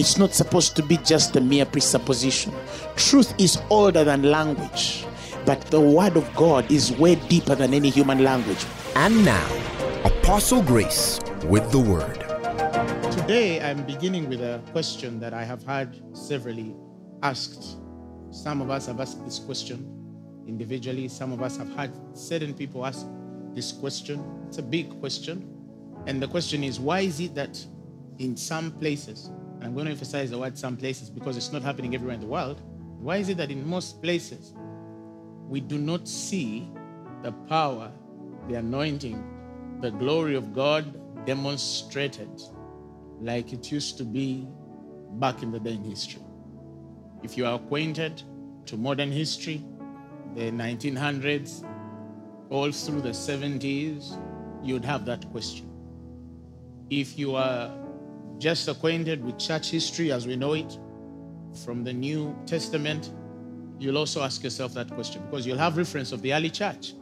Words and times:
It's 0.00 0.16
not 0.16 0.32
supposed 0.32 0.76
to 0.76 0.82
be 0.82 0.96
just 0.96 1.36
a 1.36 1.42
mere 1.42 1.66
presupposition. 1.66 2.54
Truth 2.96 3.34
is 3.38 3.60
older 3.68 4.02
than 4.02 4.22
language, 4.22 5.04
but 5.44 5.60
the 5.66 5.78
word 5.78 6.16
of 6.16 6.24
God 6.34 6.72
is 6.72 6.90
way 6.92 7.16
deeper 7.16 7.54
than 7.54 7.74
any 7.74 7.90
human 7.90 8.24
language. 8.24 8.64
And 8.96 9.22
now, 9.26 9.46
Apostle 10.02 10.62
Grace 10.62 11.20
with 11.44 11.70
the 11.70 11.80
word. 11.80 12.18
Today, 13.12 13.60
I'm 13.60 13.84
beginning 13.84 14.30
with 14.30 14.40
a 14.40 14.62
question 14.72 15.20
that 15.20 15.34
I 15.34 15.44
have 15.44 15.62
had 15.64 16.00
severally 16.14 16.74
asked. 17.22 17.76
Some 18.30 18.62
of 18.62 18.70
us 18.70 18.86
have 18.86 19.00
asked 19.00 19.22
this 19.26 19.38
question 19.38 19.84
individually, 20.48 21.08
some 21.08 21.30
of 21.30 21.42
us 21.42 21.58
have 21.58 21.70
had 21.76 21.92
certain 22.14 22.54
people 22.54 22.86
ask 22.86 23.06
this 23.52 23.70
question. 23.70 24.24
It's 24.48 24.56
a 24.56 24.62
big 24.62 24.98
question. 24.98 25.46
And 26.06 26.22
the 26.22 26.28
question 26.28 26.64
is 26.64 26.80
why 26.80 27.00
is 27.00 27.20
it 27.20 27.34
that 27.34 27.62
in 28.16 28.34
some 28.34 28.72
places, 28.72 29.26
and 29.26 29.39
I'm 29.62 29.74
going 29.74 29.86
to 29.86 29.92
emphasize 29.92 30.30
the 30.30 30.38
word 30.38 30.56
some 30.56 30.76
places 30.76 31.10
because 31.10 31.36
it's 31.36 31.52
not 31.52 31.62
happening 31.62 31.94
everywhere 31.94 32.14
in 32.14 32.20
the 32.20 32.26
world, 32.26 32.62
why 32.98 33.16
is 33.16 33.28
it 33.28 33.36
that 33.38 33.50
in 33.50 33.66
most 33.66 34.02
places 34.02 34.52
we 35.48 35.60
do 35.60 35.78
not 35.78 36.06
see 36.08 36.68
the 37.22 37.32
power, 37.32 37.90
the 38.48 38.54
anointing, 38.54 39.78
the 39.80 39.90
glory 39.90 40.34
of 40.34 40.54
God 40.54 41.26
demonstrated 41.26 42.42
like 43.20 43.52
it 43.52 43.70
used 43.70 43.98
to 43.98 44.04
be 44.04 44.48
back 45.12 45.42
in 45.42 45.50
the 45.50 45.60
day 45.60 45.74
in 45.74 45.84
history? 45.84 46.22
If 47.22 47.36
you 47.36 47.46
are 47.46 47.56
acquainted 47.56 48.22
to 48.66 48.76
modern 48.76 49.12
history, 49.12 49.62
the 50.34 50.50
1900s, 50.50 51.66
all 52.50 52.72
through 52.72 53.02
the 53.02 53.10
70s, 53.10 54.18
you'd 54.62 54.84
have 54.84 55.04
that 55.06 55.30
question. 55.30 55.68
If 56.88 57.18
you 57.18 57.34
are 57.34 57.70
just 58.40 58.66
acquainted 58.68 59.22
with 59.22 59.38
church 59.38 59.70
history 59.70 60.10
as 60.10 60.26
we 60.26 60.34
know 60.34 60.54
it 60.54 60.78
from 61.62 61.84
the 61.84 61.92
New 61.92 62.34
Testament, 62.46 63.10
you'll 63.78 63.98
also 63.98 64.22
ask 64.22 64.42
yourself 64.42 64.72
that 64.74 64.90
question 64.90 65.22
because 65.26 65.46
you'll 65.46 65.58
have 65.58 65.76
reference 65.76 66.10
of 66.10 66.22
the 66.22 66.32
early 66.32 66.50
church. 66.50 66.94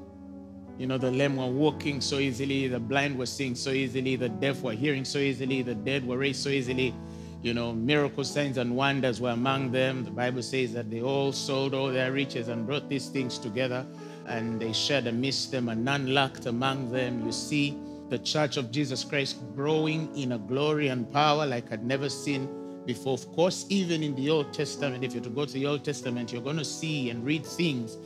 You 0.78 0.86
know, 0.86 0.98
the 0.98 1.10
lame 1.10 1.36
were 1.36 1.46
walking 1.46 2.00
so 2.00 2.18
easily, 2.18 2.66
the 2.68 2.80
blind 2.80 3.16
were 3.16 3.26
seeing 3.26 3.54
so 3.54 3.70
easily, 3.70 4.16
the 4.16 4.28
deaf 4.28 4.62
were 4.62 4.72
hearing 4.72 5.04
so 5.04 5.18
easily, 5.18 5.62
the 5.62 5.74
dead 5.74 6.06
were 6.06 6.18
raised 6.18 6.42
so 6.42 6.50
easily. 6.50 6.94
You 7.40 7.54
know, 7.54 7.72
miracle 7.72 8.24
signs 8.24 8.58
and 8.58 8.76
wonders 8.76 9.20
were 9.20 9.30
among 9.30 9.70
them. 9.70 10.04
The 10.04 10.10
Bible 10.10 10.42
says 10.42 10.72
that 10.72 10.90
they 10.90 11.02
all 11.02 11.32
sold 11.32 11.72
all 11.72 11.88
their 11.88 12.10
riches 12.10 12.48
and 12.48 12.66
brought 12.66 12.88
these 12.88 13.08
things 13.08 13.38
together 13.38 13.86
and 14.26 14.60
they 14.60 14.72
shared 14.72 15.06
amidst 15.06 15.52
them, 15.52 15.68
and 15.68 15.84
none 15.84 16.12
lacked 16.12 16.46
among 16.46 16.92
them. 16.92 17.24
You 17.24 17.32
see 17.32 17.76
the 18.08 18.18
church 18.18 18.56
of 18.56 18.70
Jesus 18.70 19.04
Christ 19.04 19.36
growing 19.54 20.14
in 20.16 20.32
a 20.32 20.38
glory 20.38 20.88
and 20.88 21.10
power 21.12 21.46
like 21.46 21.70
I'd 21.72 21.84
never 21.84 22.08
seen 22.08 22.48
before. 22.86 23.14
Of 23.14 23.30
course, 23.32 23.66
even 23.68 24.02
in 24.02 24.14
the 24.14 24.30
Old 24.30 24.52
Testament, 24.52 25.04
if 25.04 25.14
you're 25.14 25.22
to 25.22 25.30
go 25.30 25.44
to 25.44 25.52
the 25.52 25.66
Old 25.66 25.84
Testament, 25.84 26.32
you're 26.32 26.42
going 26.42 26.56
to 26.56 26.64
see 26.64 27.10
and 27.10 27.24
read 27.24 27.44
things 27.44 27.98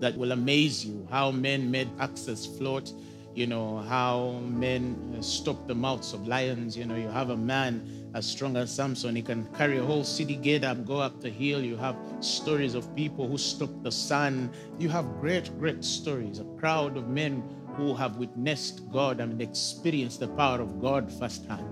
that 0.00 0.16
will 0.16 0.32
amaze 0.32 0.84
you. 0.84 1.06
How 1.10 1.30
men 1.30 1.70
made 1.70 1.88
axes 1.98 2.46
float 2.46 2.92
you 3.38 3.46
know 3.46 3.78
how 3.78 4.40
men 4.42 5.14
uh, 5.16 5.22
stop 5.22 5.68
the 5.68 5.74
mouths 5.74 6.12
of 6.12 6.26
lions. 6.26 6.76
You 6.76 6.86
know 6.86 6.96
you 6.96 7.06
have 7.06 7.30
a 7.30 7.36
man 7.36 8.10
as 8.14 8.26
strong 8.26 8.56
as 8.56 8.74
samson 8.74 9.14
he 9.14 9.22
can 9.22 9.44
carry 9.54 9.78
a 9.78 9.84
whole 9.84 10.02
city 10.02 10.34
gate 10.34 10.64
up 10.64 10.84
go 10.84 10.96
up 10.96 11.20
the 11.20 11.30
hill. 11.30 11.62
You 11.62 11.76
have 11.76 11.94
stories 12.18 12.74
of 12.74 12.92
people 12.96 13.28
who 13.28 13.38
stop 13.38 13.70
the 13.84 13.92
sun. 13.92 14.50
You 14.80 14.88
have 14.88 15.04
great 15.20 15.56
great 15.56 15.84
stories 15.84 16.40
a 16.40 16.44
crowd 16.58 16.96
of 16.96 17.08
men 17.08 17.44
who 17.78 17.94
have 17.94 18.16
witnessed 18.16 18.82
god 18.92 19.20
and 19.20 19.40
experienced 19.40 20.20
the 20.20 20.28
power 20.42 20.60
of 20.60 20.80
god 20.82 21.10
firsthand 21.10 21.66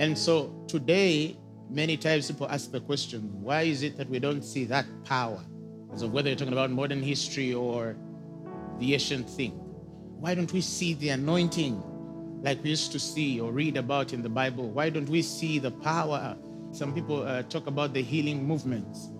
and 0.00 0.18
so 0.18 0.36
today 0.68 1.36
many 1.70 1.96
times 1.96 2.30
people 2.30 2.48
ask 2.50 2.70
the 2.70 2.80
question 2.80 3.20
why 3.40 3.62
is 3.62 3.82
it 3.82 3.96
that 3.96 4.08
we 4.10 4.18
don't 4.18 4.42
see 4.42 4.64
that 4.64 4.84
power 5.04 5.42
as 5.94 6.02
of 6.02 6.12
whether 6.12 6.28
you're 6.28 6.36
talking 6.36 6.52
about 6.52 6.70
modern 6.70 7.02
history 7.02 7.54
or 7.54 7.96
the 8.78 8.94
ancient 8.94 9.28
thing. 9.28 9.52
Why 10.20 10.34
don't 10.34 10.52
we 10.52 10.60
see 10.60 10.94
the 10.94 11.10
anointing 11.10 11.82
like 12.42 12.62
we 12.62 12.70
used 12.70 12.92
to 12.92 12.98
see 12.98 13.40
or 13.40 13.52
read 13.52 13.76
about 13.76 14.12
in 14.12 14.22
the 14.22 14.28
Bible? 14.28 14.70
Why 14.70 14.90
don't 14.90 15.08
we 15.08 15.22
see 15.22 15.58
the 15.58 15.70
power? 15.70 16.36
Some 16.72 16.92
people 16.92 17.22
uh, 17.22 17.42
talk 17.44 17.66
about 17.66 17.94
the 17.94 18.02
healing 18.02 18.44
movements 18.44 19.10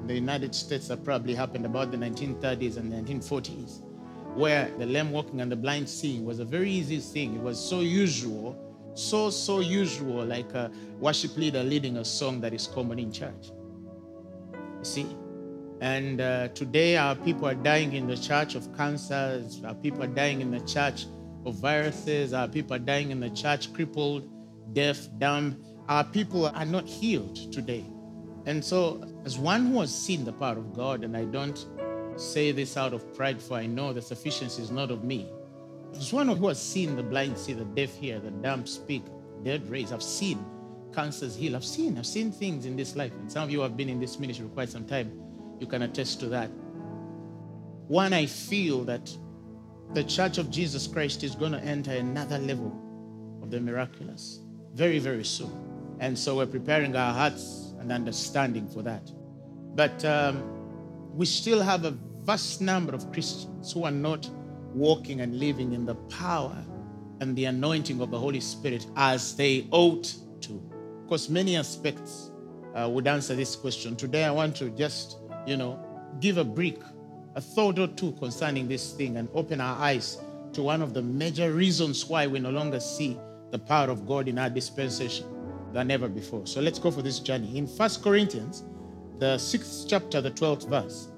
in 0.00 0.06
the 0.06 0.14
United 0.14 0.54
States 0.54 0.88
that 0.88 1.04
probably 1.04 1.34
happened 1.34 1.66
about 1.66 1.90
the 1.90 1.96
1930s 1.98 2.76
and 2.76 2.92
1940s, 2.92 3.82
where 4.34 4.70
the 4.78 4.86
lame 4.86 5.10
walking 5.10 5.40
and 5.40 5.50
the 5.50 5.56
blind 5.56 5.88
seeing 5.88 6.24
was 6.24 6.38
a 6.38 6.44
very 6.44 6.70
easy 6.70 6.98
thing. 7.00 7.34
It 7.34 7.42
was 7.42 7.58
so 7.58 7.80
usual, 7.80 8.56
so, 8.94 9.30
so 9.30 9.60
usual, 9.60 10.24
like 10.24 10.52
a 10.54 10.70
worship 10.98 11.36
leader 11.36 11.62
leading 11.62 11.98
a 11.98 12.04
song 12.04 12.40
that 12.40 12.52
is 12.52 12.66
common 12.66 12.98
in 12.98 13.12
church. 13.12 13.50
You 14.52 14.84
see? 14.84 15.16
And 15.80 16.20
uh, 16.20 16.48
today, 16.48 16.96
our 16.96 17.16
people 17.16 17.46
are 17.46 17.54
dying 17.54 17.92
in 17.92 18.06
the 18.06 18.16
church 18.16 18.54
of 18.54 18.74
cancers. 18.76 19.60
Our 19.64 19.74
people 19.74 20.04
are 20.04 20.14
dying 20.14 20.40
in 20.40 20.50
the 20.50 20.60
church 20.60 21.06
of 21.44 21.56
viruses. 21.56 22.32
Our 22.32 22.48
people 22.48 22.76
are 22.76 22.78
dying 22.78 23.10
in 23.10 23.20
the 23.20 23.30
church 23.30 23.72
crippled, 23.72 24.30
deaf, 24.74 25.08
dumb. 25.18 25.56
Our 25.88 26.04
people 26.04 26.46
are 26.46 26.64
not 26.64 26.86
healed 26.86 27.52
today. 27.52 27.84
And 28.46 28.64
so, 28.64 29.04
as 29.24 29.38
one 29.38 29.66
who 29.66 29.80
has 29.80 29.94
seen 29.94 30.24
the 30.24 30.32
power 30.32 30.56
of 30.56 30.72
God, 30.72 31.04
and 31.04 31.16
I 31.16 31.24
don't 31.24 31.66
say 32.16 32.52
this 32.52 32.76
out 32.76 32.92
of 32.92 33.14
pride, 33.14 33.40
for 33.40 33.54
I 33.54 33.66
know 33.66 33.92
the 33.92 34.02
sufficiency 34.02 34.62
is 34.62 34.70
not 34.70 34.90
of 34.90 35.04
me. 35.04 35.28
As 35.94 36.12
one 36.12 36.28
who 36.28 36.48
has 36.48 36.60
seen 36.60 36.96
the 36.96 37.02
blind 37.02 37.36
see, 37.36 37.52
the 37.52 37.64
deaf 37.64 37.94
hear, 37.94 38.18
the 38.18 38.30
dumb 38.30 38.66
speak, 38.66 39.04
dead 39.44 39.68
raise, 39.68 39.92
I've 39.92 40.02
seen 40.02 40.44
cancers 40.94 41.36
heal. 41.36 41.56
I've 41.56 41.64
seen, 41.64 41.98
I've 41.98 42.06
seen 42.06 42.32
things 42.32 42.66
in 42.66 42.76
this 42.76 42.96
life. 42.96 43.12
And 43.12 43.30
some 43.30 43.44
of 43.44 43.50
you 43.50 43.60
have 43.60 43.76
been 43.76 43.88
in 43.88 44.00
this 44.00 44.18
ministry 44.18 44.46
for 44.46 44.54
quite 44.54 44.68
some 44.68 44.86
time 44.86 45.22
you 45.62 45.66
can 45.68 45.82
attest 45.82 46.18
to 46.20 46.26
that. 46.26 46.50
One, 47.86 48.12
I 48.12 48.26
feel 48.26 48.82
that 48.84 49.16
the 49.94 50.02
Church 50.02 50.38
of 50.38 50.50
Jesus 50.50 50.88
Christ 50.88 51.22
is 51.22 51.36
going 51.36 51.52
to 51.52 51.60
enter 51.60 51.92
another 51.92 52.38
level 52.38 52.72
of 53.42 53.50
the 53.50 53.60
miraculous 53.60 54.40
very, 54.74 54.98
very 54.98 55.24
soon. 55.24 55.52
And 56.00 56.18
so 56.18 56.36
we're 56.36 56.46
preparing 56.46 56.96
our 56.96 57.14
hearts 57.14 57.74
and 57.78 57.92
understanding 57.92 58.68
for 58.68 58.82
that. 58.82 59.08
But 59.76 60.04
um, 60.04 60.42
we 61.14 61.26
still 61.26 61.62
have 61.62 61.84
a 61.84 61.90
vast 62.22 62.60
number 62.60 62.94
of 62.94 63.12
Christians 63.12 63.72
who 63.72 63.84
are 63.84 63.90
not 63.90 64.28
walking 64.74 65.20
and 65.20 65.38
living 65.38 65.72
in 65.72 65.84
the 65.84 65.94
power 65.94 66.56
and 67.20 67.36
the 67.36 67.44
anointing 67.46 68.00
of 68.00 68.10
the 68.10 68.18
Holy 68.18 68.40
Spirit 68.40 68.86
as 68.96 69.36
they 69.36 69.66
ought 69.70 70.14
to. 70.40 70.52
Of 71.02 71.08
course, 71.08 71.28
many 71.28 71.56
aspects 71.56 72.30
uh, 72.74 72.88
would 72.88 73.06
answer 73.06 73.34
this 73.34 73.54
question. 73.54 73.96
Today, 73.96 74.24
I 74.24 74.30
want 74.30 74.56
to 74.56 74.70
just 74.70 75.18
you 75.46 75.56
know, 75.56 75.78
give 76.20 76.38
a 76.38 76.44
brick, 76.44 76.78
a 77.34 77.40
thought 77.40 77.78
or 77.78 77.88
two 77.88 78.12
concerning 78.12 78.68
this 78.68 78.92
thing 78.92 79.16
and 79.16 79.28
open 79.34 79.60
our 79.60 79.78
eyes 79.78 80.18
to 80.52 80.62
one 80.62 80.82
of 80.82 80.94
the 80.94 81.02
major 81.02 81.52
reasons 81.52 82.06
why 82.06 82.26
we 82.26 82.38
no 82.38 82.50
longer 82.50 82.80
see 82.80 83.18
the 83.50 83.58
power 83.58 83.90
of 83.90 84.06
God 84.06 84.28
in 84.28 84.38
our 84.38 84.50
dispensation 84.50 85.26
than 85.72 85.90
ever 85.90 86.08
before. 86.08 86.46
So 86.46 86.60
let's 86.60 86.78
go 86.78 86.90
for 86.90 87.02
this 87.02 87.18
journey. 87.18 87.56
In 87.56 87.66
First 87.66 88.02
Corinthians, 88.02 88.64
the 89.22 89.38
sixth 89.38 89.86
chapter, 89.88 90.20
the 90.20 90.32
12th 90.32 90.68
verse, 90.68 91.08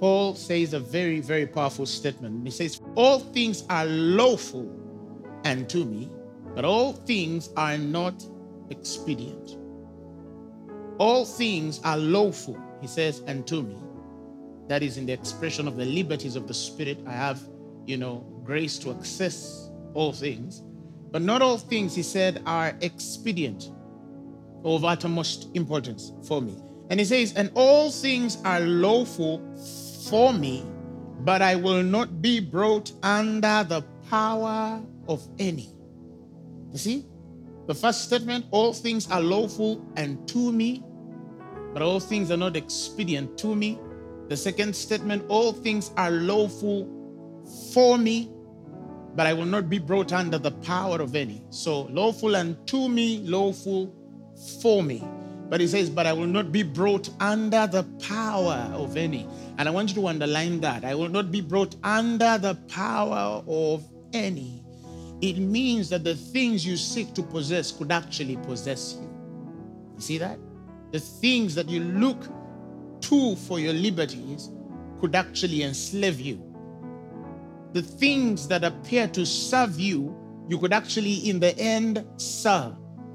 Paul 0.00 0.34
says 0.34 0.74
a 0.74 0.80
very, 0.80 1.20
very 1.20 1.46
powerful 1.46 1.86
statement. 1.86 2.44
He 2.44 2.50
says, 2.50 2.80
All 2.96 3.20
things 3.20 3.64
are 3.70 3.84
lawful 3.86 4.68
unto 5.44 5.84
me, 5.84 6.10
but 6.56 6.64
all 6.64 6.92
things 6.92 7.50
are 7.56 7.78
not 7.78 8.26
expedient. 8.70 9.56
All 10.98 11.24
things 11.24 11.80
are 11.84 11.96
lawful 11.96 12.60
he 12.84 12.88
says, 12.88 13.22
and 13.26 13.46
to 13.46 13.62
me. 13.62 13.78
That 14.68 14.82
is 14.82 14.98
in 14.98 15.06
the 15.06 15.12
expression 15.14 15.66
of 15.66 15.76
the 15.76 15.86
liberties 15.86 16.36
of 16.36 16.46
the 16.46 16.52
Spirit. 16.52 16.98
I 17.06 17.12
have, 17.12 17.40
you 17.86 17.96
know, 17.96 18.26
grace 18.44 18.78
to 18.80 18.90
access 18.90 19.70
all 19.94 20.12
things. 20.12 20.62
But 21.10 21.22
not 21.22 21.40
all 21.40 21.56
things, 21.56 21.94
he 21.94 22.02
said, 22.02 22.42
are 22.44 22.76
expedient 22.82 23.70
or 24.64 24.76
of 24.76 24.84
uttermost 24.84 25.48
importance 25.54 26.12
for 26.28 26.42
me. 26.42 26.60
And 26.90 27.00
he 27.00 27.06
says, 27.06 27.32
and 27.34 27.50
all 27.54 27.90
things 27.90 28.38
are 28.44 28.60
lawful 28.60 29.40
for 30.08 30.32
me, 30.32 30.64
but 31.20 31.40
I 31.40 31.56
will 31.56 31.82
not 31.82 32.20
be 32.20 32.40
brought 32.40 32.92
under 33.02 33.64
the 33.64 33.82
power 34.10 34.82
of 35.08 35.26
any. 35.38 35.70
You 36.72 36.78
see? 36.78 37.06
The 37.66 37.74
first 37.74 38.04
statement, 38.04 38.44
all 38.50 38.74
things 38.74 39.10
are 39.10 39.22
lawful 39.22 39.82
and 39.96 40.28
to 40.28 40.52
me, 40.52 40.82
but 41.72 41.80
all 41.80 41.98
things 41.98 42.30
are 42.30 42.36
not 42.36 42.56
expedient 42.56 43.38
to 43.38 43.56
me. 43.56 43.78
The 44.28 44.36
second 44.36 44.76
statement, 44.76 45.24
all 45.28 45.52
things 45.52 45.90
are 45.96 46.10
lawful 46.10 46.88
for 47.72 47.96
me, 47.96 48.30
but 49.14 49.26
I 49.26 49.32
will 49.32 49.46
not 49.46 49.70
be 49.70 49.78
brought 49.78 50.12
under 50.12 50.36
the 50.36 50.50
power 50.50 51.00
of 51.00 51.16
any. 51.16 51.42
So 51.48 51.82
lawful 51.84 52.36
and 52.36 52.66
to 52.66 52.88
me, 52.88 53.18
lawful 53.24 53.94
for 54.60 54.82
me. 54.82 55.02
But 55.48 55.60
he 55.60 55.66
says, 55.66 55.90
but 55.90 56.06
I 56.06 56.12
will 56.12 56.26
not 56.26 56.52
be 56.52 56.62
brought 56.62 57.10
under 57.20 57.66
the 57.66 57.84
power 58.02 58.70
of 58.72 58.96
any. 58.96 59.28
And 59.58 59.68
I 59.68 59.70
want 59.70 59.90
you 59.90 59.94
to 59.96 60.08
underline 60.08 60.60
that. 60.60 60.84
I 60.84 60.94
will 60.94 61.08
not 61.08 61.30
be 61.30 61.40
brought 61.40 61.76
under 61.84 62.38
the 62.38 62.54
power 62.68 63.42
of 63.46 63.84
any. 64.12 64.64
It 65.20 65.38
means 65.38 65.88
that 65.90 66.02
the 66.02 66.14
things 66.14 66.66
you 66.66 66.76
seek 66.76 67.14
to 67.14 67.22
possess 67.22 67.70
could 67.70 67.92
actually 67.92 68.36
possess 68.38 68.96
you. 69.00 69.08
You 69.94 70.00
see 70.00 70.18
that? 70.18 70.38
The 70.92 71.00
things 71.00 71.54
that 71.54 71.68
you 71.68 71.80
look 71.80 72.26
to 73.02 73.36
for 73.36 73.60
your 73.60 73.72
liberties 73.72 74.50
could 75.00 75.14
actually 75.14 75.62
enslave 75.62 76.20
you. 76.20 76.42
The 77.72 77.82
things 77.82 78.48
that 78.48 78.64
appear 78.64 79.08
to 79.08 79.26
serve 79.26 79.78
you, 79.78 80.16
you 80.48 80.58
could 80.58 80.72
actually, 80.72 81.28
in 81.28 81.40
the 81.40 81.56
end, 81.58 82.04
serve 82.16 82.74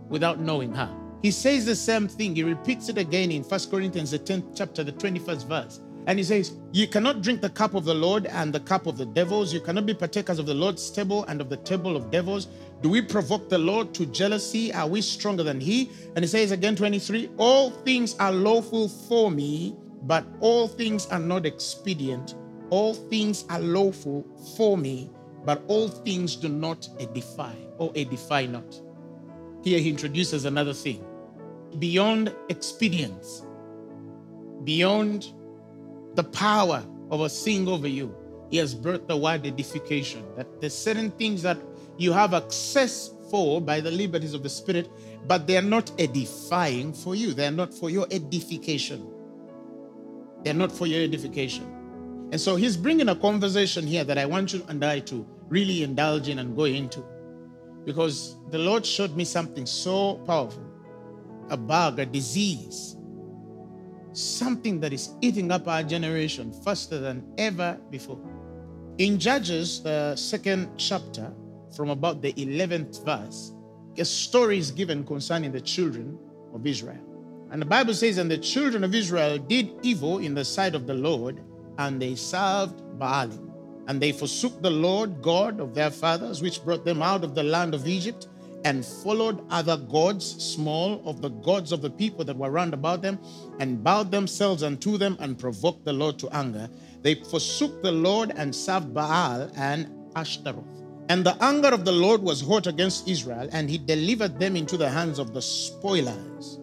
without 0.10 0.40
knowing 0.40 0.74
how. 0.74 0.99
He 1.22 1.32
says 1.32 1.66
the 1.66 1.76
same 1.76 2.08
thing. 2.08 2.36
He 2.36 2.44
repeats 2.44 2.88
it 2.88 2.98
again 2.98 3.32
in 3.32 3.44
1 3.44 3.60
Corinthians, 3.70 4.12
the 4.12 4.20
10th 4.20 4.56
chapter, 4.56 4.84
the 4.84 4.94
21st 4.94 5.48
verse. 5.48 5.82
And 6.08 6.18
he 6.18 6.24
says, 6.24 6.54
You 6.72 6.88
cannot 6.88 7.22
drink 7.22 7.42
the 7.42 7.50
cup 7.50 7.74
of 7.74 7.84
the 7.84 7.94
Lord 7.94 8.26
and 8.28 8.54
the 8.54 8.62
cup 8.62 8.88
of 8.88 8.98
the 8.98 9.06
devils. 9.06 9.54
You 9.54 9.60
cannot 9.60 9.86
be 9.86 9.94
partakers 9.94 10.40
of 10.40 10.46
the 10.46 10.54
Lord's 10.54 10.90
table 10.90 11.26
and 11.26 11.42
of 11.42 11.50
the 11.50 11.58
table 11.58 11.98
of 11.98 12.10
devils. 12.10 12.48
Do 12.82 12.90
we 12.90 13.02
provoke 13.02 13.50
the 13.50 13.58
Lord 13.58 13.94
to 13.96 14.06
jealousy? 14.06 14.74
Are 14.74 14.88
we 14.88 15.02
stronger 15.02 15.44
than 15.44 15.60
he? 15.60 15.92
And 16.16 16.24
he 16.24 16.28
says 16.28 16.52
again, 16.52 16.78
23, 16.78 17.32
All 17.38 17.72
things 17.72 18.16
are 18.18 18.32
lawful 18.32 18.88
for 18.88 19.30
me, 19.30 19.76
but 20.04 20.26
all 20.40 20.70
things 20.70 21.06
are 21.08 21.20
not 21.20 21.46
expedient. 21.46 22.36
All 22.70 22.94
things 22.94 23.44
are 23.50 23.60
lawful 23.60 24.26
for 24.56 24.78
me, 24.78 25.10
but 25.44 25.64
all 25.68 25.90
things 25.90 26.38
do 26.38 26.48
not 26.48 26.88
edify 27.00 27.56
or 27.78 27.92
edify 27.96 28.46
not. 28.46 28.82
Here 29.64 29.80
he 29.80 29.90
introduces 29.90 30.46
another 30.46 30.74
thing 30.74 31.04
beyond 31.78 32.34
experience, 32.50 33.46
beyond 34.64 35.34
the 36.16 36.24
power 36.24 36.84
of 37.12 37.22
a 37.22 37.30
thing 37.30 37.68
over 37.68 37.88
you. 37.88 38.16
He 38.50 38.58
has 38.58 38.74
brought 38.74 39.08
the 39.08 39.16
word 39.16 39.46
edification. 39.46 40.26
That 40.36 40.60
there's 40.60 40.76
certain 40.76 41.12
things 41.12 41.44
that 41.44 41.58
you 41.98 42.12
have 42.14 42.34
access 42.34 43.12
for 43.30 43.62
by 43.62 43.80
the 43.80 43.92
liberties 43.92 44.34
of 44.34 44.42
the 44.42 44.50
Spirit, 44.50 44.90
but 45.28 45.46
they 45.46 45.58
are 45.58 45.62
not 45.62 45.92
edifying 46.00 46.94
for 46.94 47.16
you. 47.16 47.34
They 47.34 47.46
are 47.46 47.52
not 47.52 47.74
for 47.74 47.90
your 47.90 48.08
edification. 48.10 49.08
They're 50.44 50.54
not 50.54 50.72
for 50.72 50.88
your 50.88 51.04
edification. 51.04 51.76
And 52.32 52.40
so 52.40 52.56
he's 52.56 52.78
bringing 52.78 53.10
a 53.10 53.16
conversation 53.16 53.86
here 53.86 54.04
that 54.04 54.18
I 54.18 54.26
want 54.26 54.54
you 54.54 54.66
and 54.68 54.84
I 54.84 55.00
to 55.02 55.28
really 55.48 55.84
indulge 55.84 56.30
in 56.30 56.40
and 56.40 56.56
go 56.56 56.66
into. 56.66 57.04
Because 57.86 58.36
the 58.50 58.58
Lord 58.58 58.86
showed 58.86 59.16
me 59.16 59.26
something 59.26 59.66
so 59.66 60.16
powerful 60.26 60.69
a 61.50 61.58
bug, 61.58 62.00
a 62.00 62.06
disease, 62.06 62.98
something 64.14 64.80
that 64.80 64.94
is 64.94 65.12
eating 65.22 65.52
up 65.52 65.68
our 65.68 65.84
generation 65.84 66.52
faster 66.52 67.00
than 67.00 67.24
ever 67.38 67.80
before. 67.90 68.20
In 68.98 69.20
Judges, 69.20 69.82
the 69.82 70.16
second 70.16 70.70
chapter, 70.78 71.32
from 71.76 71.90
about 71.90 72.22
the 72.22 72.34
11th 72.34 73.06
verse, 73.06 73.54
a 73.98 74.06
story 74.06 74.58
is 74.58 74.72
given 74.72 75.04
concerning 75.04 75.52
the 75.52 75.62
children 75.62 76.18
of 76.54 76.66
Israel. 76.66 77.00
And 77.52 77.62
the 77.62 77.66
Bible 77.66 77.94
says, 77.94 78.18
And 78.18 78.30
the 78.30 78.38
children 78.38 78.84
of 78.84 78.94
Israel 78.94 79.38
did 79.38 79.72
evil 79.82 80.20
in 80.20 80.34
the 80.34 80.46
sight 80.46 80.76
of 80.76 80.86
the 80.86 80.94
Lord, 80.94 81.42
and 81.78 82.02
they 82.02 82.16
served 82.16 82.82
Baalim. 82.98 83.48
And 83.88 84.00
they 84.00 84.12
forsook 84.12 84.62
the 84.62 84.70
Lord 84.70 85.22
God 85.22 85.60
of 85.60 85.74
their 85.74 85.90
fathers, 85.90 86.42
which 86.42 86.64
brought 86.64 86.86
them 86.86 87.02
out 87.02 87.24
of 87.24 87.34
the 87.34 87.44
land 87.44 87.74
of 87.74 87.88
Egypt, 87.88 88.28
and 88.66 88.86
followed 88.86 89.42
other 89.50 89.78
gods, 89.78 90.26
small 90.26 91.02
of 91.06 91.22
the 91.22 91.30
gods 91.30 91.72
of 91.72 91.82
the 91.82 91.90
people 91.90 92.26
that 92.26 92.38
were 92.38 92.52
round 92.52 92.74
about 92.74 93.02
them, 93.02 93.20
and 93.60 93.84
bowed 93.84 94.12
themselves 94.12 94.64
unto 94.64 94.98
them 94.98 95.18
and 95.20 95.40
provoked 95.40 95.86
the 95.86 95.94
Lord 95.94 96.20
to 96.20 96.30
anger. 96.36 96.70
They 97.02 97.16
forsook 97.16 97.82
the 97.82 97.92
Lord 97.92 98.34
and 98.36 98.54
served 98.54 98.94
Baal 98.94 99.50
and 99.56 99.90
Ashtaroth. 100.16 100.66
And 101.10 101.26
the 101.26 101.42
anger 101.44 101.70
of 101.70 101.86
the 101.86 101.92
Lord 101.92 102.22
was 102.22 102.42
hot 102.42 102.68
against 102.68 103.08
Israel, 103.08 103.50
and 103.52 103.70
he 103.70 103.78
delivered 103.80 104.40
them 104.40 104.56
into 104.56 104.78
the 104.78 104.90
hands 104.90 105.18
of 105.18 105.34
the 105.34 105.42
spoilers 105.42 106.60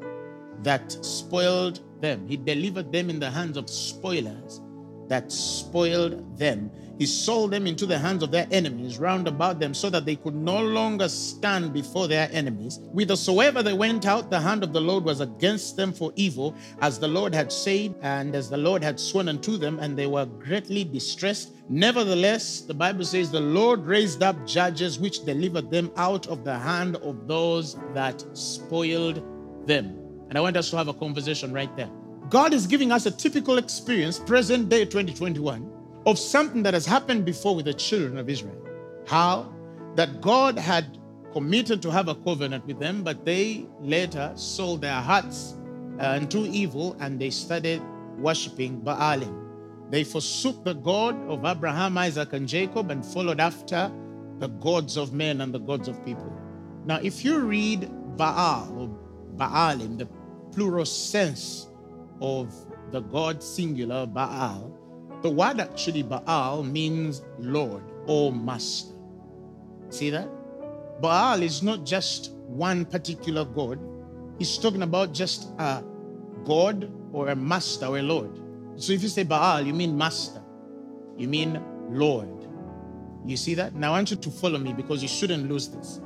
that 0.62 0.92
spoiled 1.04 1.80
them. 2.00 2.28
He 2.28 2.36
delivered 2.36 2.92
them 2.92 3.10
in 3.10 3.18
the 3.18 3.30
hands 3.30 3.56
of 3.56 3.68
spoilers 3.68 4.60
that 5.08 5.32
spoiled 5.32 6.38
them. 6.38 6.70
He 6.98 7.06
sold 7.06 7.50
them 7.50 7.66
into 7.66 7.84
the 7.84 7.98
hands 7.98 8.22
of 8.22 8.30
their 8.30 8.46
enemies 8.50 8.98
round 8.98 9.28
about 9.28 9.58
them 9.58 9.74
so 9.74 9.90
that 9.90 10.06
they 10.06 10.16
could 10.16 10.34
no 10.34 10.62
longer 10.62 11.08
stand 11.08 11.72
before 11.72 12.08
their 12.08 12.28
enemies. 12.32 12.78
Whithersoever 12.92 13.62
they 13.62 13.74
went 13.74 14.06
out, 14.06 14.30
the 14.30 14.40
hand 14.40 14.64
of 14.64 14.72
the 14.72 14.80
Lord 14.80 15.04
was 15.04 15.20
against 15.20 15.76
them 15.76 15.92
for 15.92 16.12
evil, 16.16 16.54
as 16.80 16.98
the 16.98 17.08
Lord 17.08 17.34
had 17.34 17.52
said, 17.52 17.94
and 18.02 18.34
as 18.34 18.48
the 18.48 18.56
Lord 18.56 18.82
had 18.82 18.98
sworn 18.98 19.28
unto 19.28 19.56
them, 19.56 19.78
and 19.78 19.96
they 19.96 20.06
were 20.06 20.26
greatly 20.26 20.84
distressed. 20.84 21.52
Nevertheless, 21.68 22.60
the 22.62 22.74
Bible 22.74 23.04
says, 23.04 23.30
the 23.30 23.40
Lord 23.40 23.84
raised 23.84 24.22
up 24.22 24.46
judges 24.46 24.98
which 24.98 25.24
delivered 25.24 25.70
them 25.70 25.90
out 25.96 26.26
of 26.28 26.44
the 26.44 26.58
hand 26.58 26.96
of 26.96 27.26
those 27.26 27.76
that 27.92 28.24
spoiled 28.34 29.22
them. 29.66 29.98
And 30.28 30.38
I 30.38 30.40
want 30.40 30.56
us 30.56 30.70
to 30.70 30.76
have 30.76 30.88
a 30.88 30.94
conversation 30.94 31.52
right 31.52 31.74
there. 31.76 31.90
God 32.28 32.52
is 32.52 32.66
giving 32.66 32.90
us 32.90 33.06
a 33.06 33.10
typical 33.10 33.58
experience, 33.58 34.18
present 34.18 34.68
day 34.68 34.84
2021, 34.84 35.70
of 36.06 36.18
something 36.18 36.62
that 36.62 36.72
has 36.72 36.86
happened 36.86 37.24
before 37.24 37.56
with 37.56 37.64
the 37.64 37.74
children 37.74 38.16
of 38.16 38.30
Israel. 38.30 38.56
How? 39.06 39.52
That 39.96 40.20
God 40.20 40.56
had 40.56 40.98
committed 41.32 41.82
to 41.82 41.90
have 41.90 42.08
a 42.08 42.14
covenant 42.14 42.64
with 42.66 42.78
them, 42.78 43.02
but 43.02 43.24
they 43.24 43.66
later 43.80 44.32
sold 44.36 44.80
their 44.82 45.00
hearts 45.00 45.56
uh, 46.00 46.18
unto 46.20 46.44
evil 46.44 46.96
and 47.00 47.20
they 47.20 47.30
started 47.30 47.82
worshiping 48.18 48.80
Baalim. 48.80 49.42
They 49.90 50.04
forsook 50.04 50.64
the 50.64 50.74
God 50.74 51.16
of 51.28 51.44
Abraham, 51.44 51.98
Isaac, 51.98 52.32
and 52.32 52.48
Jacob 52.48 52.90
and 52.90 53.04
followed 53.04 53.40
after 53.40 53.92
the 54.38 54.48
gods 54.48 54.96
of 54.96 55.12
men 55.12 55.40
and 55.40 55.52
the 55.52 55.58
gods 55.58 55.88
of 55.88 56.04
people. 56.04 56.32
Now, 56.84 57.00
if 57.02 57.24
you 57.24 57.40
read 57.40 57.90
Baal 58.16 58.72
or 58.78 58.88
Baalim, 59.36 59.98
the 59.98 60.08
plural 60.52 60.84
sense 60.84 61.68
of 62.20 62.54
the 62.92 63.00
God 63.00 63.42
singular 63.42 64.06
Baal, 64.06 64.72
the 65.22 65.30
word 65.30 65.60
actually 65.60 66.02
Baal 66.02 66.62
means 66.62 67.22
Lord 67.38 67.82
or 68.06 68.32
Master. 68.32 68.94
See 69.90 70.10
that? 70.10 70.28
Baal 71.00 71.42
is 71.42 71.62
not 71.62 71.84
just 71.84 72.32
one 72.46 72.84
particular 72.84 73.44
God, 73.44 73.78
he's 74.38 74.56
talking 74.58 74.82
about 74.82 75.12
just 75.12 75.48
a 75.58 75.82
God 76.44 76.90
or 77.12 77.28
a 77.28 77.36
Master 77.36 77.86
or 77.86 77.98
a 77.98 78.02
Lord. 78.02 78.40
So 78.76 78.92
if 78.92 79.02
you 79.02 79.08
say 79.08 79.24
Baal, 79.24 79.62
you 79.66 79.74
mean 79.74 79.96
Master, 79.96 80.42
you 81.16 81.28
mean 81.28 81.62
Lord. 81.90 82.28
You 83.24 83.36
see 83.36 83.54
that? 83.54 83.74
Now 83.74 83.88
I 83.88 83.98
want 83.98 84.10
you 84.10 84.16
to 84.16 84.30
follow 84.30 84.58
me 84.58 84.72
because 84.72 85.02
you 85.02 85.08
shouldn't 85.08 85.50
lose 85.50 85.68
this. 85.68 86.00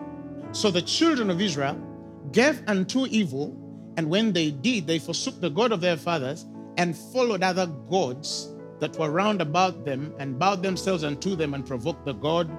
So 0.52 0.71
the 0.71 0.83
children 0.83 1.31
of 1.31 1.40
Israel 1.40 1.79
gave 2.33 2.62
unto 2.67 3.07
evil 3.07 3.57
and 3.97 4.09
when 4.09 4.33
they 4.33 4.50
did, 4.50 4.87
they 4.87 4.99
forsook 4.99 5.40
the 5.40 5.50
God 5.50 5.73
of 5.73 5.81
their 5.81 5.97
fathers 5.97 6.47
and 6.79 6.97
followed 6.97 7.43
other 7.43 7.67
gods 7.67 8.50
that 8.80 8.99
were 8.99 9.10
round 9.10 9.40
about 9.40 9.84
them 9.84 10.14
and 10.18 10.38
bowed 10.38 10.62
themselves 10.62 11.04
unto 11.04 11.37
them 11.37 11.54
and 11.54 11.66
provoked 11.66 12.04
the 12.04 12.14
God 12.14 12.50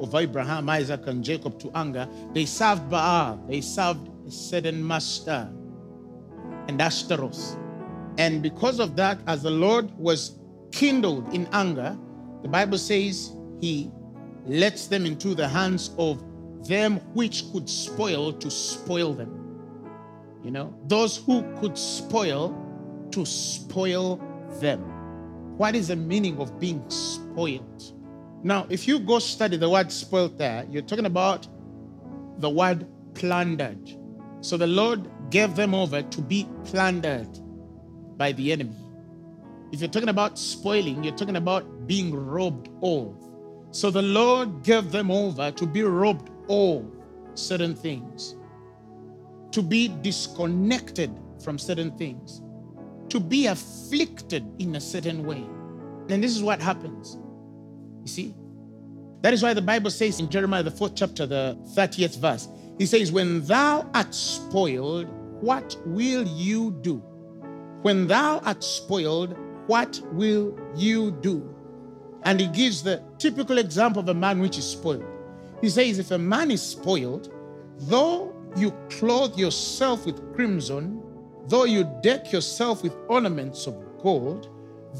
of 0.00 0.14
Abraham, 0.14 0.68
Isaac, 0.68 1.06
and 1.06 1.24
Jacob 1.24 1.58
to 1.60 1.70
anger. 1.74 2.08
They 2.32 2.46
served 2.46 2.90
Baal, 2.90 3.36
they 3.48 3.60
served 3.60 4.08
a 4.26 4.30
certain 4.30 4.86
master 4.86 5.50
and 6.68 6.80
Ashtaroth. 6.80 7.56
And 8.18 8.42
because 8.42 8.80
of 8.80 8.96
that, 8.96 9.18
as 9.26 9.42
the 9.42 9.50
Lord 9.50 9.90
was 9.96 10.38
kindled 10.72 11.32
in 11.32 11.48
anger, 11.52 11.96
the 12.42 12.48
Bible 12.48 12.78
says 12.78 13.32
he 13.60 13.90
lets 14.44 14.86
them 14.86 15.06
into 15.06 15.34
the 15.34 15.48
hands 15.48 15.90
of 15.98 16.22
them 16.66 16.96
which 17.14 17.44
could 17.52 17.68
spoil 17.68 18.32
to 18.32 18.50
spoil 18.50 19.12
them. 19.12 19.34
You 20.44 20.50
know, 20.50 20.74
those 20.86 21.16
who 21.16 21.42
could 21.60 21.76
spoil 21.76 22.56
to 23.12 23.24
spoil 23.24 24.16
them. 24.60 24.97
What 25.58 25.74
is 25.74 25.88
the 25.88 25.96
meaning 25.96 26.38
of 26.38 26.60
being 26.60 26.88
spoiled? 26.88 27.92
Now, 28.44 28.68
if 28.70 28.86
you 28.86 29.00
go 29.00 29.18
study 29.18 29.56
the 29.56 29.68
word 29.68 29.90
spoiled 29.90 30.38
there, 30.38 30.64
you're 30.70 30.82
talking 30.82 31.06
about 31.06 31.48
the 32.38 32.48
word 32.48 32.86
plundered. 33.14 33.90
So 34.40 34.56
the 34.56 34.68
Lord 34.68 35.10
gave 35.30 35.56
them 35.56 35.74
over 35.74 36.00
to 36.00 36.20
be 36.20 36.48
plundered 36.64 37.40
by 38.16 38.30
the 38.30 38.52
enemy. 38.52 38.76
If 39.72 39.80
you're 39.80 39.90
talking 39.90 40.10
about 40.10 40.38
spoiling, 40.38 41.02
you're 41.02 41.16
talking 41.16 41.34
about 41.34 41.88
being 41.88 42.14
robbed 42.14 42.68
of. 42.80 43.16
So 43.72 43.90
the 43.90 44.02
Lord 44.02 44.62
gave 44.62 44.92
them 44.92 45.10
over 45.10 45.50
to 45.50 45.66
be 45.66 45.82
robbed 45.82 46.30
of 46.48 46.84
certain 47.34 47.74
things, 47.74 48.36
to 49.50 49.60
be 49.60 49.88
disconnected 50.02 51.10
from 51.42 51.58
certain 51.58 51.90
things. 51.98 52.42
To 53.10 53.20
be 53.20 53.46
afflicted 53.46 54.44
in 54.58 54.76
a 54.76 54.80
certain 54.80 55.24
way. 55.24 55.44
And 56.08 56.22
this 56.22 56.36
is 56.36 56.42
what 56.42 56.60
happens. 56.60 57.16
You 58.02 58.08
see? 58.08 58.34
That 59.22 59.34
is 59.34 59.42
why 59.42 59.52
the 59.54 59.62
Bible 59.62 59.90
says 59.90 60.20
in 60.20 60.28
Jeremiah, 60.28 60.62
the 60.62 60.70
fourth 60.70 60.94
chapter, 60.94 61.26
the 61.26 61.58
30th 61.74 62.18
verse, 62.18 62.48
he 62.78 62.86
says, 62.86 63.10
When 63.10 63.44
thou 63.44 63.88
art 63.94 64.14
spoiled, 64.14 65.08
what 65.40 65.76
will 65.84 66.24
you 66.24 66.70
do? 66.82 66.96
When 67.82 68.06
thou 68.06 68.38
art 68.38 68.62
spoiled, 68.62 69.36
what 69.66 70.00
will 70.12 70.58
you 70.76 71.10
do? 71.20 71.54
And 72.22 72.40
he 72.40 72.46
gives 72.46 72.82
the 72.82 73.02
typical 73.18 73.58
example 73.58 74.00
of 74.00 74.08
a 74.08 74.14
man 74.14 74.40
which 74.40 74.58
is 74.58 74.64
spoiled. 74.64 75.04
He 75.60 75.68
says, 75.68 75.98
If 75.98 76.10
a 76.10 76.18
man 76.18 76.50
is 76.50 76.62
spoiled, 76.62 77.32
though 77.80 78.34
you 78.56 78.72
clothe 78.88 79.36
yourself 79.38 80.06
with 80.06 80.34
crimson, 80.34 80.97
though 81.48 81.64
you 81.64 81.84
deck 82.02 82.32
yourself 82.32 82.82
with 82.82 82.96
ornaments 83.08 83.66
of 83.66 83.74
gold, 84.02 84.48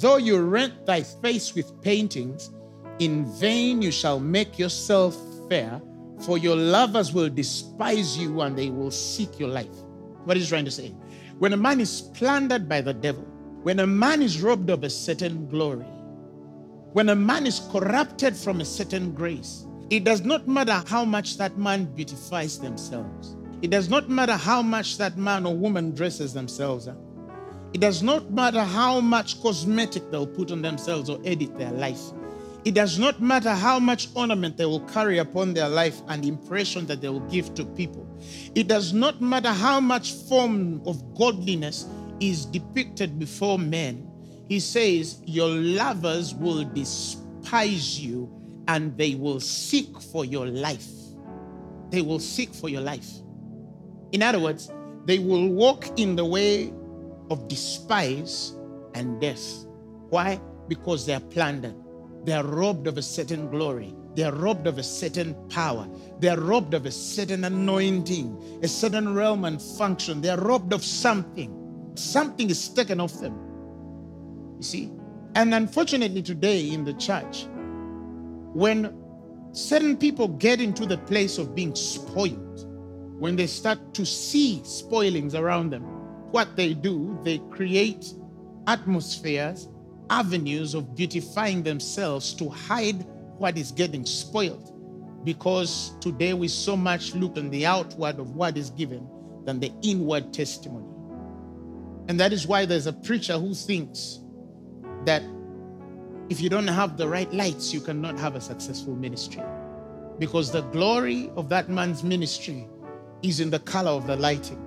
though 0.00 0.16
you 0.16 0.40
rent 0.40 0.86
thy 0.86 1.02
face 1.02 1.54
with 1.54 1.80
paintings, 1.82 2.50
in 2.98 3.24
vain 3.38 3.80
you 3.82 3.92
shall 3.92 4.18
make 4.18 4.58
yourself 4.58 5.16
fair, 5.48 5.80
for 6.24 6.36
your 6.38 6.56
lovers 6.56 7.12
will 7.12 7.28
despise 7.28 8.18
you 8.18 8.40
and 8.40 8.58
they 8.58 8.70
will 8.70 8.90
seek 8.90 9.38
your 9.38 9.48
life. 9.48 9.76
What 10.24 10.36
is 10.36 10.44
he 10.44 10.48
trying 10.48 10.64
to 10.64 10.70
say? 10.70 10.94
When 11.38 11.52
a 11.52 11.56
man 11.56 11.80
is 11.80 12.02
plundered 12.14 12.68
by 12.68 12.80
the 12.80 12.92
devil, 12.92 13.22
when 13.62 13.80
a 13.80 13.86
man 13.86 14.22
is 14.22 14.42
robbed 14.42 14.70
of 14.70 14.82
a 14.82 14.90
certain 14.90 15.46
glory, 15.48 15.86
when 16.92 17.10
a 17.10 17.14
man 17.14 17.46
is 17.46 17.60
corrupted 17.70 18.36
from 18.36 18.60
a 18.60 18.64
certain 18.64 19.12
grace, 19.12 19.66
it 19.90 20.04
does 20.04 20.22
not 20.22 20.48
matter 20.48 20.82
how 20.86 21.04
much 21.04 21.38
that 21.38 21.56
man 21.56 21.84
beautifies 21.94 22.58
themselves. 22.58 23.36
It 23.60 23.70
does 23.70 23.88
not 23.88 24.08
matter 24.08 24.36
how 24.36 24.62
much 24.62 24.98
that 24.98 25.16
man 25.16 25.44
or 25.44 25.54
woman 25.54 25.94
dresses 25.94 26.32
themselves 26.32 26.86
up. 26.86 26.96
It 27.74 27.80
does 27.80 28.02
not 28.02 28.30
matter 28.30 28.62
how 28.62 29.00
much 29.00 29.40
cosmetic 29.42 30.10
they'll 30.10 30.26
put 30.26 30.50
on 30.50 30.62
themselves 30.62 31.10
or 31.10 31.18
edit 31.24 31.58
their 31.58 31.72
life. 31.72 32.00
It 32.64 32.74
does 32.74 32.98
not 32.98 33.20
matter 33.20 33.52
how 33.52 33.78
much 33.78 34.08
ornament 34.14 34.56
they 34.56 34.64
will 34.64 34.86
carry 34.86 35.18
upon 35.18 35.54
their 35.54 35.68
life 35.68 36.00
and 36.08 36.24
impression 36.24 36.86
that 36.86 37.00
they 37.00 37.08
will 37.08 37.28
give 37.28 37.54
to 37.54 37.64
people. 37.64 38.06
It 38.54 38.68
does 38.68 38.92
not 38.92 39.20
matter 39.20 39.52
how 39.52 39.80
much 39.80 40.12
form 40.12 40.80
of 40.86 41.14
godliness 41.14 41.86
is 42.20 42.44
depicted 42.46 43.18
before 43.18 43.58
men. 43.58 44.10
He 44.48 44.60
says, 44.60 45.20
Your 45.24 45.48
lovers 45.48 46.34
will 46.34 46.64
despise 46.64 48.00
you 48.00 48.32
and 48.66 48.96
they 48.96 49.14
will 49.14 49.40
seek 49.40 50.00
for 50.00 50.24
your 50.24 50.46
life. 50.46 50.88
They 51.90 52.02
will 52.02 52.20
seek 52.20 52.54
for 52.54 52.68
your 52.68 52.82
life. 52.82 53.08
In 54.12 54.22
other 54.22 54.38
words, 54.40 54.70
they 55.04 55.18
will 55.18 55.48
walk 55.48 55.98
in 55.98 56.16
the 56.16 56.24
way 56.24 56.72
of 57.30 57.48
despise 57.48 58.54
and 58.94 59.20
death. 59.20 59.66
Why? 60.10 60.40
Because 60.68 61.06
they 61.06 61.14
are 61.14 61.20
plundered. 61.20 61.74
They 62.24 62.32
are 62.32 62.44
robbed 62.44 62.86
of 62.86 62.98
a 62.98 63.02
certain 63.02 63.50
glory. 63.50 63.94
They 64.14 64.24
are 64.24 64.34
robbed 64.34 64.66
of 64.66 64.78
a 64.78 64.82
certain 64.82 65.34
power. 65.48 65.88
They 66.18 66.28
are 66.28 66.40
robbed 66.40 66.74
of 66.74 66.86
a 66.86 66.90
certain 66.90 67.44
anointing, 67.44 68.60
a 68.62 68.68
certain 68.68 69.14
realm 69.14 69.44
and 69.44 69.62
function. 69.62 70.20
They 70.20 70.30
are 70.30 70.40
robbed 70.40 70.72
of 70.72 70.82
something. 70.82 71.92
Something 71.94 72.50
is 72.50 72.68
taken 72.68 73.00
off 73.00 73.20
them. 73.20 73.34
You 74.56 74.62
see? 74.62 74.90
And 75.34 75.54
unfortunately, 75.54 76.22
today 76.22 76.70
in 76.70 76.84
the 76.84 76.94
church, 76.94 77.46
when 78.54 78.94
certain 79.52 79.96
people 79.96 80.28
get 80.28 80.60
into 80.60 80.84
the 80.84 80.98
place 80.98 81.38
of 81.38 81.54
being 81.54 81.74
spoiled, 81.74 82.67
when 83.18 83.34
they 83.34 83.46
start 83.46 83.94
to 83.94 84.06
see 84.06 84.62
spoilings 84.64 85.34
around 85.34 85.70
them, 85.70 85.82
what 86.30 86.54
they 86.56 86.72
do, 86.72 87.18
they 87.24 87.38
create 87.50 88.12
atmospheres, 88.66 89.68
avenues 90.08 90.74
of 90.74 90.94
beautifying 90.94 91.62
themselves 91.62 92.32
to 92.34 92.48
hide 92.48 93.04
what 93.38 93.58
is 93.58 93.72
getting 93.72 94.06
spoiled. 94.06 94.72
Because 95.24 95.94
today 96.00 96.32
we 96.32 96.46
so 96.46 96.76
much 96.76 97.14
look 97.14 97.36
on 97.36 97.50
the 97.50 97.66
outward 97.66 98.20
of 98.20 98.36
what 98.36 98.56
is 98.56 98.70
given 98.70 99.08
than 99.44 99.58
the 99.58 99.72
inward 99.82 100.32
testimony. 100.32 100.86
And 102.08 102.20
that 102.20 102.32
is 102.32 102.46
why 102.46 102.66
there's 102.66 102.86
a 102.86 102.92
preacher 102.92 103.36
who 103.36 103.52
thinks 103.52 104.20
that 105.04 105.22
if 106.28 106.40
you 106.40 106.48
don't 106.48 106.68
have 106.68 106.96
the 106.96 107.08
right 107.08 107.32
lights, 107.32 107.72
you 107.74 107.80
cannot 107.80 108.18
have 108.18 108.36
a 108.36 108.40
successful 108.40 108.94
ministry. 108.94 109.42
Because 110.18 110.52
the 110.52 110.62
glory 110.62 111.30
of 111.36 111.48
that 111.48 111.68
man's 111.68 112.04
ministry 112.04 112.68
is 113.22 113.40
in 113.40 113.50
the 113.50 113.58
color 113.60 113.90
of 113.90 114.06
the 114.06 114.16
lighting. 114.16 114.58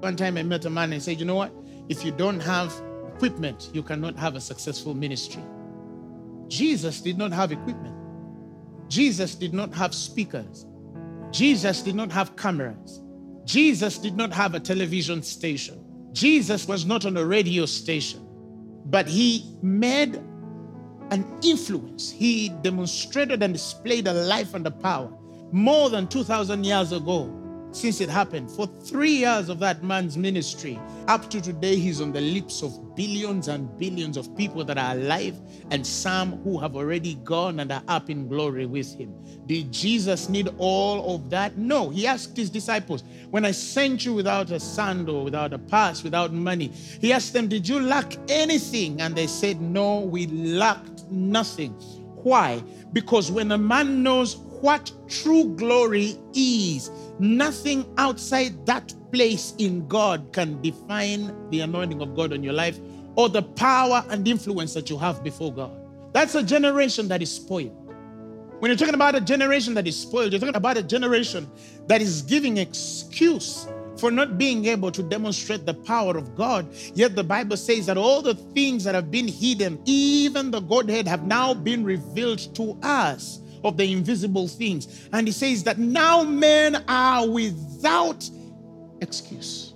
One 0.00 0.16
time 0.16 0.36
I 0.36 0.42
met 0.42 0.64
a 0.64 0.70
man 0.70 0.92
and 0.92 1.02
said, 1.02 1.18
You 1.20 1.26
know 1.26 1.36
what? 1.36 1.52
If 1.88 2.04
you 2.04 2.12
don't 2.12 2.40
have 2.40 2.72
equipment, 3.14 3.70
you 3.72 3.82
cannot 3.82 4.16
have 4.16 4.36
a 4.36 4.40
successful 4.40 4.94
ministry. 4.94 5.42
Jesus 6.48 7.00
did 7.00 7.18
not 7.18 7.32
have 7.32 7.52
equipment. 7.52 7.94
Jesus 8.88 9.34
did 9.34 9.54
not 9.54 9.72
have 9.74 9.94
speakers. 9.94 10.66
Jesus 11.30 11.82
did 11.82 11.94
not 11.94 12.10
have 12.10 12.34
cameras. 12.36 13.00
Jesus 13.44 13.98
did 13.98 14.16
not 14.16 14.32
have 14.32 14.54
a 14.54 14.60
television 14.60 15.22
station. 15.22 15.84
Jesus 16.12 16.66
was 16.66 16.84
not 16.84 17.06
on 17.06 17.16
a 17.16 17.24
radio 17.24 17.66
station, 17.66 18.26
but 18.86 19.06
he 19.06 19.56
made 19.62 20.16
an 21.10 21.24
influence. 21.42 22.10
He 22.10 22.48
demonstrated 22.62 23.42
and 23.42 23.52
displayed 23.52 24.08
a 24.08 24.12
life 24.12 24.54
and 24.54 24.66
a 24.66 24.70
power 24.70 25.12
more 25.52 25.90
than 25.90 26.06
2,000 26.06 26.64
years 26.64 26.92
ago 26.92 27.39
since 27.72 28.00
it 28.00 28.08
happened. 28.08 28.50
For 28.50 28.66
three 28.66 29.12
years 29.12 29.48
of 29.48 29.58
that 29.60 29.82
man's 29.82 30.16
ministry, 30.16 30.78
up 31.08 31.30
to 31.30 31.40
today, 31.40 31.76
he's 31.76 32.00
on 32.00 32.12
the 32.12 32.20
lips 32.20 32.62
of 32.62 32.96
billions 32.96 33.48
and 33.48 33.76
billions 33.78 34.16
of 34.16 34.36
people 34.36 34.64
that 34.64 34.78
are 34.78 34.92
alive 34.92 35.38
and 35.70 35.86
some 35.86 36.32
who 36.42 36.58
have 36.58 36.76
already 36.76 37.14
gone 37.24 37.60
and 37.60 37.72
are 37.72 37.82
up 37.88 38.10
in 38.10 38.28
glory 38.28 38.66
with 38.66 38.94
him. 38.98 39.14
Did 39.46 39.72
Jesus 39.72 40.28
need 40.28 40.48
all 40.58 41.14
of 41.14 41.30
that? 41.30 41.56
No. 41.56 41.90
He 41.90 42.06
asked 42.06 42.36
his 42.36 42.50
disciples, 42.50 43.04
When 43.30 43.44
I 43.44 43.50
sent 43.52 44.04
you 44.04 44.14
without 44.14 44.50
a 44.50 44.60
sandal, 44.60 45.24
without 45.24 45.52
a 45.52 45.58
pass, 45.58 46.02
without 46.02 46.32
money, 46.32 46.68
he 47.00 47.12
asked 47.12 47.32
them, 47.32 47.48
Did 47.48 47.68
you 47.68 47.80
lack 47.80 48.16
anything? 48.28 49.00
And 49.00 49.14
they 49.14 49.26
said, 49.26 49.60
No, 49.60 50.00
we 50.00 50.26
lacked 50.26 51.10
nothing. 51.10 51.72
Why? 52.22 52.62
Because 52.92 53.30
when 53.30 53.50
a 53.52 53.58
man 53.58 54.02
knows 54.02 54.34
what 54.60 54.92
true 55.08 55.54
glory 55.56 56.16
is, 56.34 56.90
Nothing 57.20 57.84
outside 57.98 58.64
that 58.64 58.94
place 59.12 59.52
in 59.58 59.86
God 59.88 60.32
can 60.32 60.58
define 60.62 61.50
the 61.50 61.60
anointing 61.60 62.00
of 62.00 62.16
God 62.16 62.32
on 62.32 62.42
your 62.42 62.54
life 62.54 62.80
or 63.14 63.28
the 63.28 63.42
power 63.42 64.02
and 64.08 64.26
influence 64.26 64.72
that 64.72 64.88
you 64.88 64.96
have 64.96 65.22
before 65.22 65.52
God. 65.52 65.70
That's 66.14 66.34
a 66.34 66.42
generation 66.42 67.08
that 67.08 67.20
is 67.20 67.30
spoiled. 67.30 67.76
When 68.60 68.70
you're 68.70 68.78
talking 68.78 68.94
about 68.94 69.16
a 69.16 69.20
generation 69.20 69.74
that 69.74 69.86
is 69.86 70.00
spoiled, 70.00 70.32
you're 70.32 70.40
talking 70.40 70.56
about 70.56 70.78
a 70.78 70.82
generation 70.82 71.46
that 71.88 72.00
is 72.00 72.22
giving 72.22 72.56
excuse 72.56 73.68
for 73.98 74.10
not 74.10 74.38
being 74.38 74.64
able 74.64 74.90
to 74.90 75.02
demonstrate 75.02 75.66
the 75.66 75.74
power 75.74 76.16
of 76.16 76.34
God. 76.34 76.74
Yet 76.94 77.16
the 77.16 77.24
Bible 77.24 77.58
says 77.58 77.84
that 77.84 77.98
all 77.98 78.22
the 78.22 78.34
things 78.34 78.84
that 78.84 78.94
have 78.94 79.10
been 79.10 79.28
hidden, 79.28 79.78
even 79.84 80.50
the 80.50 80.60
Godhead, 80.60 81.06
have 81.06 81.26
now 81.26 81.52
been 81.52 81.84
revealed 81.84 82.54
to 82.54 82.78
us 82.82 83.40
of 83.64 83.76
the 83.76 83.92
invisible 83.92 84.48
things. 84.48 85.08
And 85.12 85.26
he 85.26 85.32
says 85.32 85.64
that 85.64 85.78
now 85.78 86.22
men 86.22 86.84
are 86.88 87.28
without 87.28 88.28
excuse. 89.00 89.74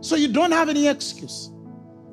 So 0.00 0.16
you 0.16 0.28
don't 0.28 0.52
have 0.52 0.68
any 0.68 0.88
excuse. 0.88 1.50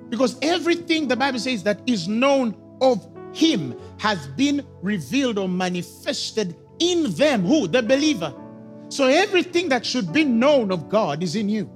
Because 0.10 0.38
everything 0.41 1.08
the 1.08 1.15
Bible 1.15 1.39
says 1.39 1.63
that 1.63 1.82
is 1.86 2.08
known 2.08 2.56
of 2.82 3.08
him 3.34 3.79
has 4.00 4.27
been 4.27 4.65
revealed 4.82 5.38
or 5.38 5.48
manifested 5.48 6.56
in 6.79 7.12
them. 7.13 7.46
Who? 7.46 7.68
The 7.68 7.84
believer. 7.84 8.34
So 8.89 9.06
everything 9.06 9.70
that 9.70 9.86
should 9.86 10.12
be 10.12 10.24
known 10.24 10.72
of 10.72 10.89
God 10.89 11.22
is 11.22 11.36
in 11.36 11.48
you. 11.50 11.70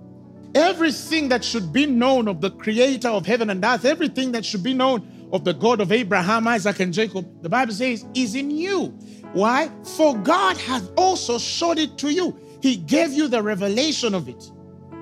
Everything 0.56 1.30
that 1.30 1.44
should 1.44 1.72
be 1.74 1.86
known 1.86 2.28
of 2.28 2.42
the 2.42 2.52
creator 2.52 3.10
of 3.10 3.26
heaven 3.26 3.50
and 3.50 3.64
earth, 3.64 3.86
everything 3.86 4.32
that 4.34 4.46
should 4.46 4.64
be 4.64 4.74
known 4.74 5.08
of 5.34 5.44
the 5.44 5.54
God 5.54 5.82
of 5.82 5.92
Abraham, 5.92 6.48
Isaac, 6.48 6.80
and 6.80 6.94
Jacob, 6.94 7.42
the 7.42 7.50
Bible 7.50 7.74
says, 7.74 8.06
is 8.14 8.36
in 8.36 8.52
you. 8.52 8.88
Why? 9.34 9.70
For 9.98 10.16
God 10.16 10.58
has 10.58 10.90
also 10.96 11.40
showed 11.40 11.80
it 11.80 11.98
to 11.98 12.14
you. 12.14 12.38
He 12.62 12.78
gave 12.78 13.12
you 13.12 13.28
the 13.28 13.42
revelation 13.42 14.14
of 14.14 14.30
it. 14.30 14.52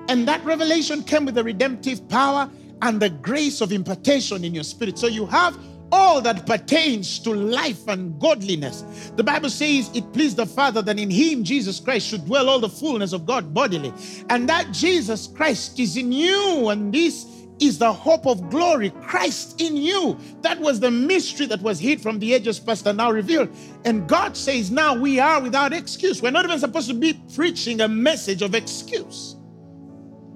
And 0.08 0.26
that 0.26 0.42
revelation 0.44 1.04
came 1.04 1.26
with 1.26 1.34
the 1.34 1.44
redemptive 1.44 2.08
power 2.08 2.50
and 2.80 2.98
the 2.98 3.10
grace 3.10 3.60
of 3.60 3.72
impartation 3.72 4.42
in 4.42 4.54
your 4.54 4.64
spirit. 4.64 4.98
So 4.98 5.06
you 5.06 5.26
have 5.26 5.56
all 5.92 6.22
that 6.22 6.46
pertains 6.46 7.18
to 7.20 7.34
life 7.34 7.86
and 7.86 8.18
godliness. 8.18 9.12
The 9.14 9.22
Bible 9.22 9.50
says 9.50 9.90
it 9.94 10.10
pleased 10.14 10.38
the 10.38 10.46
Father 10.46 10.80
that 10.80 10.98
in 10.98 11.10
Him, 11.10 11.44
Jesus 11.44 11.78
Christ, 11.78 12.08
should 12.08 12.24
dwell 12.24 12.48
all 12.48 12.58
the 12.58 12.70
fullness 12.70 13.12
of 13.12 13.26
God 13.26 13.52
bodily. 13.52 13.92
And 14.30 14.48
that 14.48 14.72
Jesus 14.72 15.26
Christ 15.26 15.78
is 15.78 15.98
in 15.98 16.10
you. 16.10 16.70
And 16.70 16.92
this 16.92 17.26
is 17.62 17.78
the 17.78 17.92
hope 17.92 18.26
of 18.26 18.50
glory, 18.50 18.90
Christ 19.02 19.60
in 19.60 19.76
you. 19.76 20.18
That 20.42 20.58
was 20.60 20.80
the 20.80 20.90
mystery 20.90 21.46
that 21.46 21.62
was 21.62 21.78
hid 21.78 22.00
from 22.00 22.18
the 22.18 22.34
ages 22.34 22.60
past 22.60 22.86
and 22.86 22.98
now 22.98 23.10
revealed. 23.12 23.50
And 23.84 24.08
God 24.08 24.36
says, 24.36 24.70
now 24.70 24.94
we 24.94 25.20
are 25.20 25.40
without 25.40 25.72
excuse. 25.72 26.20
We're 26.22 26.30
not 26.30 26.44
even 26.44 26.58
supposed 26.58 26.88
to 26.88 26.94
be 26.94 27.20
preaching 27.34 27.80
a 27.80 27.88
message 27.88 28.42
of 28.42 28.54
excuse. 28.54 29.36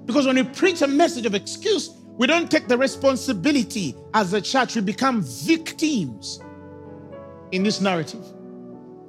Because 0.05 0.25
when 0.25 0.37
you 0.37 0.45
preach 0.45 0.81
a 0.81 0.87
message 0.87 1.25
of 1.25 1.35
excuse, 1.35 1.89
We 2.17 2.25
don't 2.25 2.49
take 2.49 2.67
the 2.67 2.77
responsibility 2.77 3.95
as 4.15 4.33
a 4.33 4.41
church. 4.41 4.75
We 4.75 4.81
become 4.81 5.21
victims 5.21 6.41
in 7.51 7.63
this 7.63 7.79
narrative. 7.79 8.25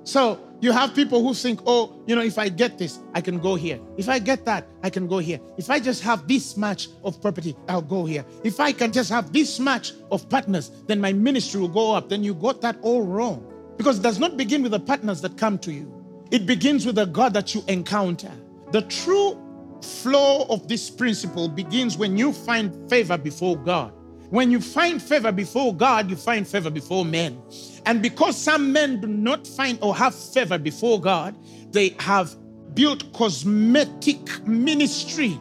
So 0.08 0.40
you 0.62 0.72
have 0.72 0.94
people 0.94 1.22
who 1.22 1.34
think, 1.34 1.60
oh, 1.66 1.94
you 2.06 2.16
know, 2.16 2.22
if 2.22 2.38
I 2.38 2.48
get 2.48 2.78
this, 2.78 2.98
I 3.12 3.20
can 3.20 3.38
go 3.38 3.56
here. 3.56 3.78
If 3.98 4.08
I 4.08 4.18
get 4.18 4.46
that, 4.46 4.66
I 4.82 4.88
can 4.88 5.06
go 5.06 5.18
here. 5.18 5.38
If 5.58 5.68
I 5.68 5.78
just 5.78 6.02
have 6.02 6.26
this 6.26 6.56
much 6.56 6.88
of 7.04 7.20
property, 7.20 7.54
I'll 7.68 7.82
go 7.82 8.06
here. 8.06 8.24
If 8.42 8.58
I 8.58 8.72
can 8.72 8.90
just 8.90 9.10
have 9.10 9.34
this 9.34 9.58
much 9.58 9.92
of 10.10 10.26
partners, 10.30 10.70
then 10.86 10.98
my 10.98 11.12
ministry 11.12 11.60
will 11.60 11.68
go 11.68 11.92
up. 11.92 12.08
Then 12.08 12.24
you 12.24 12.32
got 12.32 12.62
that 12.62 12.78
all 12.80 13.02
wrong. 13.02 13.52
Because 13.76 13.98
it 13.98 14.02
does 14.02 14.18
not 14.18 14.38
begin 14.38 14.62
with 14.62 14.72
the 14.72 14.80
partners 14.80 15.20
that 15.20 15.36
come 15.36 15.58
to 15.58 15.70
you, 15.70 15.92
it 16.30 16.46
begins 16.46 16.86
with 16.86 16.94
the 16.94 17.04
God 17.04 17.34
that 17.34 17.54
you 17.54 17.62
encounter. 17.68 18.32
The 18.72 18.80
true 18.82 19.38
flow 19.82 20.46
of 20.48 20.68
this 20.68 20.88
principle 20.88 21.50
begins 21.50 21.98
when 21.98 22.16
you 22.16 22.32
find 22.32 22.88
favor 22.88 23.18
before 23.18 23.58
God. 23.58 23.92
When 24.30 24.50
you 24.50 24.60
find 24.60 25.00
favor 25.00 25.32
before 25.32 25.74
God, 25.74 26.10
you 26.10 26.16
find 26.16 26.46
favor 26.46 26.70
before 26.70 27.04
men. 27.04 27.40
And 27.86 28.02
because 28.02 28.36
some 28.36 28.72
men 28.72 29.00
do 29.00 29.06
not 29.06 29.46
find 29.46 29.78
or 29.80 29.96
have 29.96 30.14
favor 30.14 30.58
before 30.58 31.00
God, 31.00 31.34
they 31.72 31.96
have 31.98 32.36
built 32.74 33.10
cosmetic 33.14 34.46
ministry 34.46 35.40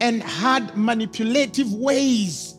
and 0.00 0.22
had 0.22 0.76
manipulative 0.76 1.72
ways 1.72 2.58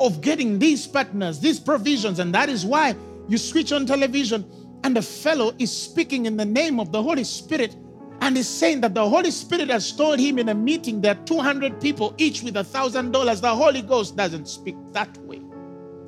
of 0.00 0.20
getting 0.20 0.60
these 0.60 0.86
partners, 0.86 1.40
these 1.40 1.58
provisions. 1.58 2.20
And 2.20 2.32
that 2.34 2.48
is 2.48 2.64
why 2.64 2.94
you 3.28 3.38
switch 3.38 3.72
on 3.72 3.86
television 3.86 4.48
and 4.84 4.96
the 4.96 5.02
fellow 5.02 5.52
is 5.58 5.76
speaking 5.76 6.26
in 6.26 6.36
the 6.36 6.44
name 6.44 6.78
of 6.78 6.92
the 6.92 7.02
Holy 7.02 7.24
Spirit 7.24 7.74
and 8.20 8.36
he's 8.36 8.48
saying 8.48 8.80
that 8.80 8.94
the 8.94 9.08
Holy 9.08 9.30
Spirit 9.30 9.70
has 9.70 9.92
told 9.92 10.18
him 10.18 10.38
in 10.38 10.48
a 10.48 10.54
meeting 10.54 11.00
that 11.02 11.26
200 11.26 11.80
people, 11.80 12.14
each 12.18 12.42
with 12.42 12.56
a 12.56 12.64
thousand 12.64 13.12
dollars. 13.12 13.40
The 13.40 13.54
Holy 13.54 13.82
Ghost 13.82 14.16
doesn't 14.16 14.48
speak 14.48 14.76
that 14.92 15.16
way. 15.18 15.40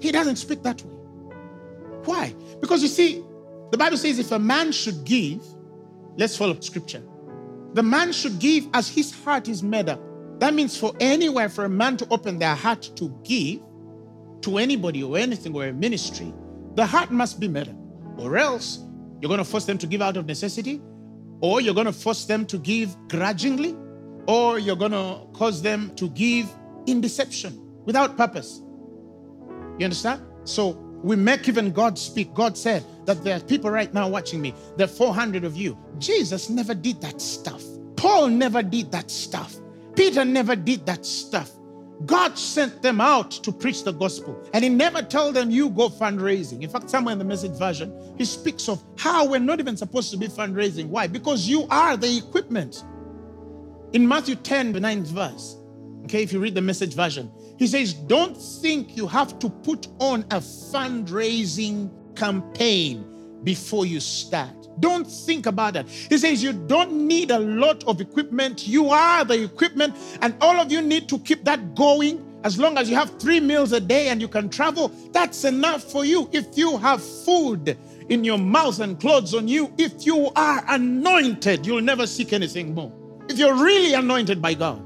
He 0.01 0.11
doesn't 0.11 0.37
speak 0.37 0.63
that 0.63 0.83
way. 0.83 0.95
Why? 2.05 2.35
Because 2.61 2.83
you 2.83 2.89
see, 2.89 3.25
the 3.71 3.79
Bible 3.79 3.97
says 3.97 4.19
if 4.19 4.33
a 4.33 4.39
man 4.39 4.73
should 4.73 5.05
give, 5.05 5.43
let's 6.17 6.37
follow 6.37 6.59
scripture. 6.61 7.03
The 7.75 7.83
man 7.83 8.13
should 8.13 8.39
give 8.41 8.67
as 8.75 8.89
his 8.89 9.15
heart 9.23 9.47
is 9.47 9.63
made 9.63 9.89
up. 9.89 10.01
That 10.41 10.55
means 10.55 10.77
for 10.77 10.93
anywhere 10.99 11.49
for 11.49 11.65
a 11.67 11.69
man 11.69 11.97
to 11.99 12.09
open 12.11 12.39
their 12.39 12.55
heart 12.55 12.91
to 12.97 13.17
give 13.23 13.61
to 14.43 14.59
anybody 14.59 15.03
or 15.03 15.19
anything 15.19 15.55
or 15.55 15.67
a 15.67 15.73
ministry, 15.73 16.33
the 16.75 16.87
heart 16.87 17.11
must 17.11 17.39
be 17.39 17.47
made 17.47 17.69
up. 17.69 17.77
Or 18.19 18.37
else 18.37 18.81
you're 19.21 19.29
going 19.29 19.39
to 19.39 19.45
force 19.45 19.67
them 19.67 19.79
to 19.79 19.87
give 19.87 20.03
out 20.03 20.17
of 20.17 20.27
necessity, 20.27 20.81
or 21.41 21.61
you're 21.61 21.75
going 21.75 21.87
to 21.87 21.93
force 21.93 22.25
them 22.25 22.47
to 22.47 22.59
give 22.59 22.97
grudgingly, 23.09 23.77
or 24.27 24.59
you're 24.59 24.77
going 24.77 24.93
to 24.93 25.21
cause 25.33 25.63
them 25.63 25.93
to 25.97 26.09
give 26.11 26.49
in 26.87 27.01
deception 27.01 27.61
without 27.85 28.17
purpose. 28.17 28.63
You 29.79 29.85
understand? 29.85 30.23
So 30.45 30.71
we 31.03 31.17
make 31.17 31.49
even 31.49 31.73
God 31.73 31.99
speak. 31.99 32.35
God 32.35 32.57
said 32.57 32.85
that 33.07 33.25
there 33.25 33.37
are 33.37 33.41
people 33.41 33.71
right 33.71 33.93
now 33.93 34.09
watching 34.09 34.41
me. 34.41 34.55
There 34.77 34.85
are 34.85 34.89
400 34.89 35.45
of 35.45 35.57
you. 35.57 35.79
Jesus 35.99 36.51
never 36.51 36.75
did 36.75 37.01
that 37.01 37.21
stuff. 37.21 37.63
Paul 37.97 38.29
never 38.29 38.63
did 38.63 38.93
that 38.93 39.11
stuff. 39.11 39.57
Peter 39.97 40.25
never 40.25 40.55
did 40.57 40.87
that 40.87 41.05
stuff. 41.05 41.51
God 42.07 42.39
sent 42.39 42.81
them 42.81 43.01
out 43.01 43.31
to 43.31 43.53
preach 43.53 43.85
the 43.85 43.93
gospel. 43.93 44.41
And 44.55 44.65
he 44.65 44.71
never 44.71 45.03
told 45.03 45.35
them, 45.35 45.51
you 45.51 45.69
go 45.69 45.89
fundraising. 45.89 46.63
In 46.63 46.71
fact, 46.71 46.89
somewhere 46.89 47.13
in 47.13 47.19
the 47.19 47.25
message 47.25 47.59
version, 47.59 48.15
he 48.17 48.25
speaks 48.25 48.69
of 48.69 48.83
how 48.97 49.27
we're 49.27 49.39
not 49.41 49.61
even 49.61 49.77
supposed 49.77 50.11
to 50.13 50.17
be 50.17 50.27
fundraising. 50.27 50.89
Why? 50.89 51.07
Because 51.07 51.47
you 51.47 51.67
are 51.71 51.97
the 51.97 52.17
equipment. 52.17 52.85
In 53.93 54.07
Matthew 54.07 54.37
10, 54.37 54.73
the 54.73 54.81
ninth 54.81 55.09
verse, 55.09 55.59
okay, 56.05 56.23
if 56.23 56.33
you 56.33 56.41
read 56.41 56.55
the 56.55 56.63
message 56.63 56.95
version, 56.95 57.31
he 57.59 57.67
says, 57.67 57.93
Don't 57.93 58.37
think 58.37 58.97
you 58.97 59.07
have 59.07 59.39
to 59.41 59.51
put 59.51 59.89
on 59.99 60.23
a 60.31 60.39
fundraising 60.39 61.91
campaign 62.17 63.05
before 63.45 63.87
you 63.87 64.01
start. 64.01 64.51
Don't 64.81 65.07
think 65.07 65.47
about 65.47 65.75
that. 65.75 65.89
He 65.89 66.17
says 66.17 66.43
you 66.43 66.53
don't 66.53 66.93
need 66.93 67.31
a 67.31 67.39
lot 67.39 67.85
of 67.85 68.01
equipment. 68.01 68.67
You 68.67 68.89
are 68.89 69.25
the 69.25 69.43
equipment, 69.45 69.95
and 70.23 70.35
all 70.41 70.57
of 70.57 70.73
you 70.73 70.81
need 70.81 71.09
to 71.11 71.19
keep 71.19 71.45
that 71.45 71.75
going. 71.75 72.27
As 72.43 72.59
long 72.59 72.79
as 72.79 72.89
you 72.89 72.97
have 72.97 73.21
three 73.21 73.39
meals 73.39 73.73
a 73.73 73.81
day 73.81 74.09
and 74.09 74.21
you 74.21 74.29
can 74.29 74.49
travel, 74.49 74.89
that's 75.13 75.45
enough 75.45 75.83
for 75.83 76.07
you. 76.07 76.29
If 76.33 76.57
you 76.57 76.79
have 76.79 77.03
food 77.03 77.77
in 78.09 78.25
your 78.25 78.39
mouth 78.39 78.81
and 78.81 78.99
clothes 78.99 79.35
on 79.35 79.47
you, 79.47 79.71
if 79.77 80.07
you 80.07 80.31
are 80.35 80.65
anointed, 80.69 81.67
you'll 81.67 81.83
never 81.83 82.07
seek 82.07 82.33
anything 82.33 82.75
more. 82.75 82.93
If 83.29 83.39
you're 83.39 83.55
really 83.55 83.93
anointed 83.93 84.41
by 84.41 84.55
God. 84.55 84.83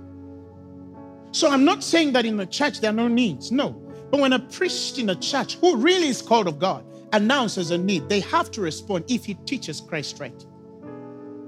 So 1.30 1.48
I'm 1.48 1.64
not 1.64 1.84
saying 1.84 2.12
that 2.12 2.24
in 2.24 2.36
the 2.36 2.46
church 2.46 2.80
there 2.80 2.90
are 2.90 2.94
no 2.94 3.08
needs. 3.08 3.52
No. 3.52 3.70
But 4.10 4.20
when 4.20 4.32
a 4.32 4.38
priest 4.38 4.98
in 4.98 5.10
a 5.10 5.16
church 5.16 5.54
who 5.56 5.76
really 5.76 6.08
is 6.08 6.22
called 6.22 6.48
of 6.48 6.58
God 6.58 6.84
announces 7.14 7.70
a 7.70 7.78
need, 7.78 8.08
they 8.08 8.20
have 8.20 8.50
to 8.52 8.60
respond 8.60 9.04
if 9.08 9.24
he 9.24 9.34
teaches 9.46 9.80
Christ 9.80 10.18
right. 10.20 10.44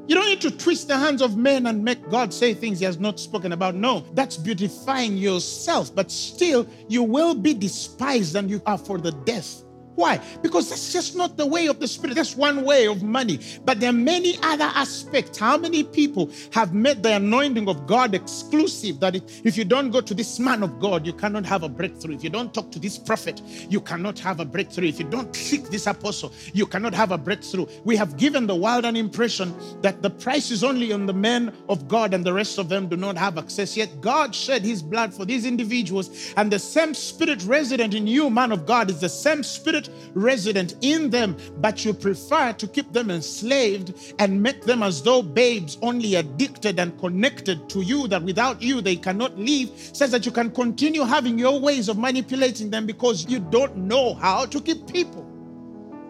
You 0.08 0.14
don't 0.14 0.28
need 0.28 0.40
to 0.42 0.52
twist 0.52 0.86
the 0.86 0.96
hands 0.96 1.20
of 1.20 1.36
men 1.36 1.66
and 1.66 1.84
make 1.84 2.08
God 2.10 2.32
say 2.32 2.54
things 2.54 2.78
he 2.78 2.84
has 2.84 3.00
not 3.00 3.18
spoken 3.18 3.52
about. 3.52 3.74
No, 3.74 4.04
that's 4.14 4.36
beautifying 4.36 5.16
yourself, 5.16 5.92
but 5.92 6.12
still 6.12 6.66
you 6.88 7.02
will 7.02 7.34
be 7.34 7.54
despised 7.54 8.36
and 8.36 8.48
you 8.48 8.62
are 8.66 8.78
for 8.78 8.98
the 8.98 9.10
death 9.10 9.64
why? 9.96 10.20
Because 10.42 10.70
that's 10.70 10.92
just 10.92 11.16
not 11.16 11.36
the 11.36 11.46
way 11.46 11.66
of 11.66 11.80
the 11.80 11.88
Spirit. 11.88 12.14
That's 12.14 12.36
one 12.36 12.64
way 12.64 12.86
of 12.86 13.02
money. 13.02 13.40
But 13.64 13.80
there 13.80 13.90
are 13.90 13.94
many 13.94 14.38
other 14.42 14.70
aspects. 14.74 15.38
How 15.38 15.56
many 15.56 15.82
people 15.82 16.30
have 16.52 16.74
made 16.74 17.02
the 17.02 17.16
anointing 17.16 17.68
of 17.68 17.86
God 17.86 18.14
exclusive 18.14 19.00
that 19.00 19.16
if 19.16 19.56
you 19.56 19.64
don't 19.64 19.90
go 19.90 20.00
to 20.00 20.14
this 20.14 20.38
man 20.38 20.62
of 20.62 20.78
God, 20.78 21.06
you 21.06 21.12
cannot 21.12 21.46
have 21.46 21.62
a 21.62 21.68
breakthrough. 21.68 22.14
If 22.14 22.22
you 22.22 22.30
don't 22.30 22.52
talk 22.52 22.70
to 22.72 22.78
this 22.78 22.98
prophet, 22.98 23.40
you 23.68 23.80
cannot 23.80 24.18
have 24.18 24.38
a 24.38 24.44
breakthrough. 24.44 24.88
If 24.88 24.98
you 24.98 25.06
don't 25.06 25.34
seek 25.34 25.68
this 25.70 25.86
apostle, 25.86 26.32
you 26.52 26.66
cannot 26.66 26.94
have 26.94 27.10
a 27.10 27.18
breakthrough. 27.18 27.66
We 27.84 27.96
have 27.96 28.16
given 28.16 28.46
the 28.46 28.54
world 28.54 28.84
an 28.84 28.96
impression 28.96 29.54
that 29.80 30.02
the 30.02 30.10
price 30.10 30.50
is 30.50 30.62
only 30.62 30.92
on 30.92 31.06
the 31.06 31.14
men 31.14 31.54
of 31.68 31.88
God 31.88 32.12
and 32.12 32.24
the 32.24 32.32
rest 32.32 32.58
of 32.58 32.68
them 32.68 32.86
do 32.86 32.96
not 32.96 33.16
have 33.16 33.38
access. 33.38 33.76
Yet 33.76 34.00
God 34.02 34.34
shed 34.34 34.62
his 34.62 34.82
blood 34.82 35.14
for 35.14 35.24
these 35.24 35.46
individuals, 35.46 36.34
and 36.36 36.52
the 36.52 36.58
same 36.58 36.92
spirit 36.92 37.42
resident 37.44 37.94
in 37.94 38.06
you, 38.06 38.28
man 38.28 38.52
of 38.52 38.66
God, 38.66 38.90
is 38.90 39.00
the 39.00 39.08
same 39.08 39.42
spirit 39.42 39.85
resident 40.14 40.74
in 40.80 41.10
them, 41.10 41.36
but 41.58 41.84
you 41.84 41.92
prefer 41.92 42.52
to 42.52 42.66
keep 42.66 42.92
them 42.92 43.10
enslaved 43.10 44.14
and 44.18 44.42
make 44.42 44.62
them 44.62 44.82
as 44.82 45.02
though 45.02 45.22
babes, 45.22 45.78
only 45.82 46.14
addicted 46.16 46.78
and 46.78 46.98
connected 46.98 47.68
to 47.70 47.82
you, 47.82 48.08
that 48.08 48.22
without 48.22 48.62
you 48.62 48.80
they 48.80 48.96
cannot 48.96 49.36
live, 49.38 49.70
says 49.76 50.10
that 50.10 50.26
you 50.26 50.32
can 50.32 50.50
continue 50.50 51.02
having 51.02 51.38
your 51.38 51.58
ways 51.60 51.88
of 51.88 51.98
manipulating 51.98 52.70
them 52.70 52.86
because 52.86 53.28
you 53.28 53.40
don't 53.40 53.76
know 53.76 54.14
how 54.14 54.46
to 54.46 54.60
keep 54.60 54.86
people. 54.90 55.24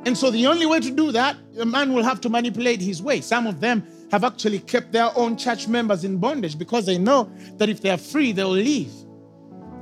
And 0.06 0.16
so 0.16 0.30
the 0.30 0.46
only 0.46 0.66
way 0.66 0.78
to 0.78 0.90
do 0.92 1.10
that, 1.10 1.36
a 1.58 1.66
man 1.66 1.92
will 1.92 2.04
have 2.04 2.20
to 2.20 2.28
manipulate 2.28 2.80
his 2.80 3.02
way. 3.02 3.20
Some 3.20 3.48
of 3.48 3.58
them 3.58 3.84
have 4.12 4.22
actually 4.22 4.60
kept 4.60 4.92
their 4.92 5.10
own 5.18 5.36
church 5.36 5.66
members 5.66 6.04
in 6.04 6.18
bondage 6.18 6.56
because 6.56 6.86
they 6.86 6.96
know 6.96 7.28
that 7.56 7.68
if 7.68 7.80
they 7.80 7.90
are 7.90 7.98
free, 7.98 8.30
they'll 8.30 8.48
leave. 8.48 8.92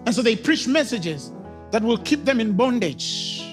And 0.06 0.14
so 0.14 0.22
they 0.22 0.34
preach 0.34 0.66
messages 0.66 1.30
that 1.72 1.82
will 1.82 1.98
keep 1.98 2.24
them 2.24 2.40
in 2.40 2.52
bondage. 2.52 3.43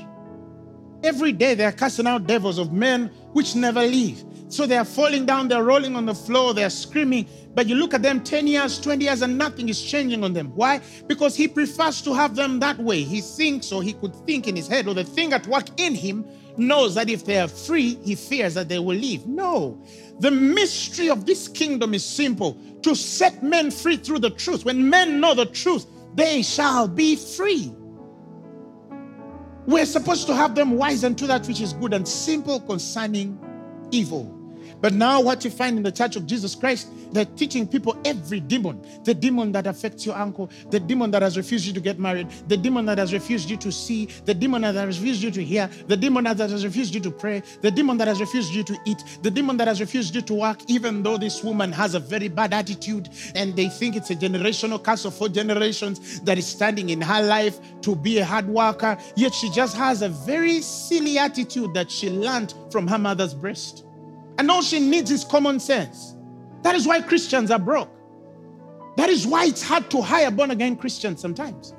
Every 1.03 1.31
day 1.31 1.55
they 1.55 1.65
are 1.65 1.71
casting 1.71 2.07
out 2.07 2.27
devils 2.27 2.57
of 2.57 2.71
men 2.71 3.07
which 3.33 3.55
never 3.55 3.81
leave. 3.81 4.23
So 4.49 4.67
they 4.67 4.77
are 4.77 4.85
falling 4.85 5.25
down, 5.25 5.47
they're 5.47 5.63
rolling 5.63 5.95
on 5.95 6.05
the 6.05 6.13
floor, 6.13 6.53
they're 6.53 6.69
screaming. 6.69 7.27
But 7.55 7.67
you 7.67 7.75
look 7.75 7.93
at 7.93 8.01
them 8.01 8.21
10 8.21 8.47
years, 8.47 8.79
20 8.79 9.05
years, 9.05 9.21
and 9.21 9.37
nothing 9.37 9.69
is 9.69 9.81
changing 9.81 10.23
on 10.23 10.33
them. 10.33 10.47
Why? 10.55 10.81
Because 11.07 11.37
he 11.37 11.47
prefers 11.47 12.01
to 12.01 12.13
have 12.13 12.35
them 12.35 12.59
that 12.59 12.77
way. 12.77 13.01
He 13.03 13.21
thinks, 13.21 13.71
or 13.71 13.81
he 13.81 13.93
could 13.93 14.13
think 14.27 14.47
in 14.47 14.55
his 14.55 14.67
head, 14.67 14.87
or 14.87 14.93
the 14.93 15.05
thing 15.05 15.31
at 15.31 15.47
work 15.47 15.67
in 15.77 15.95
him 15.95 16.25
knows 16.57 16.95
that 16.95 17.09
if 17.09 17.25
they 17.25 17.39
are 17.39 17.47
free, 17.47 17.97
he 18.03 18.13
fears 18.13 18.53
that 18.55 18.67
they 18.67 18.79
will 18.79 18.97
leave. 18.97 19.25
No. 19.25 19.81
The 20.19 20.31
mystery 20.31 21.09
of 21.09 21.25
this 21.25 21.47
kingdom 21.47 21.93
is 21.93 22.03
simple 22.03 22.57
to 22.83 22.93
set 22.93 23.41
men 23.41 23.71
free 23.71 23.97
through 23.97 24.19
the 24.19 24.31
truth. 24.31 24.65
When 24.65 24.89
men 24.89 25.21
know 25.21 25.33
the 25.33 25.45
truth, 25.45 25.85
they 26.13 26.41
shall 26.41 26.89
be 26.89 27.15
free. 27.15 27.73
We're 29.67 29.85
supposed 29.85 30.27
to 30.27 30.35
have 30.35 30.55
them 30.55 30.71
wise 30.71 31.03
unto 31.03 31.27
that 31.27 31.47
which 31.47 31.61
is 31.61 31.73
good 31.73 31.93
and 31.93 32.07
simple 32.07 32.59
concerning 32.61 33.39
evil. 33.91 34.40
But 34.81 34.93
now, 34.93 35.21
what 35.21 35.45
you 35.45 35.51
find 35.51 35.77
in 35.77 35.83
the 35.83 35.91
church 35.91 36.15
of 36.15 36.25
Jesus 36.25 36.55
Christ, 36.55 36.89
they're 37.11 37.25
teaching 37.25 37.67
people 37.67 37.95
every 38.03 38.39
demon 38.39 38.81
the 39.03 39.13
demon 39.13 39.51
that 39.51 39.67
affects 39.67 40.05
your 40.05 40.15
uncle, 40.15 40.49
the 40.69 40.79
demon 40.79 41.11
that 41.11 41.21
has 41.21 41.37
refused 41.37 41.65
you 41.65 41.73
to 41.73 41.79
get 41.79 41.99
married, 41.99 42.29
the 42.47 42.57
demon 42.57 42.85
that 42.85 42.97
has 42.97 43.13
refused 43.13 43.49
you 43.49 43.57
to 43.57 43.71
see, 43.71 44.05
the 44.25 44.33
demon 44.33 44.61
that 44.61 44.75
has 44.75 44.99
refused 44.99 45.21
you 45.21 45.31
to 45.31 45.43
hear, 45.43 45.69
the 45.87 45.97
demon 45.97 46.23
that 46.23 46.37
has 46.37 46.63
refused 46.63 46.93
you 46.93 47.01
to 47.01 47.11
pray, 47.11 47.41
the 47.61 47.71
demon 47.71 47.97
that 47.97 48.07
has 48.07 48.19
refused 48.19 48.53
you 48.53 48.63
to 48.63 48.77
eat, 48.85 49.03
the 49.21 49.31
demon 49.31 49.57
that 49.57 49.67
has 49.67 49.79
refused 49.79 50.15
you 50.15 50.21
to 50.21 50.33
work, 50.33 50.59
even 50.67 51.03
though 51.03 51.17
this 51.17 51.43
woman 51.43 51.71
has 51.71 51.95
a 51.95 51.99
very 51.99 52.27
bad 52.27 52.53
attitude 52.53 53.09
and 53.35 53.55
they 53.55 53.67
think 53.67 53.95
it's 53.95 54.09
a 54.09 54.15
generational 54.15 54.81
curse 54.81 55.05
of 55.05 55.13
four 55.13 55.29
generations 55.29 56.21
that 56.21 56.37
is 56.37 56.47
standing 56.47 56.89
in 56.89 57.01
her 57.01 57.21
life 57.21 57.59
to 57.81 57.95
be 57.95 58.19
a 58.19 58.25
hard 58.25 58.47
worker, 58.47 58.97
yet 59.15 59.33
she 59.33 59.49
just 59.51 59.75
has 59.75 60.01
a 60.01 60.09
very 60.09 60.61
silly 60.61 61.17
attitude 61.17 61.73
that 61.73 61.91
she 61.91 62.09
learned 62.09 62.53
from 62.71 62.87
her 62.87 62.97
mother's 62.97 63.33
breast. 63.33 63.85
And 64.37 64.49
all 64.49 64.61
she 64.61 64.79
needs 64.79 65.11
is 65.11 65.23
common 65.23 65.59
sense. 65.59 66.15
That 66.63 66.75
is 66.75 66.87
why 66.87 67.01
Christians 67.01 67.51
are 67.51 67.59
broke. 67.59 67.89
That 68.97 69.09
is 69.09 69.25
why 69.25 69.45
it's 69.45 69.63
hard 69.63 69.89
to 69.91 70.01
hire 70.01 70.31
born 70.31 70.51
again 70.51 70.75
Christians 70.75 71.21
sometimes. 71.21 71.73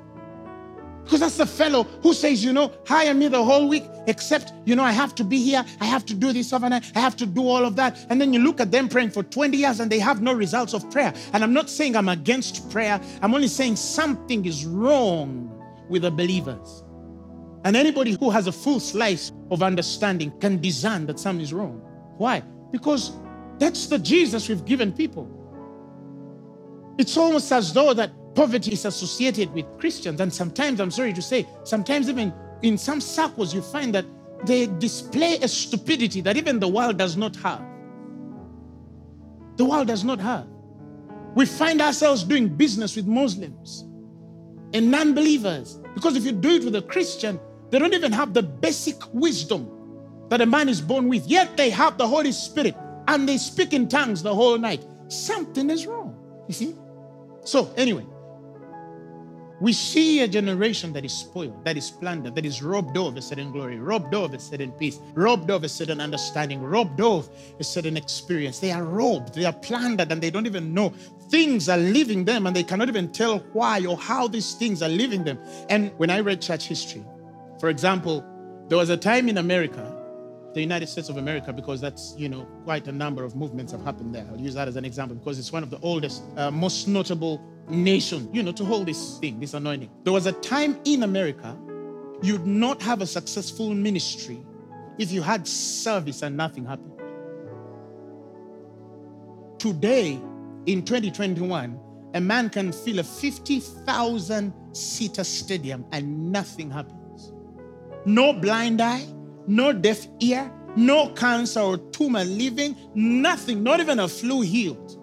Because 1.03 1.19
that's 1.19 1.37
the 1.37 1.45
fellow 1.45 1.83
who 2.01 2.13
says, 2.13 2.43
you 2.43 2.53
know, 2.53 2.71
hire 2.87 3.13
me 3.13 3.27
the 3.27 3.43
whole 3.43 3.67
week, 3.67 3.83
except, 4.07 4.53
you 4.65 4.75
know, 4.75 4.83
I 4.83 4.91
have 4.91 5.13
to 5.15 5.23
be 5.23 5.37
here. 5.37 5.63
I 5.81 5.85
have 5.85 6.05
to 6.05 6.13
do 6.13 6.31
this 6.31 6.53
overnight. 6.53 6.85
I 6.95 6.99
have 6.99 7.17
to 7.17 7.25
do 7.25 7.45
all 7.45 7.65
of 7.65 7.75
that. 7.75 8.05
And 8.09 8.21
then 8.21 8.31
you 8.33 8.39
look 8.39 8.61
at 8.61 8.71
them 8.71 8.87
praying 8.87 9.11
for 9.11 9.21
20 9.21 9.57
years 9.57 9.79
and 9.81 9.91
they 9.91 9.99
have 9.99 10.21
no 10.21 10.33
results 10.33 10.73
of 10.73 10.89
prayer. 10.91 11.13
And 11.33 11.43
I'm 11.43 11.53
not 11.53 11.69
saying 11.69 11.97
I'm 11.97 12.07
against 12.07 12.69
prayer. 12.71 13.01
I'm 13.21 13.35
only 13.35 13.49
saying 13.49 13.75
something 13.75 14.45
is 14.45 14.65
wrong 14.65 15.51
with 15.89 16.03
the 16.03 16.11
believers. 16.11 16.83
And 17.65 17.75
anybody 17.75 18.17
who 18.19 18.29
has 18.29 18.47
a 18.47 18.51
full 18.51 18.79
slice 18.79 19.31
of 19.51 19.61
understanding 19.61 20.31
can 20.39 20.61
discern 20.61 21.05
that 21.07 21.19
something 21.19 21.41
is 21.41 21.53
wrong. 21.53 21.81
Why? 22.17 22.41
Because 22.71 23.11
that's 23.59 23.87
the 23.87 23.99
Jesus 23.99 24.49
we've 24.49 24.65
given 24.65 24.91
people. 24.91 25.29
It's 26.97 27.17
almost 27.17 27.51
as 27.51 27.73
though 27.73 27.93
that 27.93 28.11
poverty 28.35 28.73
is 28.73 28.85
associated 28.85 29.53
with 29.53 29.65
Christians. 29.79 30.19
And 30.19 30.33
sometimes, 30.33 30.79
I'm 30.79 30.91
sorry 30.91 31.13
to 31.13 31.21
say, 31.21 31.47
sometimes 31.63 32.09
even 32.09 32.33
in 32.61 32.77
some 32.77 33.01
circles, 33.01 33.53
you 33.53 33.61
find 33.61 33.93
that 33.95 34.05
they 34.45 34.67
display 34.67 35.37
a 35.41 35.47
stupidity 35.47 36.21
that 36.21 36.37
even 36.37 36.59
the 36.59 36.67
world 36.67 36.97
does 36.97 37.15
not 37.15 37.35
have. 37.37 37.63
The 39.55 39.65
world 39.65 39.87
does 39.87 40.03
not 40.03 40.19
have. 40.19 40.47
We 41.35 41.45
find 41.45 41.81
ourselves 41.81 42.23
doing 42.23 42.47
business 42.47 42.95
with 42.95 43.07
Muslims 43.07 43.85
and 44.73 44.91
non 44.91 45.13
believers 45.13 45.79
because 45.93 46.15
if 46.15 46.25
you 46.25 46.31
do 46.31 46.55
it 46.55 46.65
with 46.65 46.75
a 46.75 46.81
Christian, 46.81 47.39
they 47.69 47.79
don't 47.79 47.93
even 47.93 48.11
have 48.11 48.33
the 48.33 48.43
basic 48.43 48.97
wisdom 49.13 49.72
that 50.33 50.41
a 50.41 50.47
man 50.47 50.67
is 50.67 50.81
born 50.81 51.09
with, 51.09 51.27
yet 51.27 51.55
they 51.55 51.69
have 51.69 51.95
the 51.99 52.07
Holy 52.07 52.31
Spirit 52.31 52.75
and 53.07 53.29
they 53.29 53.37
speak 53.37 53.71
in 53.71 53.87
tongues 53.87 54.23
the 54.23 54.33
whole 54.33 54.57
night. 54.57 54.83
Something 55.07 55.69
is 55.69 55.85
wrong. 55.85 56.15
You 56.47 56.55
see? 56.55 56.75
So, 57.45 57.71
anyway, 57.77 58.03
we 59.61 59.73
see 59.73 60.21
a 60.21 60.27
generation 60.27 60.91
that 60.93 61.05
is 61.05 61.13
spoiled, 61.13 61.63
that 61.65 61.77
is 61.77 61.91
plundered, 61.91 62.33
that 62.33 62.47
is 62.47 62.63
robbed 62.63 62.97
of 62.97 63.15
a 63.15 63.21
certain 63.21 63.51
glory, 63.51 63.77
robbed 63.77 64.15
of 64.15 64.33
a 64.33 64.39
certain 64.39 64.71
peace, 64.71 64.97
robbed 65.13 65.51
of 65.51 65.63
a 65.65 65.69
certain 65.69 66.01
understanding, 66.01 66.63
robbed 66.63 66.99
of 66.99 67.29
a 67.59 67.63
certain 67.63 67.95
experience. 67.95 68.57
They 68.57 68.71
are 68.71 68.83
robbed, 68.83 69.35
they 69.35 69.45
are 69.45 69.53
plundered, 69.53 70.11
and 70.11 70.19
they 70.19 70.31
don't 70.31 70.47
even 70.47 70.73
know. 70.73 70.95
Things 71.29 71.69
are 71.69 71.77
leaving 71.77 72.25
them, 72.25 72.47
and 72.47 72.55
they 72.55 72.63
cannot 72.63 72.89
even 72.89 73.11
tell 73.11 73.37
why 73.53 73.85
or 73.85 73.97
how 73.97 74.27
these 74.27 74.55
things 74.55 74.81
are 74.81 74.89
leaving 74.89 75.25
them. 75.25 75.37
And 75.69 75.91
when 75.97 76.09
I 76.09 76.21
read 76.21 76.41
church 76.41 76.65
history, 76.65 77.05
for 77.59 77.69
example, 77.69 78.25
there 78.67 78.79
was 78.79 78.89
a 78.89 78.97
time 78.97 79.29
in 79.29 79.37
America 79.37 79.92
the 80.53 80.61
United 80.61 80.87
States 80.87 81.09
of 81.09 81.17
America 81.17 81.51
because 81.51 81.81
that's, 81.81 82.15
you 82.17 82.29
know, 82.29 82.45
quite 82.63 82.87
a 82.87 82.91
number 82.91 83.23
of 83.23 83.35
movements 83.35 83.71
have 83.71 83.83
happened 83.83 84.13
there. 84.13 84.27
I'll 84.31 84.39
use 84.39 84.53
that 84.53 84.67
as 84.67 84.75
an 84.75 84.85
example 84.85 85.15
because 85.15 85.39
it's 85.39 85.51
one 85.51 85.63
of 85.63 85.69
the 85.69 85.79
oldest, 85.79 86.23
uh, 86.37 86.51
most 86.51 86.87
notable 86.87 87.41
nation, 87.69 88.29
you 88.33 88.43
know, 88.43 88.51
to 88.51 88.65
hold 88.65 88.87
this 88.87 89.17
thing, 89.19 89.39
this 89.39 89.53
anointing. 89.53 89.89
There 90.03 90.13
was 90.13 90.25
a 90.25 90.33
time 90.33 90.79
in 90.85 91.03
America 91.03 91.57
you'd 92.23 92.47
not 92.47 92.81
have 92.81 93.01
a 93.01 93.05
successful 93.05 93.73
ministry 93.73 94.39
if 94.97 95.11
you 95.11 95.21
had 95.21 95.47
service 95.47 96.21
and 96.21 96.37
nothing 96.37 96.65
happened. 96.65 96.91
Today, 99.59 100.19
in 100.65 100.83
2021, 100.83 101.79
a 102.13 102.21
man 102.21 102.49
can 102.49 102.71
fill 102.71 102.99
a 102.99 103.03
50,000 103.03 104.53
seater 104.71 105.23
stadium 105.23 105.85
and 105.91 106.31
nothing 106.31 106.69
happens. 106.69 107.33
No 108.05 108.33
blind 108.33 108.81
eye, 108.81 109.05
no 109.47 109.73
deaf 109.73 110.07
ear, 110.19 110.51
no 110.75 111.09
cancer 111.13 111.59
or 111.59 111.77
tumor 111.77 112.23
living, 112.23 112.75
nothing, 112.95 113.63
not 113.63 113.79
even 113.79 113.99
a 113.99 114.07
flu 114.07 114.41
healed. 114.41 114.99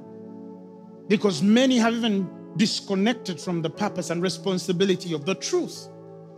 Because 1.08 1.42
many 1.42 1.76
have 1.78 1.94
even 1.94 2.28
disconnected 2.56 3.40
from 3.40 3.62
the 3.62 3.70
purpose 3.70 4.10
and 4.10 4.22
responsibility 4.22 5.12
of 5.12 5.24
the 5.24 5.34
truth. 5.34 5.88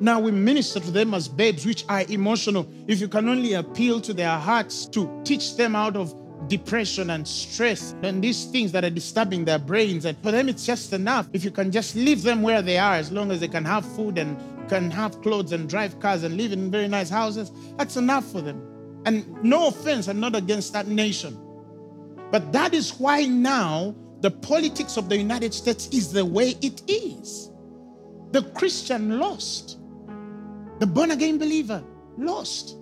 Now 0.01 0.19
we 0.19 0.31
minister 0.31 0.81
to 0.81 0.91
them 0.91 1.15
as 1.15 1.29
babes 1.29 1.65
which 1.65 1.85
are 1.89 2.03
emotional. 2.09 2.69
If 2.89 3.01
you 3.01 3.09
can 3.09 3.29
only 3.29 3.55
appeal 3.55 4.01
to 4.01 4.13
their 4.13 4.37
hearts 4.37 4.87
to 4.87 5.21
teach 5.25 5.57
them 5.57 5.77
out 5.77 5.97
of 5.97 6.15
depression 6.49 7.11
and 7.11 7.27
stress 7.27 7.95
and 8.03 8.23
these 8.23 8.47
things 8.47 8.73
that 8.73 8.85
are 8.85 8.91
disturbing 8.91 9.45
their 9.45 9.59
brains, 9.59 10.05
and 10.05 10.19
for 10.19 10.33
them 10.33 10.49
it's 10.49 10.67
just 10.67 10.93
enough. 10.93 11.29
If 11.33 11.45
you 11.45 11.51
can 11.51 11.71
just 11.71 11.95
leave 11.95 12.23
them 12.23 12.43
where 12.43 12.63
they 12.63 12.79
are, 12.79 12.95
as 12.95 13.13
long 13.13 13.31
as 13.31 13.41
they 13.41 13.49
can 13.49 13.65
have 13.65 13.85
food 13.95 14.19
and 14.19 14.37
can 14.73 14.91
have 14.91 15.21
clothes 15.21 15.53
and 15.53 15.69
drive 15.69 16.01
cars 16.01 16.23
and 16.23 16.39
live 16.39 16.51
in 16.51 16.71
very 16.71 16.89
nice 16.89 17.11
houses, 17.11 17.53
that's 17.77 17.99
enough 17.99 18.25
for 18.33 18.41
them. 18.41 18.59
And 19.05 19.31
no 19.43 19.69
offense, 19.69 20.09
I'm 20.09 20.19
not 20.19 20.35
against 20.35 20.73
that 20.73 20.87
nation. 20.87 21.39
But 22.31 22.53
that 22.53 22.73
is 22.73 22.99
why 22.99 23.27
now 23.27 23.95
the 24.23 24.31
politics 24.31 24.97
of 24.97 25.11
the 25.11 25.17
United 25.19 25.53
States 25.53 25.89
is 25.89 26.11
the 26.11 26.25
way 26.25 26.55
it 26.63 26.81
is. 26.89 27.51
The 28.31 28.45
Christian 28.55 29.19
lost, 29.19 29.79
the 30.79 30.87
born 30.87 31.11
again 31.11 31.37
believer 31.37 31.85
lost. 32.17 32.79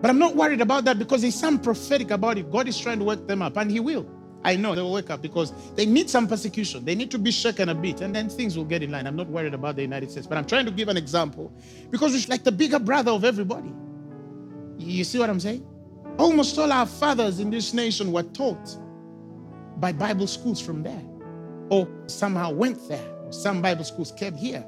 But 0.00 0.10
I'm 0.10 0.18
not 0.18 0.34
worried 0.34 0.60
about 0.60 0.86
that 0.86 0.98
because 0.98 1.22
there's 1.22 1.36
some 1.36 1.60
prophetic 1.60 2.10
about 2.10 2.36
it. 2.36 2.50
God 2.50 2.66
is 2.66 2.76
trying 2.76 2.98
to 2.98 3.04
wake 3.04 3.28
them 3.28 3.42
up, 3.42 3.56
and 3.56 3.70
He 3.70 3.78
will. 3.78 4.10
I 4.42 4.56
know 4.56 4.74
they 4.74 4.80
will 4.80 4.92
wake 4.92 5.10
up 5.10 5.20
because 5.20 5.52
they 5.74 5.84
need 5.84 6.08
some 6.08 6.26
persecution. 6.26 6.84
They 6.84 6.94
need 6.94 7.10
to 7.10 7.18
be 7.18 7.30
shaken 7.30 7.68
a 7.68 7.74
bit, 7.74 8.00
and 8.00 8.14
then 8.14 8.28
things 8.28 8.56
will 8.56 8.64
get 8.64 8.82
in 8.82 8.90
line. 8.90 9.06
I'm 9.06 9.16
not 9.16 9.28
worried 9.28 9.52
about 9.52 9.76
the 9.76 9.82
United 9.82 10.10
States, 10.10 10.26
but 10.26 10.38
I'm 10.38 10.46
trying 10.46 10.64
to 10.64 10.70
give 10.70 10.88
an 10.88 10.96
example 10.96 11.52
because 11.90 12.14
it's 12.14 12.28
like 12.28 12.42
the 12.42 12.52
bigger 12.52 12.78
brother 12.78 13.10
of 13.10 13.24
everybody. 13.24 13.72
You 14.78 15.04
see 15.04 15.18
what 15.18 15.28
I'm 15.28 15.40
saying? 15.40 15.66
Almost 16.18 16.58
all 16.58 16.72
our 16.72 16.86
fathers 16.86 17.38
in 17.38 17.50
this 17.50 17.74
nation 17.74 18.12
were 18.12 18.22
taught 18.22 18.76
by 19.76 19.92
Bible 19.92 20.26
schools 20.26 20.60
from 20.60 20.82
there, 20.82 21.02
or 21.68 21.88
somehow 22.06 22.50
went 22.50 22.88
there. 22.88 23.06
Or 23.24 23.32
some 23.32 23.60
Bible 23.60 23.84
schools 23.84 24.12
came 24.12 24.34
here. 24.34 24.64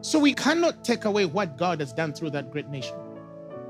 So 0.00 0.18
we 0.18 0.34
cannot 0.34 0.84
take 0.84 1.04
away 1.04 1.26
what 1.26 1.56
God 1.56 1.80
has 1.80 1.92
done 1.92 2.12
through 2.12 2.30
that 2.30 2.50
great 2.50 2.68
nation. 2.68 2.96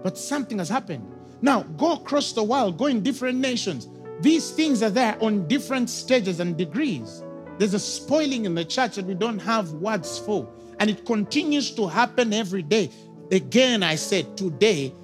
But 0.02 0.16
something 0.16 0.59
has 0.59 0.68
happened. 0.68 1.07
Now, 1.42 1.62
go 1.62 1.94
across 1.94 2.33
the 2.33 2.42
world, 2.42 2.78
go 2.78 2.87
in 2.87 3.02
different 3.02 3.38
nations. 3.38 3.88
These 4.22 4.52
things 4.52 4.85
are 4.85 4.90
there 4.90 5.18
on 5.20 5.48
different 5.48 5.90
stages 5.90 6.38
and 6.38 6.56
degrees. 6.56 7.24
There's 7.58 7.74
a 7.74 7.78
spoiling 7.80 8.44
in 8.44 8.54
the 8.54 8.64
church 8.64 8.94
that 8.94 9.04
we 9.04 9.14
don't 9.14 9.40
have 9.40 9.72
words 9.72 10.18
for. 10.20 10.48
And 10.78 10.88
it 10.88 11.04
continues 11.04 11.72
to 11.72 11.88
happen 11.88 12.32
every 12.32 12.62
day. 12.62 12.90
Again, 13.32 13.82
I 13.82 13.96
said 13.96 14.37
today, 14.37 14.94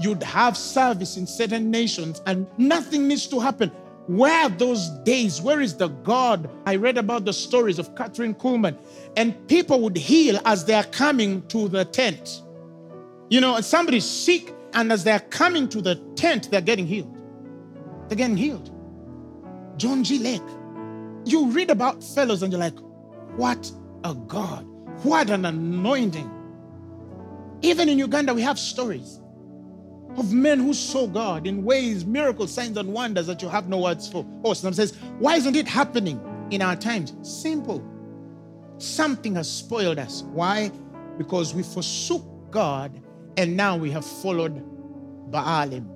you'd 0.00 0.24
have 0.24 0.56
service 0.56 1.16
in 1.16 1.26
certain 1.26 1.70
nations 1.70 2.20
and 2.26 2.48
nothing 2.58 3.06
needs 3.06 3.28
to 3.28 3.38
happen. 3.38 3.70
Where 4.06 4.42
are 4.42 4.50
those 4.50 4.90
days? 5.04 5.40
Where 5.40 5.60
is 5.60 5.76
the 5.76 5.88
God? 5.88 6.50
I 6.66 6.74
read 6.74 6.98
about 6.98 7.24
the 7.24 7.32
stories 7.32 7.78
of 7.78 7.94
Kathryn 7.94 8.36
Kuhlman, 8.36 8.76
and 9.16 9.46
people 9.48 9.80
would 9.80 9.96
heal 9.96 10.38
as 10.44 10.64
they 10.64 10.74
are 10.74 10.84
coming 10.84 11.46
to 11.46 11.68
the 11.68 11.86
tent. 11.86 12.42
You 13.30 13.40
know, 13.40 13.58
somebody's 13.62 14.04
sick, 14.04 14.52
and 14.74 14.92
as 14.92 15.04
they're 15.04 15.20
coming 15.20 15.70
to 15.70 15.80
the 15.80 15.94
tent, 16.16 16.50
they're 16.50 16.60
getting 16.60 16.86
healed. 16.86 17.13
Getting 18.16 18.36
healed. 18.36 18.70
John 19.76 20.04
G. 20.04 20.20
Lake. 20.20 20.40
You 21.24 21.50
read 21.50 21.70
about 21.70 22.04
fellows, 22.04 22.42
and 22.42 22.52
you're 22.52 22.60
like, 22.60 22.78
what 23.36 23.70
a 24.04 24.14
God. 24.14 24.64
What 25.02 25.30
an 25.30 25.44
anointing. 25.44 26.30
Even 27.62 27.88
in 27.88 27.98
Uganda, 27.98 28.32
we 28.32 28.42
have 28.42 28.58
stories 28.58 29.20
of 30.16 30.32
men 30.32 30.60
who 30.60 30.72
saw 30.74 31.08
God 31.08 31.46
in 31.46 31.64
ways, 31.64 32.04
miracles, 32.04 32.52
signs, 32.52 32.76
and 32.76 32.92
wonders 32.92 33.26
that 33.26 33.42
you 33.42 33.48
have 33.48 33.68
no 33.68 33.78
words 33.78 34.08
for. 34.08 34.24
Oh, 34.44 34.54
some 34.54 34.74
says, 34.74 34.96
why 35.18 35.34
isn't 35.34 35.56
it 35.56 35.66
happening 35.66 36.20
in 36.50 36.62
our 36.62 36.76
times? 36.76 37.14
Simple. 37.22 37.84
Something 38.78 39.34
has 39.34 39.50
spoiled 39.50 39.98
us. 39.98 40.22
Why? 40.22 40.70
Because 41.18 41.52
we 41.52 41.64
forsook 41.64 42.24
God 42.52 43.02
and 43.36 43.56
now 43.56 43.76
we 43.76 43.90
have 43.90 44.04
followed 44.04 44.62
Baalim, 45.32 45.88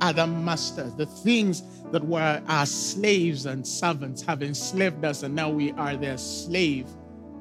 other 0.00 0.26
masters, 0.26 0.94
the 0.94 1.06
things 1.06 1.62
that 1.92 2.04
were 2.04 2.42
our 2.48 2.66
slaves 2.66 3.46
and 3.46 3.66
servants 3.66 4.22
have 4.22 4.42
enslaved 4.42 5.04
us, 5.04 5.22
and 5.22 5.34
now 5.34 5.50
we 5.50 5.72
are 5.72 5.96
their 5.96 6.18
slave 6.18 6.88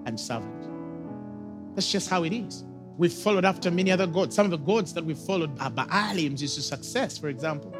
and 0.05 0.19
servant. 0.19 1.75
That's 1.75 1.91
just 1.91 2.09
how 2.09 2.23
it 2.23 2.33
is. 2.33 2.63
We've 2.97 3.11
followed 3.11 3.45
after 3.45 3.71
many 3.71 3.91
other 3.91 4.05
gods. 4.05 4.35
Some 4.35 4.45
of 4.45 4.51
the 4.51 4.57
gods 4.57 4.93
that 4.93 5.03
we 5.03 5.15
followed 5.15 5.59
are 5.59 5.71
Baalims 5.71 6.43
is 6.43 6.53
success, 6.65 7.17
for 7.17 7.29
example. 7.29 7.75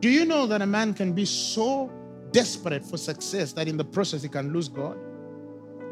Do 0.00 0.10
you 0.10 0.26
know 0.26 0.46
that 0.46 0.60
a 0.60 0.66
man 0.66 0.92
can 0.92 1.12
be 1.14 1.24
so 1.24 1.90
desperate 2.32 2.84
for 2.84 2.98
success 2.98 3.52
that 3.52 3.68
in 3.68 3.76
the 3.78 3.84
process 3.84 4.22
he 4.22 4.28
can 4.28 4.52
lose 4.52 4.68
God? 4.68 4.98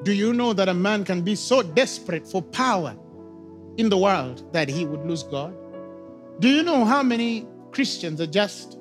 Do 0.03 0.13
you 0.13 0.35
know 0.35 0.53
that 0.53 0.69
a 0.69 0.75
man 0.75 1.05
can 1.05 1.23
be 1.23 1.35
so 1.35 1.63
desperate 1.63 2.27
for 2.27 2.43
power 2.43 2.95
in 3.79 3.89
the 3.89 3.97
world 3.97 4.53
that 4.53 4.69
he 4.69 4.85
would 4.85 5.07
lose 5.07 5.23
God? 5.23 5.55
Do 6.41 6.49
you 6.49 6.63
know 6.63 6.85
how 6.85 7.03
many 7.03 7.47
Christians 7.73 8.21
are 8.21 8.27
just 8.27 8.79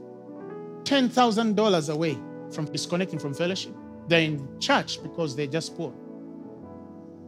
$10,000 0.83 1.93
away 1.93 2.17
from 2.53 2.65
disconnecting 2.65 3.19
from 3.19 3.33
fellowship? 3.33 3.73
They're 4.07 4.21
in 4.21 4.59
church 4.59 5.01
because 5.03 5.35
they're 5.35 5.47
just 5.47 5.75
poor 5.77 5.93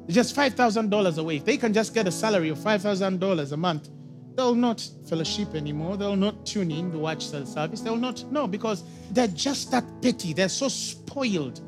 They're 0.08 0.16
just 0.16 0.36
$5,000 0.36 1.18
away. 1.18 1.38
If 1.38 1.46
they 1.46 1.58
can 1.58 1.74
just 1.74 1.94
get 1.94 2.08
a 2.08 2.12
salary 2.12 2.50
of 2.50 2.60
$5,000 2.60 3.52
a 3.52 3.58
month, 3.58 3.90
they'll 4.36 4.56
not 4.56 4.88
fellowship 5.08 5.56
anymore. 5.56 5.98
They'll 5.98 6.16
not 6.16 6.46
tune 6.46 6.72
in 6.72 6.92
to 6.92 7.00
watch 7.00 7.32
the 7.32 7.46
service. 7.46 7.82
They'll 7.82 7.96
not, 7.98 8.24
no, 8.32 8.48
because 8.48 8.84
they're 9.12 9.28
just 9.28 9.72
that 9.72 9.86
petty. 10.02 10.34
They're 10.34 10.50
so 10.50 10.68
spoiled 10.70 11.62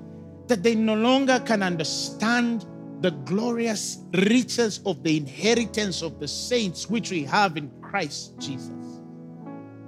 that 0.49 0.63
they 0.63 0.75
no 0.75 0.95
longer 0.95 1.39
can 1.45 1.63
understand 1.63 2.65
the 3.01 3.11
glorious 3.11 3.99
riches 4.13 4.81
of 4.85 5.03
the 5.03 5.17
inheritance 5.17 6.01
of 6.01 6.19
the 6.19 6.27
saints 6.27 6.89
which 6.89 7.11
we 7.11 7.23
have 7.25 7.57
in 7.57 7.71
Christ 7.81 8.33
Jesus. 8.39 8.71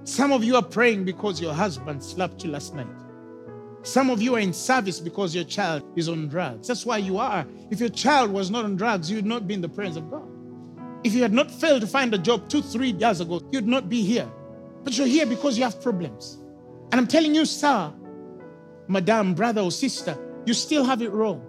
Some 0.07 0.31
of 0.31 0.41
you 0.41 0.55
are 0.55 0.63
praying 0.63 1.03
because 1.03 1.41
your 1.41 1.53
husband 1.53 2.01
slapped 2.01 2.41
you 2.45 2.51
last 2.51 2.73
night. 2.73 2.87
Some 3.83 4.09
of 4.09 4.21
you 4.21 4.35
are 4.35 4.39
in 4.39 4.53
service 4.53 5.01
because 5.01 5.35
your 5.35 5.43
child 5.43 5.83
is 5.97 6.07
on 6.07 6.29
drugs. 6.29 6.69
That's 6.69 6.85
why 6.85 6.99
you 6.99 7.17
are. 7.17 7.45
If 7.71 7.81
your 7.81 7.89
child 7.89 8.31
was 8.31 8.49
not 8.49 8.63
on 8.63 8.77
drugs, 8.77 9.11
you 9.11 9.17
would 9.17 9.25
not 9.25 9.49
be 9.49 9.53
in 9.53 9.59
the 9.59 9.67
presence 9.67 9.97
of 9.97 10.09
God. 10.09 10.25
If 11.03 11.13
you 11.13 11.23
had 11.23 11.33
not 11.33 11.51
failed 11.51 11.81
to 11.81 11.87
find 11.87 12.13
a 12.13 12.17
job 12.17 12.47
two, 12.47 12.61
three 12.61 12.91
years 12.91 13.19
ago, 13.19 13.41
you'd 13.51 13.67
not 13.67 13.89
be 13.89 14.01
here. 14.01 14.31
But 14.85 14.97
you're 14.97 15.07
here 15.07 15.25
because 15.25 15.57
you 15.57 15.65
have 15.65 15.81
problems. 15.81 16.37
And 16.93 17.01
I'm 17.01 17.07
telling 17.07 17.35
you, 17.35 17.43
sir, 17.43 17.91
madam, 18.87 19.33
brother, 19.33 19.59
or 19.59 19.71
sister, 19.71 20.17
you 20.45 20.53
still 20.53 20.85
have 20.85 21.01
it 21.01 21.11
wrong. 21.11 21.45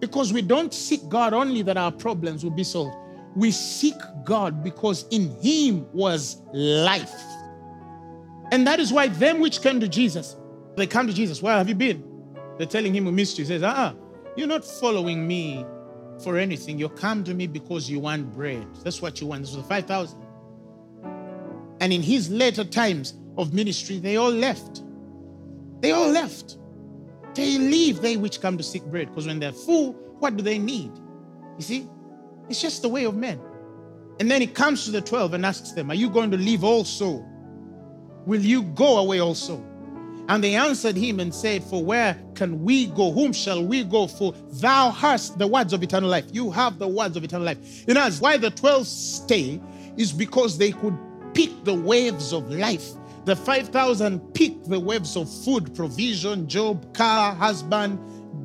Because 0.00 0.32
we 0.32 0.42
don't 0.42 0.74
seek 0.74 1.08
God 1.08 1.32
only 1.32 1.62
that 1.62 1.76
our 1.76 1.92
problems 1.92 2.42
will 2.42 2.50
be 2.50 2.64
solved. 2.64 2.96
We 3.36 3.52
seek 3.52 3.94
God 4.24 4.64
because 4.64 5.06
in 5.12 5.30
Him 5.40 5.86
was 5.92 6.42
life. 6.52 7.14
And 8.54 8.68
that 8.68 8.78
is 8.78 8.92
why 8.92 9.08
them 9.08 9.40
which 9.40 9.62
came 9.62 9.80
to 9.80 9.88
Jesus, 9.88 10.36
they 10.76 10.86
come 10.86 11.08
to 11.08 11.12
Jesus. 11.12 11.42
Where 11.42 11.58
have 11.58 11.68
you 11.68 11.74
been? 11.74 12.04
They're 12.56 12.68
telling 12.68 12.94
him 12.94 13.04
we 13.04 13.10
missed 13.10 13.36
you. 13.36 13.44
He 13.44 13.48
says, 13.48 13.64
uh-uh, 13.64 13.94
you're 14.36 14.46
not 14.46 14.64
following 14.64 15.26
me 15.26 15.66
for 16.22 16.38
anything. 16.38 16.78
You 16.78 16.88
come 16.88 17.24
to 17.24 17.34
me 17.34 17.48
because 17.48 17.90
you 17.90 17.98
want 17.98 18.32
bread. 18.32 18.64
That's 18.84 19.02
what 19.02 19.20
you 19.20 19.26
want. 19.26 19.42
This 19.42 19.56
was 19.56 19.66
5,000. 19.66 20.24
And 21.80 21.92
in 21.92 22.00
his 22.00 22.30
later 22.30 22.62
times 22.62 23.14
of 23.36 23.52
ministry, 23.52 23.98
they 23.98 24.18
all 24.18 24.30
left. 24.30 24.84
They 25.80 25.90
all 25.90 26.10
left. 26.10 26.56
They 27.34 27.58
leave, 27.58 28.02
they 28.02 28.16
which 28.16 28.40
come 28.40 28.56
to 28.56 28.62
seek 28.62 28.84
bread. 28.84 29.08
Because 29.08 29.26
when 29.26 29.40
they're 29.40 29.50
full, 29.50 29.94
what 30.20 30.36
do 30.36 30.44
they 30.44 30.60
need? 30.60 30.92
You 31.58 31.64
see? 31.64 31.88
It's 32.48 32.62
just 32.62 32.82
the 32.82 32.88
way 32.88 33.02
of 33.04 33.16
men. 33.16 33.40
And 34.20 34.30
then 34.30 34.40
he 34.40 34.46
comes 34.46 34.84
to 34.84 34.92
the 34.92 35.00
12 35.00 35.34
and 35.34 35.44
asks 35.44 35.72
them, 35.72 35.90
Are 35.90 35.96
you 35.96 36.08
going 36.08 36.30
to 36.30 36.36
leave 36.36 36.62
also? 36.62 37.28
Will 38.26 38.40
you 38.40 38.62
go 38.62 38.98
away 38.98 39.20
also? 39.20 39.62
And 40.28 40.42
they 40.42 40.54
answered 40.54 40.96
him 40.96 41.20
and 41.20 41.34
said, 41.34 41.62
For 41.62 41.84
where 41.84 42.18
can 42.34 42.64
we 42.64 42.86
go? 42.86 43.12
Whom 43.12 43.32
shall 43.32 43.62
we 43.64 43.84
go? 43.84 44.06
For 44.06 44.32
thou 44.52 44.90
hast 44.90 45.38
the 45.38 45.46
words 45.46 45.72
of 45.72 45.82
eternal 45.82 46.08
life. 46.08 46.24
You 46.32 46.50
have 46.50 46.78
the 46.78 46.88
words 46.88 47.16
of 47.16 47.24
eternal 47.24 47.44
life. 47.44 47.86
You 47.86 47.94
know, 47.94 48.08
why 48.20 48.38
the 48.38 48.50
12 48.50 48.86
stay 48.86 49.60
is 49.96 50.12
because 50.12 50.56
they 50.56 50.72
could 50.72 50.96
pick 51.34 51.50
the 51.64 51.74
waves 51.74 52.32
of 52.32 52.50
life. 52.50 52.92
The 53.26 53.36
5,000 53.36 54.20
pick 54.34 54.64
the 54.64 54.80
waves 54.80 55.16
of 55.16 55.30
food, 55.44 55.74
provision, 55.74 56.48
job, 56.48 56.94
car, 56.94 57.34
husband, 57.34 57.98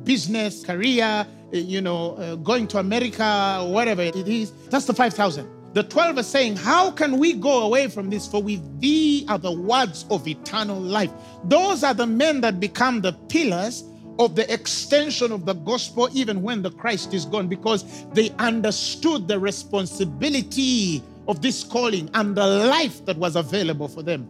business, 0.04 0.64
career, 0.64 1.26
eh, 1.52 1.58
you 1.58 1.80
know, 1.80 2.14
uh, 2.16 2.36
going 2.36 2.66
to 2.68 2.78
America, 2.78 3.66
whatever 3.68 4.02
it 4.02 4.16
is. 4.16 4.52
That's 4.68 4.86
the 4.86 4.94
5,000. 4.94 5.59
The 5.72 5.84
12 5.84 6.18
are 6.18 6.22
saying, 6.24 6.56
How 6.56 6.90
can 6.90 7.18
we 7.18 7.32
go 7.32 7.62
away 7.62 7.86
from 7.86 8.10
this? 8.10 8.26
For 8.26 8.42
with 8.42 8.80
thee 8.80 9.24
are 9.28 9.38
the 9.38 9.52
words 9.52 10.04
of 10.10 10.26
eternal 10.26 10.80
life. 10.80 11.12
Those 11.44 11.84
are 11.84 11.94
the 11.94 12.06
men 12.06 12.40
that 12.40 12.58
become 12.58 13.00
the 13.00 13.12
pillars 13.28 13.84
of 14.18 14.34
the 14.34 14.52
extension 14.52 15.30
of 15.30 15.46
the 15.46 15.54
gospel, 15.54 16.08
even 16.12 16.42
when 16.42 16.62
the 16.62 16.72
Christ 16.72 17.14
is 17.14 17.24
gone, 17.24 17.46
because 17.46 18.04
they 18.12 18.30
understood 18.38 19.28
the 19.28 19.38
responsibility 19.38 21.02
of 21.28 21.40
this 21.40 21.62
calling 21.62 22.10
and 22.14 22.36
the 22.36 22.46
life 22.46 23.04
that 23.06 23.16
was 23.16 23.36
available 23.36 23.86
for 23.86 24.02
them. 24.02 24.28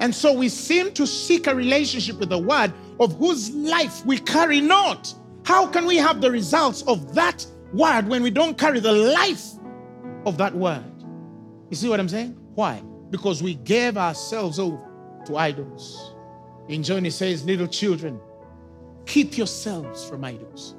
And 0.00 0.14
so 0.14 0.32
we 0.32 0.48
seem 0.50 0.92
to 0.92 1.06
seek 1.06 1.46
a 1.46 1.54
relationship 1.54 2.18
with 2.18 2.28
the 2.28 2.38
word 2.38 2.72
of 3.00 3.16
whose 3.16 3.50
life 3.50 4.04
we 4.04 4.18
carry 4.18 4.60
not. 4.60 5.14
How 5.44 5.66
can 5.66 5.86
we 5.86 5.96
have 5.96 6.20
the 6.20 6.30
results 6.30 6.82
of 6.82 7.14
that 7.14 7.46
word 7.72 8.08
when 8.08 8.22
we 8.22 8.30
don't 8.30 8.58
carry 8.58 8.80
the 8.80 8.92
life 8.92 9.55
of 10.26 10.36
that 10.38 10.54
word. 10.54 10.84
You 11.70 11.76
see 11.76 11.88
what 11.88 12.00
I'm 12.00 12.08
saying? 12.08 12.36
Why? 12.54 12.82
Because 13.10 13.42
we 13.42 13.54
gave 13.54 13.96
ourselves 13.96 14.58
over 14.58 14.78
to 15.26 15.36
idols. 15.36 16.14
In 16.68 16.82
John, 16.82 17.04
he 17.04 17.10
says, 17.10 17.44
Little 17.44 17.68
children, 17.68 18.20
keep 19.06 19.38
yourselves 19.38 20.08
from 20.08 20.24
idols. 20.24 20.74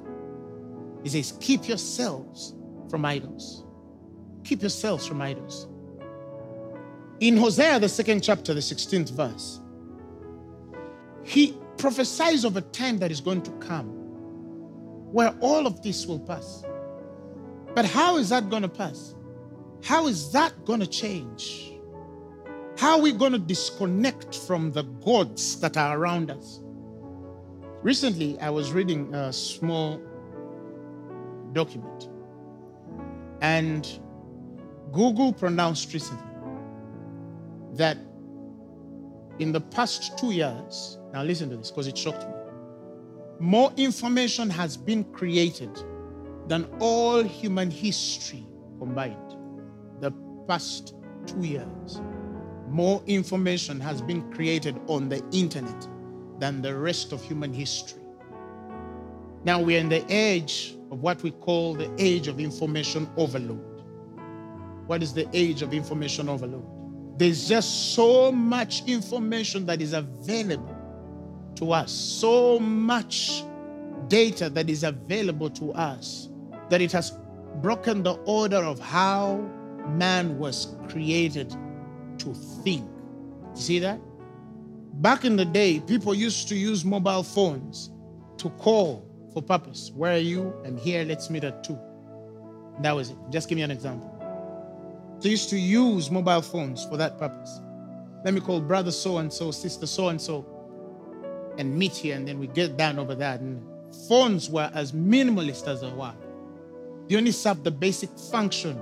He 1.02 1.08
says, 1.08 1.36
Keep 1.40 1.66
yourselves 1.66 2.54
from 2.90 3.04
idols. 3.04 3.64
Keep 4.44 4.62
yourselves 4.62 5.06
from 5.06 5.20
idols. 5.22 5.66
In 7.20 7.36
Hosea, 7.36 7.80
the 7.80 7.88
second 7.88 8.20
chapter, 8.22 8.54
the 8.54 8.60
16th 8.60 9.10
verse, 9.10 9.60
he 11.24 11.56
prophesies 11.78 12.44
of 12.44 12.56
a 12.56 12.60
time 12.60 12.98
that 12.98 13.10
is 13.10 13.20
going 13.20 13.42
to 13.42 13.50
come 13.52 13.86
where 15.12 15.34
all 15.40 15.66
of 15.66 15.82
this 15.82 16.06
will 16.06 16.20
pass. 16.20 16.64
But 17.74 17.84
how 17.84 18.18
is 18.18 18.28
that 18.28 18.50
going 18.50 18.62
to 18.62 18.68
pass? 18.68 19.14
How 19.82 20.06
is 20.06 20.32
that 20.32 20.64
going 20.64 20.80
to 20.80 20.86
change? 20.86 21.72
How 22.76 22.96
are 22.96 23.00
we 23.00 23.12
going 23.12 23.32
to 23.32 23.38
disconnect 23.38 24.36
from 24.36 24.70
the 24.72 24.82
gods 24.82 25.60
that 25.60 25.76
are 25.76 25.98
around 25.98 26.30
us? 26.30 26.60
Recently, 27.82 28.38
I 28.40 28.50
was 28.50 28.72
reading 28.72 29.14
a 29.14 29.32
small 29.32 30.00
document, 31.52 32.08
and 33.40 33.88
Google 34.92 35.32
pronounced 35.32 35.92
recently 35.92 36.24
that 37.74 37.98
in 39.38 39.52
the 39.52 39.60
past 39.60 40.18
two 40.18 40.32
years, 40.32 40.98
now 41.12 41.22
listen 41.22 41.48
to 41.50 41.56
this 41.56 41.70
because 41.70 41.86
it 41.86 41.96
shocked 41.96 42.26
me, 42.26 42.34
more 43.38 43.72
information 43.76 44.50
has 44.50 44.76
been 44.76 45.04
created 45.04 45.70
than 46.48 46.68
all 46.80 47.22
human 47.22 47.70
history 47.70 48.44
combined 48.78 49.27
past 50.48 50.94
two 51.26 51.40
years, 51.42 52.00
more 52.68 53.02
information 53.06 53.78
has 53.78 54.02
been 54.02 54.28
created 54.32 54.80
on 54.88 55.08
the 55.08 55.22
internet 55.30 55.86
than 56.38 56.62
the 56.62 56.74
rest 56.74 57.12
of 57.12 57.22
human 57.22 57.52
history. 57.52 58.02
Now 59.44 59.60
we're 59.60 59.78
in 59.78 59.88
the 59.88 60.04
age 60.08 60.76
of 60.90 61.00
what 61.00 61.22
we 61.22 61.30
call 61.30 61.74
the 61.74 61.90
age 61.98 62.28
of 62.28 62.40
information 62.40 63.08
overload. 63.16 63.82
What 64.86 65.02
is 65.02 65.12
the 65.12 65.28
age 65.34 65.62
of 65.62 65.74
information 65.74 66.28
overload? 66.28 66.64
There's 67.18 67.48
just 67.48 67.94
so 67.94 68.32
much 68.32 68.84
information 68.86 69.66
that 69.66 69.82
is 69.82 69.92
available 69.92 70.76
to 71.56 71.72
us, 71.72 71.92
so 71.92 72.58
much 72.58 73.42
data 74.08 74.48
that 74.50 74.70
is 74.70 74.84
available 74.84 75.50
to 75.50 75.72
us 75.72 76.28
that 76.70 76.80
it 76.80 76.92
has 76.92 77.12
broken 77.56 78.02
the 78.02 78.14
order 78.24 78.58
of 78.58 78.78
how 78.78 79.44
man 79.88 80.38
was 80.38 80.76
created 80.88 81.50
to 82.18 82.34
think. 82.62 82.88
You 83.54 83.60
see 83.60 83.78
that? 83.80 84.00
Back 84.94 85.24
in 85.24 85.36
the 85.36 85.44
day, 85.44 85.80
people 85.80 86.14
used 86.14 86.48
to 86.48 86.56
use 86.56 86.84
mobile 86.84 87.22
phones 87.22 87.90
to 88.38 88.50
call 88.50 89.08
for 89.32 89.42
purpose. 89.42 89.92
Where 89.94 90.14
are 90.14 90.18
you? 90.18 90.52
I'm 90.64 90.76
here. 90.76 91.04
Let's 91.04 91.30
meet 91.30 91.44
at 91.44 91.62
two. 91.62 91.78
That 92.80 92.92
was 92.92 93.10
it. 93.10 93.16
Just 93.30 93.48
give 93.48 93.56
me 93.56 93.62
an 93.62 93.70
example. 93.70 94.14
They 95.20 95.30
used 95.30 95.50
to 95.50 95.58
use 95.58 96.10
mobile 96.10 96.42
phones 96.42 96.84
for 96.84 96.96
that 96.96 97.18
purpose. 97.18 97.60
Let 98.24 98.34
me 98.34 98.40
call 98.40 98.60
brother 98.60 98.90
so 98.90 99.18
and 99.18 99.32
so, 99.32 99.50
sister 99.50 99.86
so 99.86 100.08
and 100.08 100.20
so, 100.20 100.46
and 101.58 101.76
meet 101.76 101.96
here, 101.96 102.16
and 102.16 102.26
then 102.26 102.38
we 102.38 102.46
get 102.48 102.76
down 102.76 102.98
over 102.98 103.14
that. 103.16 103.40
And 103.40 103.62
phones 104.08 104.48
were 104.50 104.70
as 104.74 104.92
minimalist 104.92 105.66
as 105.66 105.80
they 105.80 105.90
were. 105.90 106.14
They 107.08 107.16
only 107.16 107.32
served 107.32 107.64
the 107.64 107.70
basic 107.70 108.10
function 108.30 108.80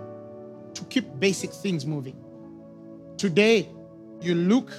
to 0.77 0.85
keep 0.85 1.05
basic 1.19 1.51
things 1.51 1.85
moving. 1.87 2.17
Today, 3.17 3.69
you 4.21 4.35
look 4.35 4.73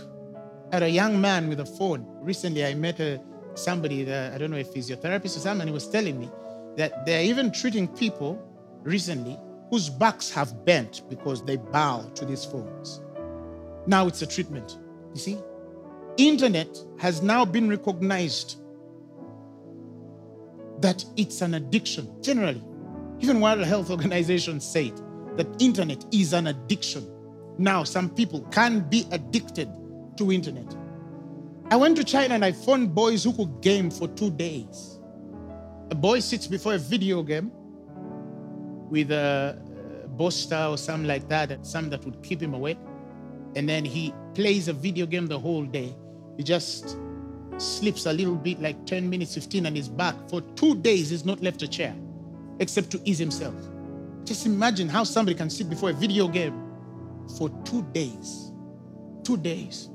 at 0.71 0.83
a 0.83 0.89
young 0.89 1.19
man 1.19 1.49
with 1.49 1.59
a 1.59 1.65
phone. 1.65 2.05
Recently, 2.21 2.65
I 2.65 2.75
met 2.75 2.99
a, 2.99 3.19
somebody, 3.55 4.03
that, 4.03 4.33
I 4.33 4.37
don't 4.37 4.51
know 4.51 4.57
if 4.57 4.73
physiotherapist 4.73 5.37
or 5.37 5.39
someone, 5.39 5.67
he 5.67 5.73
was 5.73 5.89
telling 5.89 6.19
me 6.19 6.29
that 6.75 7.05
they're 7.05 7.23
even 7.23 7.51
treating 7.51 7.87
people 7.87 8.41
recently 8.83 9.37
whose 9.71 9.89
backs 9.89 10.29
have 10.31 10.65
bent 10.65 11.01
because 11.09 11.43
they 11.43 11.57
bow 11.57 12.09
to 12.15 12.25
these 12.25 12.45
phones. 12.45 13.01
Now 13.85 14.07
it's 14.07 14.21
a 14.21 14.27
treatment. 14.27 14.77
You 15.13 15.19
see? 15.19 15.37
Internet 16.17 16.77
has 16.99 17.21
now 17.21 17.43
been 17.45 17.69
recognized 17.69 18.57
that 20.79 21.03
it's 21.15 21.41
an 21.41 21.55
addiction, 21.55 22.21
generally. 22.21 22.63
Even 23.19 23.41
World 23.41 23.63
Health 23.65 23.89
Organization 23.89 24.59
say 24.59 24.87
it 24.87 25.01
that 25.37 25.47
internet 25.61 26.05
is 26.11 26.33
an 26.33 26.47
addiction. 26.47 27.07
Now, 27.57 27.83
some 27.83 28.09
people 28.09 28.41
can 28.51 28.81
be 28.81 29.07
addicted 29.11 29.69
to 30.17 30.31
internet. 30.31 30.75
I 31.71 31.75
went 31.75 31.97
to 31.97 32.03
China 32.03 32.35
and 32.35 32.45
I 32.45 32.51
found 32.51 32.93
boys 32.95 33.23
who 33.23 33.33
could 33.33 33.61
game 33.61 33.89
for 33.91 34.07
two 34.09 34.31
days. 34.31 34.99
A 35.91 35.95
boy 35.95 36.19
sits 36.19 36.47
before 36.47 36.75
a 36.75 36.77
video 36.77 37.23
game 37.23 37.51
with 38.89 39.11
a 39.11 39.59
booster 40.09 40.67
or 40.69 40.77
something 40.77 41.07
like 41.07 41.27
that, 41.29 41.65
something 41.65 41.89
that 41.91 42.05
would 42.05 42.21
keep 42.23 42.41
him 42.41 42.53
awake. 42.53 42.79
And 43.55 43.67
then 43.67 43.85
he 43.85 44.13
plays 44.33 44.67
a 44.67 44.73
video 44.73 45.05
game 45.05 45.27
the 45.27 45.39
whole 45.39 45.65
day. 45.65 45.95
He 46.37 46.43
just 46.43 46.97
sleeps 47.57 48.05
a 48.05 48.13
little 48.13 48.35
bit, 48.35 48.61
like 48.61 48.85
10 48.85 49.09
minutes, 49.09 49.35
15, 49.35 49.65
and 49.65 49.75
he's 49.75 49.89
back. 49.89 50.15
For 50.29 50.41
two 50.41 50.75
days, 50.75 51.09
he's 51.09 51.25
not 51.25 51.41
left 51.41 51.61
a 51.63 51.67
chair. 51.67 51.95
except 52.59 52.91
to 52.91 53.01
ease 53.05 53.17
himself. 53.19 53.55
Just 54.27 54.45
imagine 54.45 54.89
how 54.89 55.05
somebody 55.05 55.37
can 55.37 55.49
sit 55.49 55.69
before 55.69 55.91
a 55.91 55.93
video 55.93 56.27
game 56.27 56.53
for 57.37 57.49
two 57.63 57.81
days. 57.93 58.51
Two 59.23 59.37
days. 59.37 59.89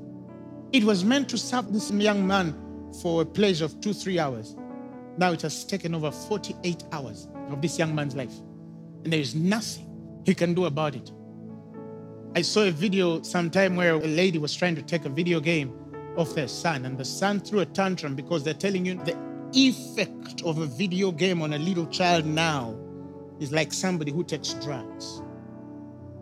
It 0.71 0.83
was 0.83 1.05
meant 1.05 1.29
to 1.29 1.37
serve 1.37 1.71
this 1.71 1.91
young 1.91 2.25
man 2.25 2.55
for 2.99 3.21
a 3.21 3.25
pleasure 3.25 3.65
of 3.65 3.79
two, 3.79 3.93
three 3.93 4.17
hours. 4.17 4.55
Now 5.17 5.33
it 5.33 5.43
has 5.43 5.63
taken 5.63 5.93
over 5.93 6.09
48 6.09 6.83
hours 6.91 7.27
of 7.51 7.61
this 7.61 7.77
young 7.77 7.93
man's 7.93 8.15
life. 8.15 8.33
And 9.03 9.13
there 9.13 9.19
is 9.19 9.35
nothing 9.35 9.87
he 10.25 10.33
can 10.33 10.55
do 10.55 10.65
about 10.65 10.95
it. 10.95 11.11
I 12.35 12.41
saw 12.41 12.63
a 12.63 12.71
video 12.71 13.21
sometime 13.21 13.75
where 13.75 13.93
a 13.93 13.99
lady 13.99 14.39
was 14.39 14.55
trying 14.55 14.75
to 14.77 14.81
take 14.81 15.05
a 15.05 15.09
video 15.09 15.39
game 15.41 15.77
of 16.17 16.33
their 16.33 16.47
son, 16.47 16.85
and 16.85 16.97
the 16.97 17.05
son 17.05 17.39
threw 17.39 17.59
a 17.59 17.67
tantrum 17.67 18.15
because 18.15 18.43
they're 18.43 18.55
telling 18.55 18.83
you 18.83 18.95
the 18.95 19.15
effect 19.53 20.41
of 20.41 20.57
a 20.57 20.65
video 20.65 21.11
game 21.11 21.43
on 21.43 21.53
a 21.53 21.59
little 21.59 21.85
child 21.85 22.25
now 22.25 22.75
is 23.39 23.51
like 23.51 23.73
somebody 23.73 24.11
who 24.11 24.23
takes 24.23 24.53
drugs. 24.53 25.21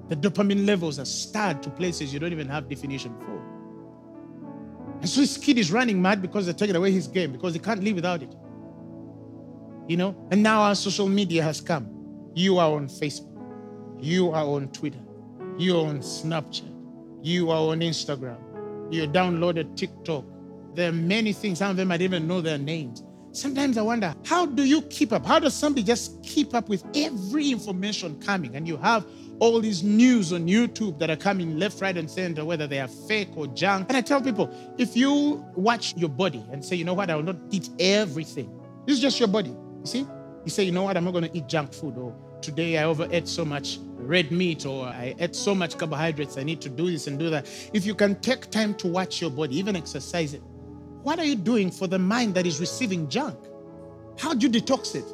The 0.09 0.15
dopamine 0.15 0.65
levels 0.65 0.99
are 0.99 1.05
stirred 1.05 1.63
to 1.63 1.69
places 1.69 2.13
you 2.13 2.19
don't 2.19 2.31
even 2.31 2.47
have 2.47 2.67
definition 2.67 3.15
for. 3.19 3.41
And 4.99 5.09
so 5.09 5.21
this 5.21 5.37
kid 5.37 5.57
is 5.57 5.71
running 5.71 6.01
mad 6.01 6.21
because 6.21 6.45
they're 6.45 6.53
taking 6.53 6.75
away 6.75 6.91
his 6.91 7.07
game 7.07 7.31
because 7.31 7.53
he 7.53 7.59
can't 7.59 7.83
live 7.83 7.95
without 7.95 8.21
it. 8.21 8.35
You 9.87 9.97
know? 9.97 10.15
And 10.31 10.43
now 10.43 10.61
our 10.61 10.75
social 10.75 11.07
media 11.07 11.43
has 11.43 11.59
come. 11.61 11.89
You 12.35 12.59
are 12.59 12.71
on 12.71 12.87
Facebook. 12.87 13.31
You 13.99 14.31
are 14.31 14.45
on 14.45 14.69
Twitter. 14.69 14.99
You 15.57 15.77
are 15.79 15.87
on 15.87 15.99
Snapchat. 15.99 16.71
You 17.23 17.49
are 17.49 17.71
on 17.71 17.79
Instagram. 17.79 18.37
You 18.91 19.07
downloaded 19.07 19.75
TikTok. 19.75 20.25
There 20.75 20.89
are 20.89 20.93
many 20.93 21.33
things. 21.33 21.59
Some 21.59 21.71
of 21.71 21.77
them 21.77 21.91
I 21.91 21.97
didn't 21.97 22.15
even 22.15 22.27
know 22.27 22.41
their 22.41 22.57
names. 22.57 23.03
Sometimes 23.33 23.77
I 23.77 23.81
wonder, 23.81 24.13
how 24.25 24.45
do 24.45 24.63
you 24.63 24.81
keep 24.83 25.13
up? 25.13 25.25
How 25.25 25.39
does 25.39 25.53
somebody 25.53 25.83
just 25.83 26.21
keep 26.21 26.53
up 26.53 26.67
with 26.67 26.83
every 26.95 27.49
information 27.49 28.19
coming? 28.19 28.55
And 28.55 28.67
you 28.67 28.75
have 28.77 29.05
all 29.39 29.61
these 29.61 29.83
news 29.83 30.33
on 30.33 30.47
YouTube 30.47 30.99
that 30.99 31.09
are 31.09 31.15
coming 31.15 31.57
left, 31.57 31.81
right, 31.81 31.95
and 31.95 32.11
center, 32.11 32.43
whether 32.43 32.67
they 32.67 32.79
are 32.79 32.89
fake 32.89 33.29
or 33.37 33.47
junk. 33.47 33.87
And 33.87 33.95
I 33.95 34.01
tell 34.01 34.21
people, 34.21 34.53
if 34.77 34.97
you 34.97 35.45
watch 35.55 35.95
your 35.95 36.09
body 36.09 36.45
and 36.51 36.63
say, 36.63 36.75
you 36.75 36.83
know 36.83 36.93
what, 36.93 37.09
I 37.09 37.15
will 37.15 37.23
not 37.23 37.37
eat 37.51 37.69
everything, 37.79 38.51
this 38.85 38.97
is 38.97 39.01
just 39.01 39.17
your 39.17 39.29
body. 39.29 39.49
You 39.49 39.85
see? 39.85 40.05
You 40.43 40.51
say, 40.51 40.63
you 40.63 40.73
know 40.73 40.83
what, 40.83 40.97
I'm 40.97 41.05
not 41.05 41.11
going 41.11 41.23
to 41.23 41.37
eat 41.37 41.47
junk 41.47 41.73
food, 41.73 41.97
or 41.97 42.13
today 42.41 42.79
I 42.79 42.83
overate 42.83 43.27
so 43.27 43.45
much 43.45 43.79
red 43.95 44.31
meat, 44.31 44.65
or 44.65 44.87
I 44.87 45.15
ate 45.19 45.35
so 45.35 45.55
much 45.55 45.77
carbohydrates, 45.77 46.37
I 46.37 46.43
need 46.43 46.59
to 46.61 46.69
do 46.69 46.91
this 46.91 47.07
and 47.07 47.17
do 47.17 47.29
that. 47.29 47.47
If 47.71 47.85
you 47.85 47.95
can 47.95 48.19
take 48.19 48.49
time 48.51 48.73
to 48.75 48.87
watch 48.87 49.21
your 49.21 49.29
body, 49.29 49.57
even 49.57 49.75
exercise 49.75 50.33
it, 50.33 50.43
what 51.03 51.19
are 51.19 51.25
you 51.25 51.35
doing 51.35 51.71
for 51.71 51.87
the 51.87 51.99
mind 51.99 52.35
that 52.35 52.45
is 52.45 52.59
receiving 52.59 53.09
junk? 53.09 53.37
How 54.17 54.33
do 54.33 54.45
you 54.45 54.51
detox 54.51 54.95
it? 54.95 55.05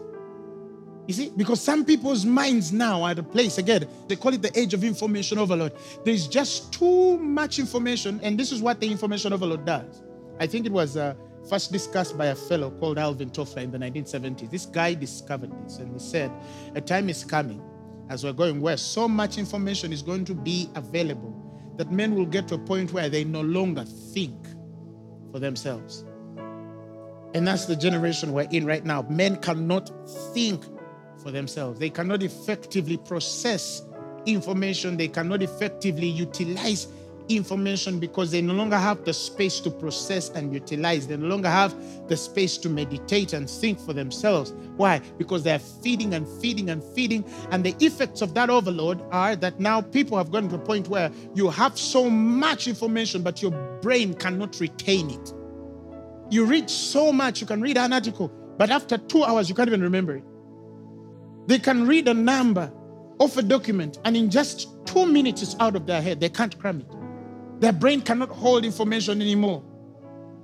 You 1.07 1.13
see, 1.13 1.31
because 1.37 1.61
some 1.61 1.85
people's 1.85 2.25
minds 2.25 2.73
now 2.73 3.03
are 3.03 3.11
at 3.11 3.19
a 3.19 3.23
place, 3.23 3.57
again, 3.57 3.87
they 4.09 4.17
call 4.17 4.33
it 4.33 4.41
the 4.41 4.57
age 4.59 4.73
of 4.73 4.83
information 4.83 5.37
overload. 5.37 5.71
There's 6.03 6.27
just 6.27 6.73
too 6.73 7.17
much 7.17 7.59
information, 7.59 8.19
and 8.23 8.37
this 8.37 8.51
is 8.51 8.61
what 8.61 8.81
the 8.81 8.91
information 8.91 9.31
overload 9.31 9.65
does. 9.65 10.03
I 10.39 10.47
think 10.47 10.65
it 10.65 10.71
was 10.71 10.97
uh, 10.97 11.15
first 11.49 11.71
discussed 11.71 12.17
by 12.17 12.27
a 12.27 12.35
fellow 12.35 12.71
called 12.71 12.97
Alvin 12.97 13.29
Toffler 13.29 13.63
in 13.63 13.71
the 13.71 13.77
1970s. 13.77 14.51
This 14.51 14.65
guy 14.65 14.93
discovered 14.93 15.51
this, 15.63 15.77
and 15.77 15.93
he 15.93 15.99
said, 15.99 16.29
A 16.75 16.81
time 16.81 17.09
is 17.09 17.23
coming 17.23 17.61
as 18.09 18.25
we're 18.25 18.33
going 18.33 18.59
where 18.59 18.77
so 18.77 19.07
much 19.07 19.37
information 19.37 19.93
is 19.93 20.01
going 20.01 20.25
to 20.25 20.33
be 20.33 20.69
available 20.75 21.33
that 21.77 21.91
men 21.91 22.15
will 22.15 22.25
get 22.25 22.47
to 22.49 22.55
a 22.55 22.59
point 22.59 22.91
where 22.91 23.07
they 23.07 23.23
no 23.23 23.41
longer 23.41 23.83
think 23.83 24.35
for 25.37 25.41
themselves. 25.41 26.03
And 27.35 27.47
that's 27.47 27.65
the 27.65 27.75
generation 27.75 28.33
we're 28.33 28.47
in 28.49 28.65
right 28.65 28.83
now. 28.83 29.03
Men 29.03 29.35
cannot 29.35 29.91
think 30.33 30.63
for 31.21 31.29
themselves, 31.29 31.79
they 31.79 31.91
cannot 31.91 32.23
effectively 32.23 32.97
process 32.97 33.83
information, 34.25 34.97
they 34.97 35.07
cannot 35.07 35.43
effectively 35.43 36.07
utilize 36.07 36.87
information 37.29 37.99
because 37.99 38.31
they 38.31 38.41
no 38.41 38.53
longer 38.53 38.77
have 38.77 39.03
the 39.05 39.13
space 39.13 39.59
to 39.61 39.71
process 39.71 40.29
and 40.29 40.53
utilize. 40.53 41.07
They 41.07 41.17
no 41.17 41.27
longer 41.27 41.49
have 41.49 41.75
the 42.07 42.17
space 42.17 42.57
to 42.59 42.69
meditate 42.69 43.33
and 43.33 43.49
think 43.49 43.79
for 43.79 43.93
themselves. 43.93 44.53
Why? 44.77 44.99
Because 45.17 45.43
they're 45.43 45.59
feeding 45.59 46.13
and 46.13 46.27
feeding 46.41 46.69
and 46.69 46.83
feeding. 46.95 47.25
And 47.51 47.63
the 47.63 47.75
effects 47.85 48.21
of 48.21 48.33
that 48.35 48.49
overload 48.49 49.03
are 49.11 49.35
that 49.35 49.59
now 49.59 49.81
people 49.81 50.17
have 50.17 50.31
gotten 50.31 50.49
to 50.49 50.55
a 50.55 50.59
point 50.59 50.87
where 50.87 51.11
you 51.35 51.49
have 51.49 51.77
so 51.77 52.09
much 52.09 52.67
information, 52.67 53.21
but 53.21 53.41
your 53.41 53.51
brain 53.81 54.13
cannot 54.13 54.59
retain 54.59 55.09
it. 55.09 55.33
You 56.29 56.45
read 56.45 56.69
so 56.69 57.13
much, 57.13 57.39
you 57.41 57.47
can 57.47 57.61
read 57.61 57.77
an 57.77 57.93
article, 57.93 58.29
but 58.57 58.69
after 58.69 58.97
two 58.97 59.23
hours, 59.23 59.47
you 59.47 59.55
can't 59.55 59.69
even 59.69 59.81
remember 59.81 60.17
it. 60.17 60.23
They 61.47 61.59
can 61.59 61.87
read 61.87 62.07
a 62.09 62.13
number 62.13 62.71
of 63.19 63.37
a 63.37 63.41
document, 63.41 63.99
and 64.03 64.17
in 64.17 64.29
just 64.29 64.67
two 64.85 65.05
minutes, 65.05 65.41
it's 65.41 65.55
out 65.59 65.75
of 65.75 65.85
their 65.85 66.01
head. 66.01 66.19
They 66.19 66.29
can't 66.29 66.57
cram 66.59 66.81
it. 66.81 66.96
Their 67.59 67.73
brain 67.73 68.01
cannot 68.01 68.29
hold 68.29 68.65
information 68.65 69.21
anymore 69.21 69.63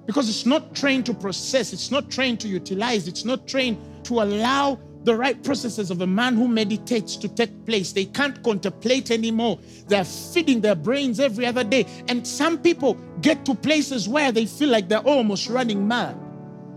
because 0.06 0.30
it's 0.30 0.46
not 0.46 0.76
trained 0.76 1.06
to 1.06 1.14
process, 1.14 1.72
it's 1.72 1.92
not 1.92 2.10
trained 2.10 2.40
to 2.42 2.48
utilize, 2.48 3.08
it's 3.08 3.24
not 3.24 3.48
trained 3.48 3.78
to 4.06 4.22
allow 4.22 4.80
the 5.04 5.16
right 5.16 5.42
processes 5.44 5.92
of 5.92 6.02
a 6.02 6.08
man 6.08 6.36
who 6.36 6.48
meditates 6.48 7.16
to 7.18 7.28
take 7.28 7.66
place. 7.66 7.92
They 7.92 8.06
can't 8.06 8.42
contemplate 8.42 9.12
anymore. 9.12 9.60
They're 9.88 10.06
feeding 10.06 10.62
their 10.62 10.76
brains 10.76 11.20
every 11.20 11.46
other 11.46 11.64
day. 11.64 11.86
And 12.08 12.26
some 12.26 12.58
people 12.58 12.94
get 13.22 13.46
to 13.46 13.56
places 13.56 14.08
where 14.08 14.32
they 14.32 14.46
feel 14.46 14.70
like 14.70 14.88
they're 14.88 15.00
almost 15.00 15.50
running 15.50 15.88
mad. 15.88 16.18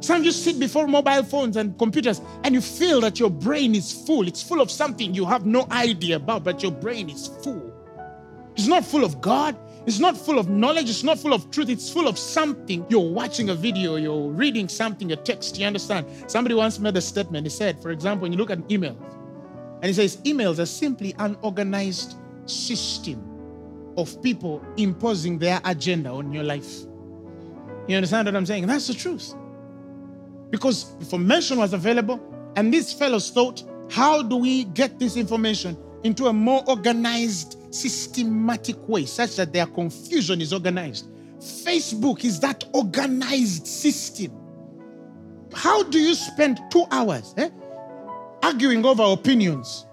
Some 0.01 0.25
you 0.25 0.33
sit 0.33 0.59
before 0.59 0.87
mobile 0.87 1.23
phones 1.23 1.57
and 1.57 1.79
computers 1.79 2.21
and 2.45 2.55
you 2.55 2.61
feel 2.61 3.01
that 3.01 3.19
your 3.19 3.31
brain 3.31 3.75
is 3.75 3.93
full. 3.93 4.27
It's 4.29 4.43
full 4.43 4.61
of 4.61 4.71
something 4.71 5.15
you 5.15 5.25
have 5.25 5.47
no 5.47 5.67
idea 5.71 6.17
about, 6.17 6.45
but 6.45 6.63
your 6.63 6.73
brain 6.73 7.09
is 7.09 7.29
full. 7.43 7.73
It's 8.57 8.67
not 8.67 8.85
full 8.85 9.05
of 9.05 9.21
God. 9.21 9.57
It's 9.87 10.01
not 10.01 10.17
full 10.17 10.39
of 10.39 10.49
knowledge. 10.49 10.91
It's 10.91 11.05
not 11.05 11.19
full 11.19 11.33
of 11.33 11.51
truth. 11.53 11.69
It's 11.69 11.89
full 11.89 12.09
of 12.09 12.19
something. 12.19 12.85
You're 12.89 13.09
watching 13.09 13.51
a 13.51 13.55
video, 13.55 13.97
you're 13.97 14.31
reading 14.31 14.69
something, 14.69 15.13
a 15.13 15.17
text. 15.17 15.59
You 15.59 15.67
understand? 15.67 16.07
Somebody 16.27 16.57
once 16.57 16.81
made 16.81 16.97
a 16.97 17.01
statement. 17.01 17.47
He 17.47 17.51
said, 17.51 17.81
for 17.81 17.91
example, 17.91 18.23
when 18.23 18.33
you 18.33 18.39
look 18.39 18.51
at 18.51 18.59
emails, 18.69 19.01
and 19.77 19.85
he 19.85 19.93
says, 19.93 20.17
emails 20.25 20.59
are 20.59 20.67
simply 20.67 21.15
an 21.19 21.37
organized 21.43 22.17
system 22.47 23.23
of 23.97 24.21
people 24.23 24.65
imposing 24.77 25.39
their 25.39 25.61
agenda 25.65 26.11
on 26.11 26.33
your 26.33 26.45
life. 26.45 26.81
You 27.87 27.97
understand 27.97 28.27
what 28.27 28.35
I'm 28.35 28.47
saying? 28.47 28.65
And 28.65 28.71
that's 28.71 28.89
the 28.89 28.95
truth. 28.95 29.35
Because 30.51 30.95
information 30.99 31.59
was 31.59 31.73
available, 31.73 32.21
and 32.57 32.73
these 32.75 32.93
fellows 32.93 33.31
thought, 33.31 33.63
how 33.91 34.23
do 34.23 34.37
we 34.37 34.65
get 34.65 34.99
this 34.99 35.17
information 35.17 35.77
into 36.03 36.27
a 36.27 36.33
more 36.33 36.65
organized 36.67 37.56
systematic 37.71 38.77
way 38.89 39.05
such 39.05 39.37
that 39.37 39.53
their 39.53 39.67
confusion 39.67 40.41
is 40.41 40.53
organized. 40.53 41.09
Facebook 41.39 42.25
is 42.25 42.41
that 42.41 42.65
organized 42.73 43.67
system. 43.67 44.33
How 45.53 45.83
do 45.85 45.99
you 45.99 46.15
spend 46.15 46.61
two 46.71 46.85
hours 46.91 47.35
eh, 47.37 47.51
arguing 48.43 48.85
over 48.85 49.03
opinions? 49.05 49.87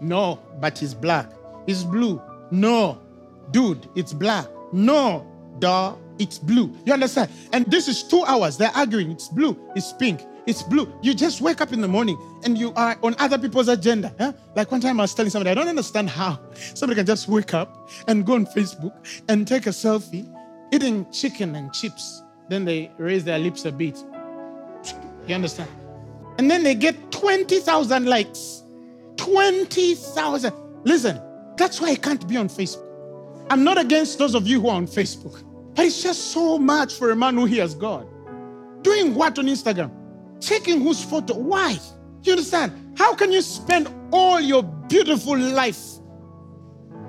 No, 0.00 0.40
but 0.60 0.78
he's 0.78 0.94
black. 0.94 1.30
He's 1.66 1.84
blue. 1.84 2.20
No, 2.50 3.00
dude, 3.50 3.88
it's 3.94 4.12
black. 4.12 4.46
No, 4.72 5.26
duh, 5.58 5.94
it's 6.18 6.38
blue. 6.38 6.74
You 6.84 6.92
understand? 6.92 7.30
And 7.52 7.66
this 7.66 7.88
is 7.88 8.02
two 8.02 8.24
hours. 8.24 8.56
They're 8.56 8.74
arguing. 8.74 9.10
It's 9.10 9.28
blue, 9.28 9.58
it's 9.74 9.92
pink, 9.92 10.22
it's 10.46 10.62
blue. 10.62 10.92
You 11.02 11.14
just 11.14 11.40
wake 11.40 11.60
up 11.60 11.72
in 11.72 11.80
the 11.80 11.88
morning 11.88 12.16
and 12.44 12.56
you 12.56 12.72
are 12.74 12.96
on 13.02 13.16
other 13.18 13.38
people's 13.38 13.68
agenda. 13.68 14.34
Like 14.54 14.70
one 14.70 14.80
time 14.80 15.00
I 15.00 15.04
was 15.04 15.14
telling 15.14 15.30
somebody, 15.30 15.50
I 15.50 15.54
don't 15.54 15.68
understand 15.68 16.08
how 16.08 16.38
somebody 16.74 16.98
can 16.98 17.06
just 17.06 17.28
wake 17.28 17.52
up 17.52 17.90
and 18.06 18.24
go 18.24 18.34
on 18.34 18.46
Facebook 18.46 18.94
and 19.28 19.46
take 19.46 19.66
a 19.66 19.70
selfie 19.70 20.32
eating 20.72 21.10
chicken 21.10 21.56
and 21.56 21.72
chips. 21.72 22.22
Then 22.48 22.64
they 22.64 22.92
raise 22.98 23.24
their 23.24 23.38
lips 23.38 23.64
a 23.64 23.72
bit. 23.72 23.98
You 25.26 25.34
understand? 25.34 25.70
And 26.38 26.50
then 26.50 26.62
they 26.62 26.74
get 26.74 27.10
20,000 27.10 28.06
likes. 28.06 28.62
20,000. 29.16 30.52
Listen, 30.84 31.20
that's 31.56 31.80
why 31.80 31.88
I 31.90 31.96
can't 31.96 32.26
be 32.28 32.36
on 32.36 32.48
Facebook. 32.48 32.84
I'm 33.50 33.64
not 33.64 33.78
against 33.78 34.18
those 34.18 34.34
of 34.34 34.46
you 34.46 34.60
who 34.60 34.68
are 34.68 34.76
on 34.76 34.86
Facebook, 34.86 35.42
but 35.74 35.86
it's 35.86 36.02
just 36.02 36.32
so 36.32 36.58
much 36.58 36.94
for 36.94 37.10
a 37.10 37.16
man 37.16 37.36
who 37.36 37.46
hears 37.46 37.74
God. 37.74 38.06
Doing 38.82 39.14
what 39.14 39.38
on 39.38 39.46
Instagram? 39.46 39.90
Checking 40.40 40.80
whose 40.80 41.02
photo. 41.02 41.34
Why? 41.36 41.78
You 42.22 42.32
understand? 42.32 42.98
How 42.98 43.14
can 43.14 43.32
you 43.32 43.42
spend 43.42 43.88
all 44.12 44.40
your 44.40 44.62
beautiful 44.62 45.38
life 45.38 45.80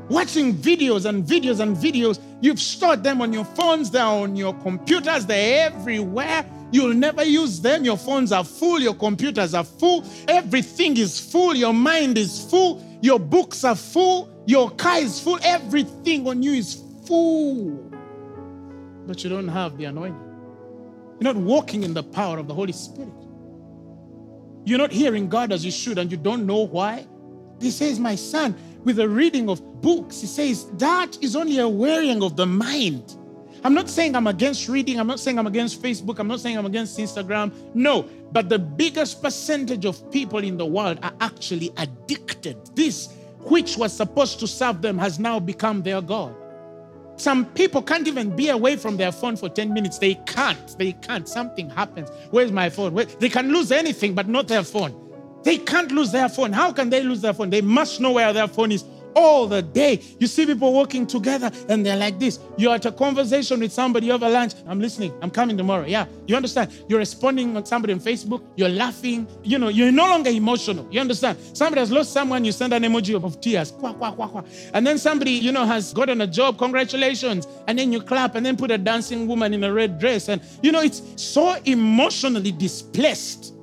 watching 0.09 0.53
videos 0.55 1.05
and 1.05 1.23
videos 1.23 1.59
and 1.59 1.75
videos? 1.75 2.19
You've 2.41 2.59
stored 2.59 3.03
them 3.03 3.21
on 3.21 3.33
your 3.33 3.45
phones, 3.45 3.89
they're 3.89 4.03
on 4.03 4.35
your 4.35 4.53
computers, 4.53 5.25
they're 5.25 5.71
everywhere. 5.71 6.45
You'll 6.71 6.93
never 6.93 7.23
use 7.23 7.61
them. 7.61 7.85
Your 7.85 7.97
phones 7.97 8.31
are 8.31 8.43
full, 8.43 8.79
your 8.79 8.93
computers 8.93 9.53
are 9.53 9.63
full, 9.63 10.03
everything 10.27 10.97
is 10.97 11.19
full, 11.19 11.55
your 11.55 11.73
mind 11.73 12.17
is 12.17 12.43
full, 12.49 12.83
your 13.01 13.19
books 13.19 13.63
are 13.63 13.75
full, 13.75 14.29
your 14.45 14.69
car 14.71 14.99
is 14.99 15.19
full, 15.19 15.39
everything 15.41 16.27
on 16.27 16.43
you 16.43 16.51
is 16.51 16.83
full. 17.05 17.91
But 19.07 19.23
you 19.23 19.29
don't 19.29 19.47
have 19.47 19.77
the 19.77 19.85
anointing. 19.85 20.23
You're 21.19 21.33
not 21.33 21.41
walking 21.41 21.83
in 21.83 21.93
the 21.93 22.03
power 22.03 22.37
of 22.37 22.47
the 22.47 22.53
Holy 22.53 22.73
Spirit. 22.73 23.13
You're 24.67 24.77
not 24.77 24.91
hearing 24.91 25.29
God 25.29 25.51
as 25.51 25.63
you 25.63 25.71
should 25.71 25.97
and 25.97 26.11
you 26.11 26.17
don't 26.17 26.45
know 26.45 26.65
why? 26.65 27.05
He 27.59 27.71
says, 27.71 27.99
My 27.99 28.15
son, 28.15 28.55
with 28.83 28.97
the 28.97 29.09
reading 29.09 29.49
of 29.49 29.81
books, 29.81 30.21
he 30.21 30.27
says, 30.27 30.65
that 30.77 31.17
is 31.21 31.35
only 31.35 31.59
a 31.59 31.67
wearing 31.67 32.23
of 32.23 32.35
the 32.35 32.45
mind. 32.45 33.15
I'm 33.63 33.73
not 33.73 33.89
saying 33.89 34.15
I'm 34.15 34.27
against 34.27 34.69
reading. 34.69 34.99
I'm 34.99 35.07
not 35.07 35.19
saying 35.19 35.39
I'm 35.39 35.47
against 35.47 35.81
Facebook. 35.81 36.19
I'm 36.19 36.27
not 36.27 36.39
saying 36.39 36.57
I'm 36.57 36.65
against 36.65 36.97
Instagram. 36.97 37.51
No, 37.73 38.07
but 38.31 38.49
the 38.49 38.59
biggest 38.59 39.21
percentage 39.21 39.85
of 39.85 40.09
people 40.11 40.39
in 40.39 40.57
the 40.57 40.65
world 40.65 40.99
are 41.01 41.13
actually 41.19 41.71
addicted. 41.77 42.57
This, 42.75 43.13
which 43.39 43.77
was 43.77 43.91
supposed 43.91 44.39
to 44.39 44.47
serve 44.47 44.81
them, 44.81 44.97
has 44.97 45.19
now 45.19 45.39
become 45.39 45.81
their 45.81 46.01
God. 46.01 46.35
Some 47.17 47.45
people 47.45 47.81
can't 47.81 48.07
even 48.07 48.35
be 48.35 48.49
away 48.49 48.75
from 48.75 48.95
their 48.95 49.11
phone 49.11 49.35
for 49.35 49.49
10 49.49 49.73
minutes. 49.73 49.97
They 49.97 50.15
can't. 50.25 50.77
They 50.77 50.93
can't. 50.93 51.27
Something 51.27 51.69
happens. 51.69 52.09
Where's 52.29 52.51
my 52.51 52.69
phone? 52.69 52.93
Where? 52.93 53.05
They 53.05 53.29
can 53.29 53.51
lose 53.51 53.71
anything, 53.71 54.13
but 54.13 54.27
not 54.27 54.47
their 54.47 54.63
phone. 54.63 54.93
They 55.43 55.57
can't 55.57 55.91
lose 55.91 56.11
their 56.11 56.29
phone. 56.29 56.53
How 56.53 56.71
can 56.71 56.89
they 56.89 57.01
lose 57.01 57.21
their 57.21 57.33
phone? 57.33 57.49
They 57.49 57.61
must 57.61 57.99
know 57.99 58.11
where 58.11 58.31
their 58.33 58.47
phone 58.47 58.71
is 58.71 58.83
all 59.17 59.47
the 59.47 59.63
day. 59.63 59.99
You 60.19 60.27
see 60.27 60.45
people 60.45 60.73
working 60.73 61.07
together 61.07 61.49
and 61.69 61.83
they're 61.83 61.97
like 61.97 62.19
this. 62.19 62.39
You're 62.55 62.75
at 62.75 62.85
a 62.85 62.91
conversation 62.91 63.59
with 63.59 63.71
somebody 63.71 64.11
over 64.11 64.29
lunch. 64.29 64.53
I'm 64.67 64.79
listening. 64.79 65.11
I'm 65.23 65.31
coming 65.31 65.57
tomorrow. 65.57 65.85
Yeah. 65.85 66.05
You 66.27 66.35
understand? 66.35 66.71
You're 66.87 66.99
responding 66.99 67.57
on 67.57 67.65
somebody 67.65 67.93
on 67.93 67.99
Facebook. 67.99 68.43
You're 68.55 68.69
laughing. 68.69 69.27
You 69.43 69.57
know, 69.57 69.69
you're 69.69 69.91
no 69.91 70.07
longer 70.07 70.29
emotional. 70.29 70.87
You 70.91 71.01
understand? 71.01 71.39
Somebody 71.53 71.79
has 71.79 71.91
lost 71.91 72.13
someone. 72.13 72.45
You 72.45 72.51
send 72.51 72.73
an 72.73 72.83
emoji 72.83 73.15
of, 73.15 73.41
tears. 73.41 73.71
Quah, 73.71 73.93
quah, 73.93 74.11
quah, 74.11 74.27
quah. 74.27 74.45
And 74.73 74.85
then 74.85 74.99
somebody, 74.99 75.31
you 75.31 75.51
know, 75.51 75.65
has 75.65 75.93
gotten 75.93 76.21
a 76.21 76.27
job. 76.27 76.59
Congratulations. 76.59 77.47
And 77.67 77.79
then 77.79 77.91
you 77.91 78.01
clap 78.01 78.35
and 78.35 78.45
then 78.45 78.55
put 78.55 78.69
a 78.69 78.77
dancing 78.77 79.27
woman 79.27 79.53
in 79.53 79.63
a 79.63 79.73
red 79.73 79.97
dress. 79.99 80.29
And, 80.29 80.41
you 80.61 80.71
know, 80.71 80.81
it's 80.81 81.01
so 81.15 81.55
emotionally 81.65 82.51
displaced. 82.51 83.55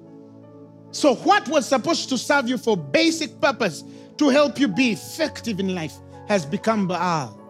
So, 0.90 1.16
what 1.16 1.48
was 1.48 1.66
supposed 1.66 2.08
to 2.10 2.18
serve 2.18 2.48
you 2.48 2.56
for 2.56 2.76
basic 2.76 3.40
purpose 3.40 3.82
to 4.18 4.28
help 4.28 4.58
you 4.58 4.68
be 4.68 4.92
effective 4.92 5.60
in 5.60 5.74
life 5.74 5.94
has 6.28 6.46
become 6.46 6.86
Baal 6.86 7.40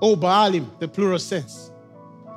Oh, 0.00 0.14
Baalim, 0.14 0.78
the 0.78 0.86
plural 0.86 1.18
sense. 1.18 1.72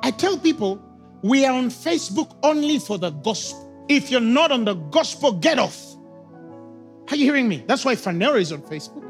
I 0.02 0.10
tell 0.10 0.36
people 0.36 0.82
we 1.22 1.46
are 1.46 1.52
on 1.52 1.70
Facebook 1.70 2.36
only 2.42 2.78
for 2.78 2.98
the 2.98 3.10
gospel. 3.10 3.84
If 3.88 4.10
you're 4.10 4.20
not 4.20 4.50
on 4.50 4.64
the 4.64 4.74
gospel, 4.74 5.32
get 5.32 5.58
off. 5.58 5.80
Are 7.10 7.16
you 7.16 7.24
hearing 7.24 7.48
me? 7.48 7.62
That's 7.66 7.84
why 7.84 7.94
Phaneroo 7.94 8.40
is 8.40 8.52
on 8.52 8.62
Facebook 8.62 9.04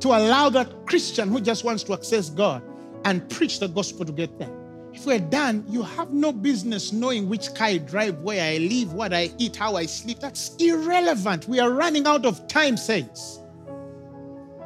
to 0.00 0.08
allow 0.08 0.48
that 0.50 0.86
Christian 0.86 1.28
who 1.28 1.40
just 1.40 1.64
wants 1.64 1.82
to 1.84 1.92
access 1.92 2.30
God 2.30 2.62
and 3.04 3.28
preach 3.28 3.58
the 3.60 3.68
gospel 3.68 4.06
to 4.06 4.12
get 4.12 4.38
there. 4.38 4.50
If 4.92 5.04
we're 5.04 5.18
done, 5.18 5.64
you 5.68 5.82
have 5.82 6.12
no 6.12 6.32
business 6.32 6.92
knowing 6.92 7.28
which 7.28 7.54
car 7.54 7.68
I 7.68 7.78
drive, 7.78 8.20
where 8.22 8.42
I 8.42 8.56
live, 8.56 8.94
what 8.94 9.12
I 9.12 9.30
eat, 9.36 9.56
how 9.56 9.76
I 9.76 9.84
sleep. 9.84 10.20
That's 10.20 10.56
irrelevant. 10.56 11.46
We 11.46 11.60
are 11.60 11.70
running 11.70 12.06
out 12.06 12.24
of 12.24 12.48
time, 12.48 12.78
saints. 12.78 13.40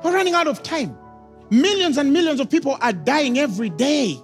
We're 0.02 0.14
running 0.14 0.34
out 0.34 0.46
of 0.46 0.62
time. 0.62 0.96
Millions 1.50 1.98
and 1.98 2.12
millions 2.12 2.40
of 2.40 2.48
people 2.48 2.78
are 2.80 2.92
dying 2.92 3.38
every 3.38 3.70
day 3.70 4.16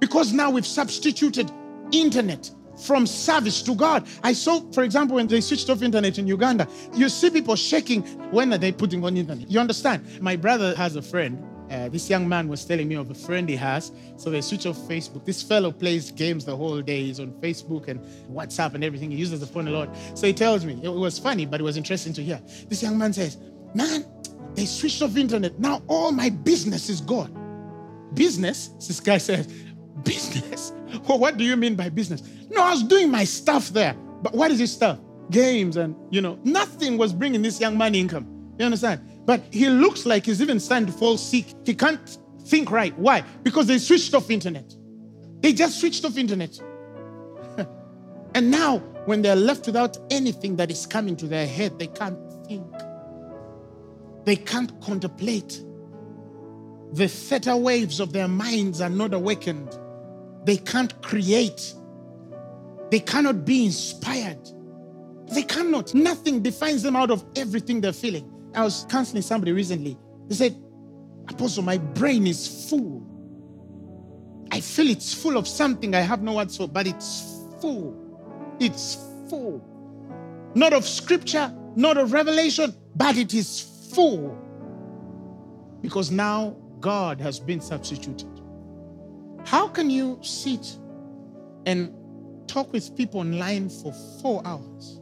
because 0.00 0.32
now 0.32 0.50
we've 0.50 0.66
substituted 0.66 1.50
internet 1.92 2.50
from 2.84 3.06
service 3.06 3.62
to 3.62 3.74
God. 3.74 4.06
I 4.22 4.32
saw, 4.32 4.60
for 4.72 4.82
example, 4.82 5.16
when 5.16 5.26
they 5.26 5.40
switched 5.40 5.70
off 5.70 5.82
internet 5.82 6.18
in 6.18 6.26
Uganda, 6.26 6.68
you 6.94 7.08
see 7.08 7.30
people 7.30 7.56
shaking. 7.56 8.02
When 8.30 8.52
are 8.52 8.58
they 8.58 8.72
putting 8.72 9.04
on 9.04 9.16
internet? 9.16 9.50
You 9.50 9.60
understand? 9.60 10.20
My 10.20 10.36
brother 10.36 10.74
has 10.76 10.96
a 10.96 11.02
friend. 11.02 11.42
Uh, 11.70 11.88
this 11.88 12.08
young 12.08 12.28
man 12.28 12.46
was 12.46 12.64
telling 12.64 12.86
me 12.86 12.94
of 12.94 13.10
a 13.10 13.14
friend 13.14 13.48
he 13.48 13.56
has. 13.56 13.90
So 14.16 14.30
they 14.30 14.40
switch 14.40 14.66
off 14.66 14.76
Facebook. 14.76 15.24
This 15.24 15.42
fellow 15.42 15.72
plays 15.72 16.12
games 16.12 16.44
the 16.44 16.56
whole 16.56 16.80
day. 16.80 17.04
He's 17.04 17.18
on 17.18 17.32
Facebook 17.40 17.88
and 17.88 18.00
WhatsApp 18.30 18.74
and 18.74 18.84
everything. 18.84 19.10
He 19.10 19.16
uses 19.16 19.40
the 19.40 19.46
phone 19.46 19.66
a 19.66 19.70
lot. 19.70 19.96
So 20.14 20.26
he 20.26 20.32
tells 20.32 20.64
me, 20.64 20.78
it 20.82 20.88
was 20.88 21.18
funny, 21.18 21.46
but 21.46 21.60
it 21.60 21.64
was 21.64 21.76
interesting 21.76 22.12
to 22.14 22.22
hear. 22.22 22.40
This 22.68 22.82
young 22.82 22.98
man 22.98 23.12
says, 23.12 23.38
Man, 23.74 24.04
they 24.56 24.66
switched 24.66 25.02
off 25.02 25.16
internet. 25.16 25.58
Now 25.60 25.82
all 25.86 26.10
my 26.12 26.30
business 26.30 26.88
is 26.88 27.00
gone. 27.00 27.32
Business? 28.14 28.68
This 28.86 29.00
guy 29.00 29.18
says, 29.18 29.46
business? 30.02 30.72
Well, 31.08 31.18
what 31.18 31.36
do 31.36 31.44
you 31.44 31.56
mean 31.56 31.74
by 31.74 31.88
business? 31.88 32.22
No, 32.48 32.62
I 32.62 32.70
was 32.70 32.82
doing 32.84 33.10
my 33.10 33.24
stuff 33.24 33.68
there. 33.70 33.94
But 34.22 34.32
what 34.34 34.50
is 34.50 34.58
his 34.58 34.72
stuff? 34.72 34.98
Games 35.30 35.76
and, 35.76 35.94
you 36.10 36.20
know, 36.20 36.38
nothing 36.44 36.96
was 36.96 37.12
bringing 37.12 37.42
this 37.42 37.60
young 37.60 37.76
man 37.76 37.94
income. 37.94 38.26
You 38.58 38.64
understand? 38.64 39.00
But 39.26 39.42
he 39.50 39.68
looks 39.68 40.06
like 40.06 40.26
he's 40.26 40.40
even 40.40 40.58
starting 40.58 40.86
to 40.86 40.92
fall 40.92 41.18
sick. 41.18 41.46
He 41.64 41.74
can't 41.74 42.18
think 42.46 42.70
right. 42.70 42.96
Why? 42.98 43.24
Because 43.42 43.66
they 43.66 43.78
switched 43.78 44.14
off 44.14 44.30
internet. 44.30 44.74
They 45.40 45.52
just 45.52 45.80
switched 45.80 46.04
off 46.04 46.16
internet. 46.16 46.58
and 48.34 48.50
now, 48.50 48.78
when 49.04 49.22
they're 49.22 49.36
left 49.36 49.66
without 49.66 49.98
anything 50.10 50.56
that 50.56 50.70
is 50.70 50.86
coming 50.86 51.16
to 51.16 51.26
their 51.26 51.46
head, 51.46 51.78
they 51.78 51.88
can't 51.88 52.18
think. 52.46 52.66
They 54.26 54.34
can't 54.34 54.78
contemplate. 54.80 55.62
The 56.92 57.06
theta 57.06 57.56
waves 57.56 58.00
of 58.00 58.12
their 58.12 58.26
minds 58.26 58.80
are 58.80 58.90
not 58.90 59.14
awakened. 59.14 59.78
They 60.44 60.56
can't 60.56 61.00
create. 61.00 61.72
They 62.90 62.98
cannot 62.98 63.44
be 63.44 63.64
inspired. 63.64 64.40
They 65.32 65.42
cannot. 65.42 65.94
Nothing 65.94 66.42
defines 66.42 66.82
them 66.82 66.96
out 66.96 67.12
of 67.12 67.24
everything 67.36 67.80
they're 67.80 67.92
feeling. 67.92 68.28
I 68.52 68.64
was 68.64 68.84
counseling 68.88 69.22
somebody 69.22 69.52
recently. 69.52 69.96
They 70.28 70.34
said, 70.34 70.56
Apostle, 71.28 71.62
my 71.62 71.78
brain 71.78 72.26
is 72.26 72.68
full. 72.68 73.06
I 74.50 74.60
feel 74.60 74.88
it's 74.90 75.14
full 75.14 75.36
of 75.36 75.46
something 75.46 75.94
I 75.94 76.00
have 76.00 76.22
no 76.22 76.34
words 76.34 76.56
for, 76.56 76.66
but 76.66 76.88
it's 76.88 77.44
full. 77.60 77.96
It's 78.58 78.96
full. 79.28 79.62
Not 80.56 80.72
of 80.72 80.84
scripture, 80.84 81.52
not 81.76 81.96
of 81.96 82.12
revelation, 82.12 82.74
but 82.96 83.16
it 83.16 83.32
is 83.34 83.75
full 83.96 84.36
because 85.80 86.10
now 86.10 86.54
God 86.80 87.18
has 87.18 87.40
been 87.40 87.62
substituted. 87.62 88.28
How 89.46 89.68
can 89.68 89.88
you 89.88 90.18
sit 90.22 90.76
and 91.64 91.94
talk 92.46 92.72
with 92.72 92.94
people 92.94 93.20
online 93.20 93.70
for 93.70 93.94
four 94.20 94.46
hours 94.46 95.00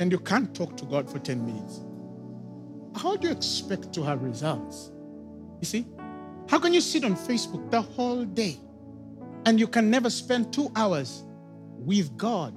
and 0.00 0.10
you 0.10 0.18
can't 0.18 0.54
talk 0.54 0.78
to 0.78 0.86
God 0.86 1.10
for 1.10 1.18
10 1.18 1.44
minutes? 1.44 1.82
How 2.96 3.16
do 3.16 3.28
you 3.28 3.34
expect 3.34 3.92
to 3.92 4.02
have 4.02 4.22
results? 4.22 4.90
You 5.60 5.66
see? 5.66 5.86
How 6.48 6.58
can 6.58 6.72
you 6.72 6.80
sit 6.80 7.04
on 7.04 7.16
Facebook 7.16 7.70
the 7.70 7.82
whole 7.82 8.24
day 8.24 8.56
and 9.44 9.60
you 9.60 9.66
can 9.66 9.90
never 9.90 10.08
spend 10.08 10.54
two 10.54 10.70
hours 10.74 11.22
with 11.76 12.16
God? 12.16 12.54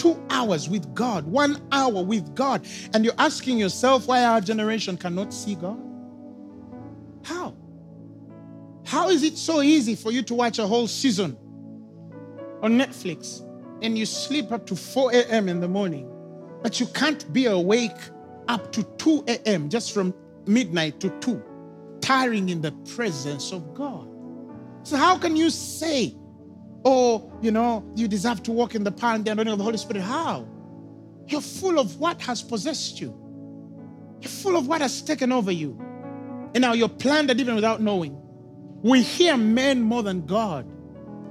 Two 0.00 0.18
hours 0.30 0.66
with 0.66 0.94
God, 0.94 1.26
one 1.26 1.60
hour 1.72 2.02
with 2.02 2.34
God, 2.34 2.66
and 2.94 3.04
you're 3.04 3.14
asking 3.18 3.58
yourself 3.58 4.08
why 4.08 4.24
our 4.24 4.40
generation 4.40 4.96
cannot 4.96 5.34
see 5.34 5.54
God? 5.54 5.78
How? 7.22 7.54
How 8.86 9.10
is 9.10 9.22
it 9.22 9.36
so 9.36 9.60
easy 9.60 9.94
for 9.94 10.10
you 10.10 10.22
to 10.22 10.34
watch 10.34 10.58
a 10.58 10.66
whole 10.66 10.88
season 10.88 11.36
on 12.62 12.78
Netflix 12.78 13.46
and 13.82 13.98
you 13.98 14.06
sleep 14.06 14.50
up 14.52 14.66
to 14.68 14.74
4 14.74 15.12
a.m. 15.12 15.50
in 15.50 15.60
the 15.60 15.68
morning, 15.68 16.10
but 16.62 16.80
you 16.80 16.86
can't 16.86 17.30
be 17.34 17.44
awake 17.44 18.00
up 18.48 18.72
to 18.72 18.82
2 18.96 19.24
a.m. 19.28 19.68
just 19.68 19.92
from 19.92 20.14
midnight 20.46 20.98
to 21.00 21.10
2, 21.20 21.42
tiring 22.00 22.48
in 22.48 22.62
the 22.62 22.72
presence 22.94 23.52
of 23.52 23.74
God? 23.74 24.08
So, 24.82 24.96
how 24.96 25.18
can 25.18 25.36
you 25.36 25.50
say 25.50 26.16
Oh, 26.84 27.32
you 27.42 27.50
know, 27.50 27.84
you 27.94 28.08
deserve 28.08 28.42
to 28.44 28.52
walk 28.52 28.74
in 28.74 28.84
the 28.84 28.92
power 28.92 29.14
and 29.14 29.24
the 29.24 29.32
anointing 29.32 29.52
of 29.52 29.58
the 29.58 29.64
Holy 29.64 29.76
Spirit. 29.76 30.02
How? 30.02 30.48
You're 31.26 31.40
full 31.40 31.78
of 31.78 31.98
what 32.00 32.20
has 32.22 32.42
possessed 32.42 33.00
you. 33.00 33.14
You're 34.20 34.30
full 34.30 34.56
of 34.56 34.66
what 34.66 34.80
has 34.80 35.02
taken 35.02 35.32
over 35.32 35.52
you. 35.52 35.78
And 36.54 36.62
now 36.62 36.72
you're 36.72 36.88
planted 36.88 37.38
even 37.40 37.54
without 37.54 37.80
knowing. 37.80 38.20
We 38.82 39.02
hear 39.02 39.36
men 39.36 39.82
more 39.82 40.02
than 40.02 40.26
God. 40.26 40.66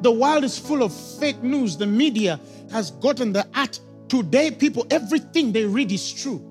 The 0.04 0.12
world 0.12 0.44
is 0.44 0.58
full 0.58 0.84
of 0.84 0.94
fake 1.20 1.44
news. 1.44 1.76
The 1.78 1.88
media 1.88 2.40
has 2.72 2.92
gotten 2.92 3.34
the 3.34 3.48
art. 3.56 3.80
Today, 4.08 4.52
people, 4.52 4.88
everything 4.92 5.52
they 5.52 5.66
read 5.66 5.92
is 5.92 6.12
true. 6.12 6.46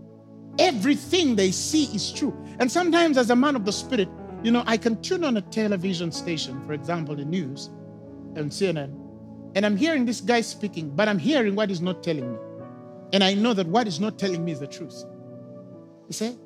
Everything 0.59 1.37
they 1.37 1.51
see 1.51 1.85
is 1.95 2.13
true. 2.13 2.37
And 2.59 2.71
sometimes, 2.71 3.17
as 3.17 3.31
a 3.31 3.37
man 3.37 3.57
of 3.57 3.65
the 3.65 3.73
Spirit, 3.73 4.09
you 4.43 4.51
know, 4.51 4.65
I 4.67 4.77
can 4.77 5.01
tune 5.03 5.25
on 5.25 5.37
a 5.37 5.41
television 5.41 6.13
station, 6.13 6.65
for 6.67 6.73
example, 6.73 7.17
the 7.17 7.25
news, 7.25 7.71
and 8.39 8.51
CNN, 8.51 8.95
and 9.55 9.67
I'm 9.67 9.77
hearing 9.77 10.05
this 10.05 10.21
guy 10.21 10.41
speaking, 10.41 10.91
but 10.91 11.09
I'm 11.09 11.19
hearing 11.19 11.55
what 11.55 11.69
he's 11.69 11.81
not 11.81 12.03
telling 12.03 12.33
me. 12.33 12.39
And 13.13 13.25
I 13.25 13.35
know 13.35 13.55
that 13.55 13.67
what 13.67 13.87
he's 13.87 14.01
not 14.01 14.19
telling 14.19 14.45
me 14.45 14.53
is 14.53 14.61
the 14.61 14.67
truth. 14.67 15.05
You 16.09 16.13
see? 16.13 16.39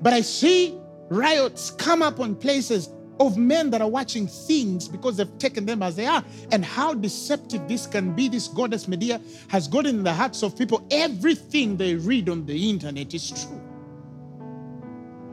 But 0.00 0.12
I 0.12 0.20
see 0.20 0.78
riots 1.08 1.70
come 1.70 2.02
up 2.02 2.20
on 2.20 2.36
places 2.36 2.90
of 3.18 3.36
men 3.36 3.70
that 3.70 3.80
are 3.80 3.88
watching 3.88 4.26
things 4.26 4.88
because 4.88 5.16
they've 5.16 5.38
taken 5.38 5.64
them 5.66 5.82
as 5.82 5.96
they 5.96 6.06
are. 6.06 6.24
And 6.52 6.64
how 6.64 6.94
deceptive 6.94 7.66
this 7.66 7.86
can 7.86 8.14
be, 8.14 8.28
this 8.28 8.48
goddess 8.48 8.86
media 8.86 9.20
has 9.48 9.68
got 9.68 9.86
in 9.86 10.02
the 10.02 10.12
hearts 10.12 10.42
of 10.42 10.56
people. 10.56 10.86
Everything 10.90 11.76
they 11.76 11.94
read 11.94 12.28
on 12.28 12.46
the 12.46 12.70
internet 12.70 13.14
is 13.14 13.30
true. 13.30 13.60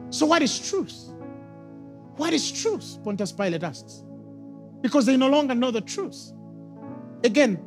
So, 0.09 0.25
what 0.25 0.41
is 0.41 0.69
truth? 0.69 0.93
What 2.17 2.33
is 2.33 2.51
truth? 2.51 2.99
Pontius 3.03 3.31
Pilate 3.31 3.63
asks 3.63 4.03
because 4.83 5.05
they 5.05 5.17
no 5.17 5.29
longer 5.29 5.55
know 5.55 5.71
the 5.71 5.81
truth. 5.81 6.33
Again, 7.23 7.57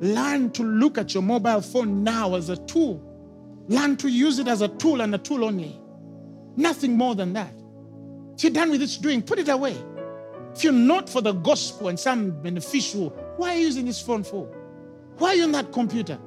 learn 0.00 0.50
to 0.52 0.64
look 0.64 0.98
at 0.98 1.12
your 1.14 1.22
mobile 1.22 1.60
phone 1.60 2.02
now 2.02 2.34
as 2.34 2.48
a 2.48 2.56
tool. 2.66 3.00
Learn 3.68 3.96
to 3.98 4.08
use 4.08 4.38
it 4.40 4.48
as 4.48 4.62
a 4.62 4.68
tool 4.68 5.02
and 5.02 5.14
a 5.14 5.18
tool 5.18 5.44
only. 5.44 5.78
Nothing 6.56 6.96
more 6.96 7.14
than 7.14 7.34
that. 7.34 7.54
If 8.34 8.42
you're 8.42 8.52
done 8.52 8.70
with 8.70 8.82
its 8.82 8.96
doing, 8.96 9.22
put 9.22 9.38
it 9.38 9.50
away. 9.50 9.76
If 10.56 10.64
you're 10.64 10.72
not 10.72 11.08
for 11.08 11.20
the 11.20 11.32
gospel 11.32 11.88
and 11.88 12.00
some 12.00 12.42
beneficial, 12.42 13.10
why 13.36 13.54
are 13.54 13.58
you 13.58 13.66
using 13.66 13.84
this 13.84 14.00
phone 14.00 14.24
for? 14.24 14.46
Why 15.18 15.28
are 15.28 15.34
you 15.34 15.44
on 15.44 15.52
that 15.52 15.72
computer? 15.72 16.18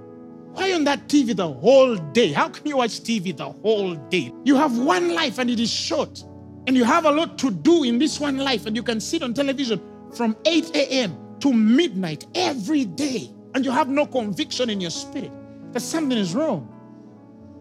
Why 0.54 0.64
are 0.64 0.68
you 0.70 0.76
on 0.76 0.84
that 0.86 1.08
TV 1.08 1.36
the 1.36 1.52
whole 1.52 1.96
day? 1.96 2.32
How 2.32 2.50
can 2.50 2.68
you 2.68 2.78
watch 2.78 3.02
TV 3.02 3.36
the 3.36 3.50
whole 3.50 3.96
day? 3.96 4.32
You 4.44 4.56
have 4.56 4.78
one 4.78 5.14
life 5.14 5.40
and 5.40 5.50
it 5.50 5.60
is 5.60 5.72
short. 5.72 6.24
And 6.68 6.76
you 6.78 6.84
have 6.84 7.06
a 7.06 7.12
lot 7.12 7.38
to 7.40 7.52
do 7.52 7.84
in 7.84 8.00
this 8.00 8.20
one 8.20 8.38
life, 8.38 8.66
and 8.66 8.76
you 8.76 8.82
can 8.82 9.00
sit 9.00 9.22
on 9.22 9.36
television 9.36 9.80
from 10.16 10.36
8 10.46 10.76
a.m. 10.76 11.38
to 11.40 11.54
midnight 11.54 12.26
every 12.36 12.86
day, 12.86 13.30
and 13.54 13.66
you 13.66 13.72
have 13.72 13.90
no 13.90 14.06
conviction 14.06 14.70
in 14.70 14.82
your 14.82 14.92
spirit 14.92 15.32
that 15.74 15.82
something 15.82 16.18
is 16.18 16.34
wrong. 16.34 16.72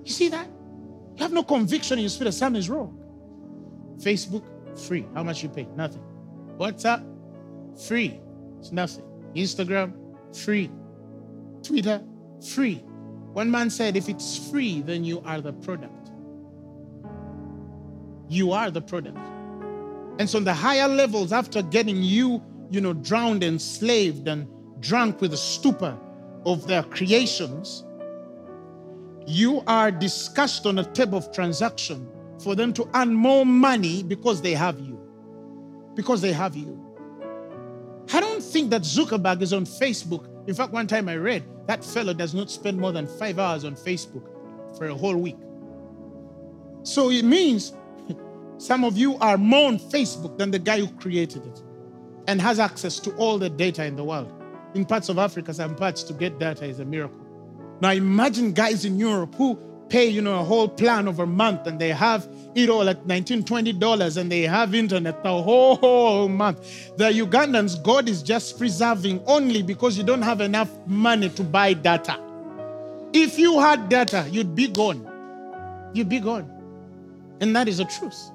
You 0.05 0.13
see 0.13 0.29
that? 0.29 0.49
You 1.17 1.23
have 1.23 1.33
no 1.33 1.43
conviction 1.43 1.99
in 1.99 2.03
your 2.03 2.11
spirit 2.11 2.31
that 2.31 2.37
something 2.37 2.59
is 2.59 2.69
wrong. 2.69 2.99
Facebook, 3.99 4.45
free. 4.79 5.07
How 5.15 5.23
much 5.23 5.43
you 5.43 5.49
pay? 5.49 5.67
Nothing. 5.77 6.03
WhatsApp, 6.59 7.05
free. 7.87 8.21
It's 8.59 8.73
nothing. 8.73 9.05
Instagram, 9.35 9.95
free. 10.37 10.71
Twitter, 11.63 12.03
free. 12.53 12.77
One 13.33 13.51
man 13.51 13.71
said, 13.71 13.97
if 13.97 14.09
it's 14.09 14.49
free, 14.51 14.81
then 14.83 15.05
you 15.05 15.21
are 15.23 15.41
the 15.41 15.53
product. 15.53 16.11
You 18.29 18.53
are 18.53 18.71
the 18.71 18.81
product. 18.81 19.19
And 20.19 20.29
so, 20.31 20.39
on 20.39 20.45
the 20.45 20.55
higher 20.55 20.89
levels, 20.89 21.33
after 21.33 21.63
getting 21.63 22.03
you, 22.03 22.43
you 22.71 22.81
know, 22.81 22.93
drowned, 22.93 23.43
enslaved, 23.43 24.29
and 24.29 24.47
drunk 24.81 25.21
with 25.21 25.33
the 25.33 25.37
stupor 25.37 25.99
of 26.47 26.67
their 26.67 26.83
creations, 26.85 27.85
you 29.27 29.63
are 29.67 29.91
discussed 29.91 30.67
on 30.67 30.79
a 30.79 30.85
table 30.93 31.19
of 31.19 31.33
transaction 31.33 32.09
for 32.43 32.55
them 32.55 32.73
to 32.75 32.89
earn 32.95 33.15
more 33.15 33.47
money 33.47 34.03
because 34.03 34.43
they 34.43 34.53
have 34.53 34.79
you. 34.81 35.01
Because 35.95 36.21
they 36.21 36.33
have 36.33 36.55
you. 36.55 36.81
I 38.13 38.21
don't 38.21 38.43
think 38.43 38.71
that 38.71 38.83
Zuckerberg 38.83 39.41
is 39.41 39.53
on 39.53 39.65
Facebook. 39.65 40.29
In 40.47 40.55
fact, 40.55 40.73
one 40.73 40.87
time 40.87 41.09
I 41.09 41.17
read 41.17 41.43
that 41.67 41.85
fellow 41.85 42.13
does 42.13 42.35
not 42.35 42.51
spend 42.51 42.79
more 42.79 42.93
than 42.93 43.07
five 43.07 43.39
hours 43.39 43.65
on 43.65 43.75
Facebook 43.75 44.29
for 44.77 44.87
a 44.87 44.95
whole 44.95 45.17
week. 45.17 45.39
So 46.83 47.11
it 47.11 47.25
means 47.25 47.73
some 48.59 48.85
of 48.85 48.97
you 48.97 49.17
are 49.19 49.37
more 49.37 49.69
on 49.69 49.79
Facebook 49.79 50.39
than 50.39 50.51
the 50.51 50.59
guy 50.59 50.79
who 50.79 50.89
created 50.97 51.45
it 51.47 51.63
and 52.27 52.41
has 52.41 52.59
access 52.59 52.99
to 53.01 53.15
all 53.17 53.39
the 53.39 53.51
data 53.51 53.85
in 53.85 53.97
the 53.97 54.05
world. 54.05 54.33
In 54.75 54.85
parts 54.85 55.09
of 55.09 55.19
Africa, 55.19 55.53
some 55.55 55.75
parts 55.77 56.03
to 56.05 56.13
get 56.13 56.39
data 56.39 56.65
is 56.65 56.81
a 56.81 56.85
miracle. 56.85 57.21
Now 57.81 57.91
imagine 57.91 58.53
guys 58.53 58.85
in 58.85 58.99
Europe 58.99 59.35
who 59.35 59.59
pay, 59.89 60.07
you 60.07 60.23
know, 60.23 60.41
a 60.41 60.45
whole 60.45 60.69
plan 60.69 61.07
over 61.07 61.25
a 61.25 61.27
month 61.27 61.67
and 61.67 61.79
they 61.79 61.91
have 61.91 62.29
it 62.55 62.69
all 62.69 62.89
at 62.89 63.07
19, 63.07 63.45
20 63.45 63.73
dollars 63.75 64.17
and 64.17 64.31
they 64.31 64.43
have 64.43 64.75
internet 64.75 65.23
the 65.23 65.43
whole, 65.43 65.77
whole 65.77 66.29
month. 66.29 66.97
The 66.97 67.05
Ugandans, 67.05 67.83
God 67.83 68.09
is 68.09 68.23
just 68.23 68.59
preserving 68.59 69.23
only 69.27 69.63
because 69.63 69.99
you 69.99 70.05
don't 70.05 70.23
have 70.23 70.41
enough 70.41 70.71
money 70.87 71.29
to 71.31 71.43
buy 71.43 71.75
data. 71.75 72.19
If 73.13 73.39
you 73.39 73.61
had 73.61 73.89
data, 73.89 74.27
you'd 74.31 74.55
be 74.55 74.69
gone. 74.69 75.07
You'd 75.95 76.09
be 76.09 76.21
gone. 76.21 76.51
And 77.41 77.55
that 77.55 77.69
is 77.69 77.79
the 77.79 77.85
truth. 77.85 78.31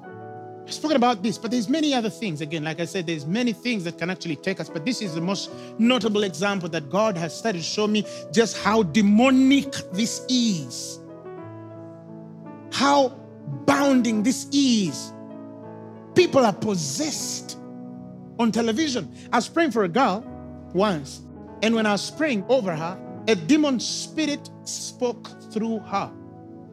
I've 0.64 0.74
spoken 0.74 0.96
about 0.96 1.22
this, 1.22 1.36
but 1.36 1.50
there's 1.50 1.68
many 1.68 1.92
other 1.94 2.10
things. 2.10 2.40
Again, 2.40 2.64
like 2.64 2.80
I 2.80 2.84
said, 2.84 3.06
there's 3.06 3.26
many 3.26 3.52
things 3.52 3.84
that 3.84 3.98
can 3.98 4.10
actually 4.10 4.36
take 4.36 4.60
us, 4.60 4.68
but 4.68 4.84
this 4.84 5.02
is 5.02 5.14
the 5.14 5.20
most 5.20 5.50
notable 5.78 6.22
example 6.22 6.68
that 6.68 6.88
God 6.90 7.16
has 7.16 7.36
started 7.36 7.58
to 7.58 7.64
show 7.64 7.86
me 7.86 8.06
just 8.32 8.56
how 8.58 8.84
demonic 8.84 9.72
this 9.92 10.24
is. 10.28 11.00
How 12.72 13.08
bounding 13.66 14.22
this 14.22 14.46
is. 14.52 15.12
People 16.14 16.44
are 16.44 16.52
possessed 16.52 17.58
on 18.38 18.52
television. 18.52 19.12
I 19.32 19.36
was 19.36 19.48
praying 19.48 19.72
for 19.72 19.84
a 19.84 19.88
girl 19.88 20.24
once, 20.72 21.22
and 21.62 21.74
when 21.74 21.86
I 21.86 21.92
was 21.92 22.10
praying 22.10 22.44
over 22.48 22.74
her, 22.74 22.98
a 23.28 23.34
demon 23.34 23.80
spirit 23.80 24.50
spoke 24.64 25.28
through 25.52 25.80
her. 25.80 26.12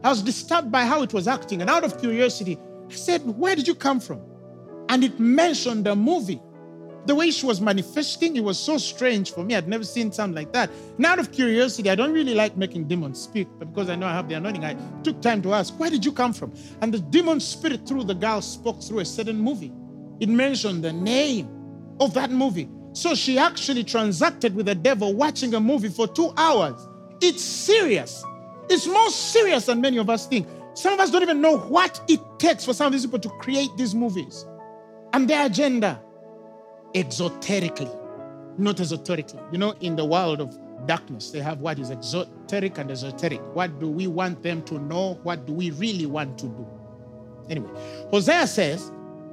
I 0.03 0.09
was 0.09 0.21
disturbed 0.21 0.71
by 0.71 0.85
how 0.85 1.01
it 1.01 1.13
was 1.13 1.27
acting, 1.27 1.61
and 1.61 1.69
out 1.69 1.83
of 1.83 1.99
curiosity, 1.99 2.57
I 2.89 2.93
said, 2.93 3.21
Where 3.25 3.55
did 3.55 3.67
you 3.67 3.75
come 3.75 3.99
from? 3.99 4.21
And 4.89 5.03
it 5.03 5.19
mentioned 5.19 5.87
a 5.87 5.95
movie. 5.95 6.41
The 7.05 7.15
way 7.15 7.31
she 7.31 7.45
was 7.45 7.61
manifesting, 7.61 8.35
it 8.35 8.43
was 8.43 8.59
so 8.59 8.77
strange 8.77 9.31
for 9.31 9.43
me. 9.45 9.55
I'd 9.55 9.67
never 9.67 9.85
seen 9.85 10.11
something 10.11 10.35
like 10.35 10.51
that. 10.51 10.69
And 10.97 11.05
out 11.05 11.19
of 11.19 11.31
curiosity, 11.31 11.89
I 11.89 11.95
don't 11.95 12.11
really 12.11 12.33
like 12.33 12.57
making 12.57 12.89
demons 12.89 13.21
speak, 13.21 13.47
but 13.57 13.73
because 13.73 13.89
I 13.89 13.95
know 13.95 14.07
I 14.07 14.11
have 14.11 14.27
the 14.27 14.35
anointing, 14.35 14.65
I 14.65 14.75
took 15.03 15.21
time 15.21 15.41
to 15.43 15.53
ask, 15.53 15.73
Where 15.79 15.89
did 15.89 16.03
you 16.03 16.11
come 16.11 16.33
from? 16.33 16.53
And 16.81 16.93
the 16.93 16.99
demon 16.99 17.39
spirit 17.39 17.87
through 17.87 18.03
the 18.05 18.15
girl 18.15 18.41
spoke 18.41 18.83
through 18.83 18.99
a 18.99 19.05
certain 19.05 19.39
movie. 19.39 19.71
It 20.19 20.29
mentioned 20.29 20.83
the 20.83 20.93
name 20.93 21.47
of 21.99 22.13
that 22.15 22.31
movie. 22.31 22.69
So 22.93 23.13
she 23.13 23.37
actually 23.37 23.83
transacted 23.83 24.55
with 24.55 24.65
the 24.65 24.75
devil 24.75 25.13
watching 25.13 25.53
a 25.53 25.59
movie 25.59 25.89
for 25.89 26.07
two 26.07 26.33
hours. 26.35 26.87
It's 27.21 27.43
serious. 27.43 28.23
It's 28.69 28.87
more 28.87 29.09
serious 29.09 29.67
than 29.67 29.81
many 29.81 29.97
of 29.97 30.09
us 30.09 30.27
think. 30.27 30.47
Some 30.77 30.93
of 30.93 30.99
us 30.99 31.09
don't 31.09 31.23
even 31.23 31.41
know 31.41 31.57
what 31.57 31.99
it 32.07 32.19
takes 32.37 32.63
for 32.63 32.71
some 32.71 32.85
of 32.85 32.93
these 32.93 33.03
people 33.03 33.17
to 33.17 33.29
create 33.39 33.71
these 33.77 33.95
movies 33.95 34.45
and 35.11 35.27
their 35.27 35.47
agenda 35.47 35.99
exoterically, 36.93 37.89
not 38.59 38.79
esoterically. 38.79 39.39
You 39.51 39.57
know, 39.57 39.71
in 39.81 39.95
the 39.95 40.05
world 40.05 40.39
of 40.39 40.55
darkness, 40.85 41.31
they 41.31 41.39
have 41.39 41.61
what 41.61 41.79
is 41.79 41.89
exoteric 41.89 42.77
and 42.77 42.91
esoteric. 42.91 43.41
What 43.55 43.79
do 43.79 43.89
we 43.89 44.05
want 44.05 44.43
them 44.43 44.61
to 44.65 44.77
know? 44.77 45.15
What 45.23 45.47
do 45.47 45.53
we 45.53 45.71
really 45.71 46.05
want 46.05 46.37
to 46.37 46.45
do? 46.45 46.67
Anyway, 47.49 47.71
Hosea 48.11 48.45
says, 48.45 48.91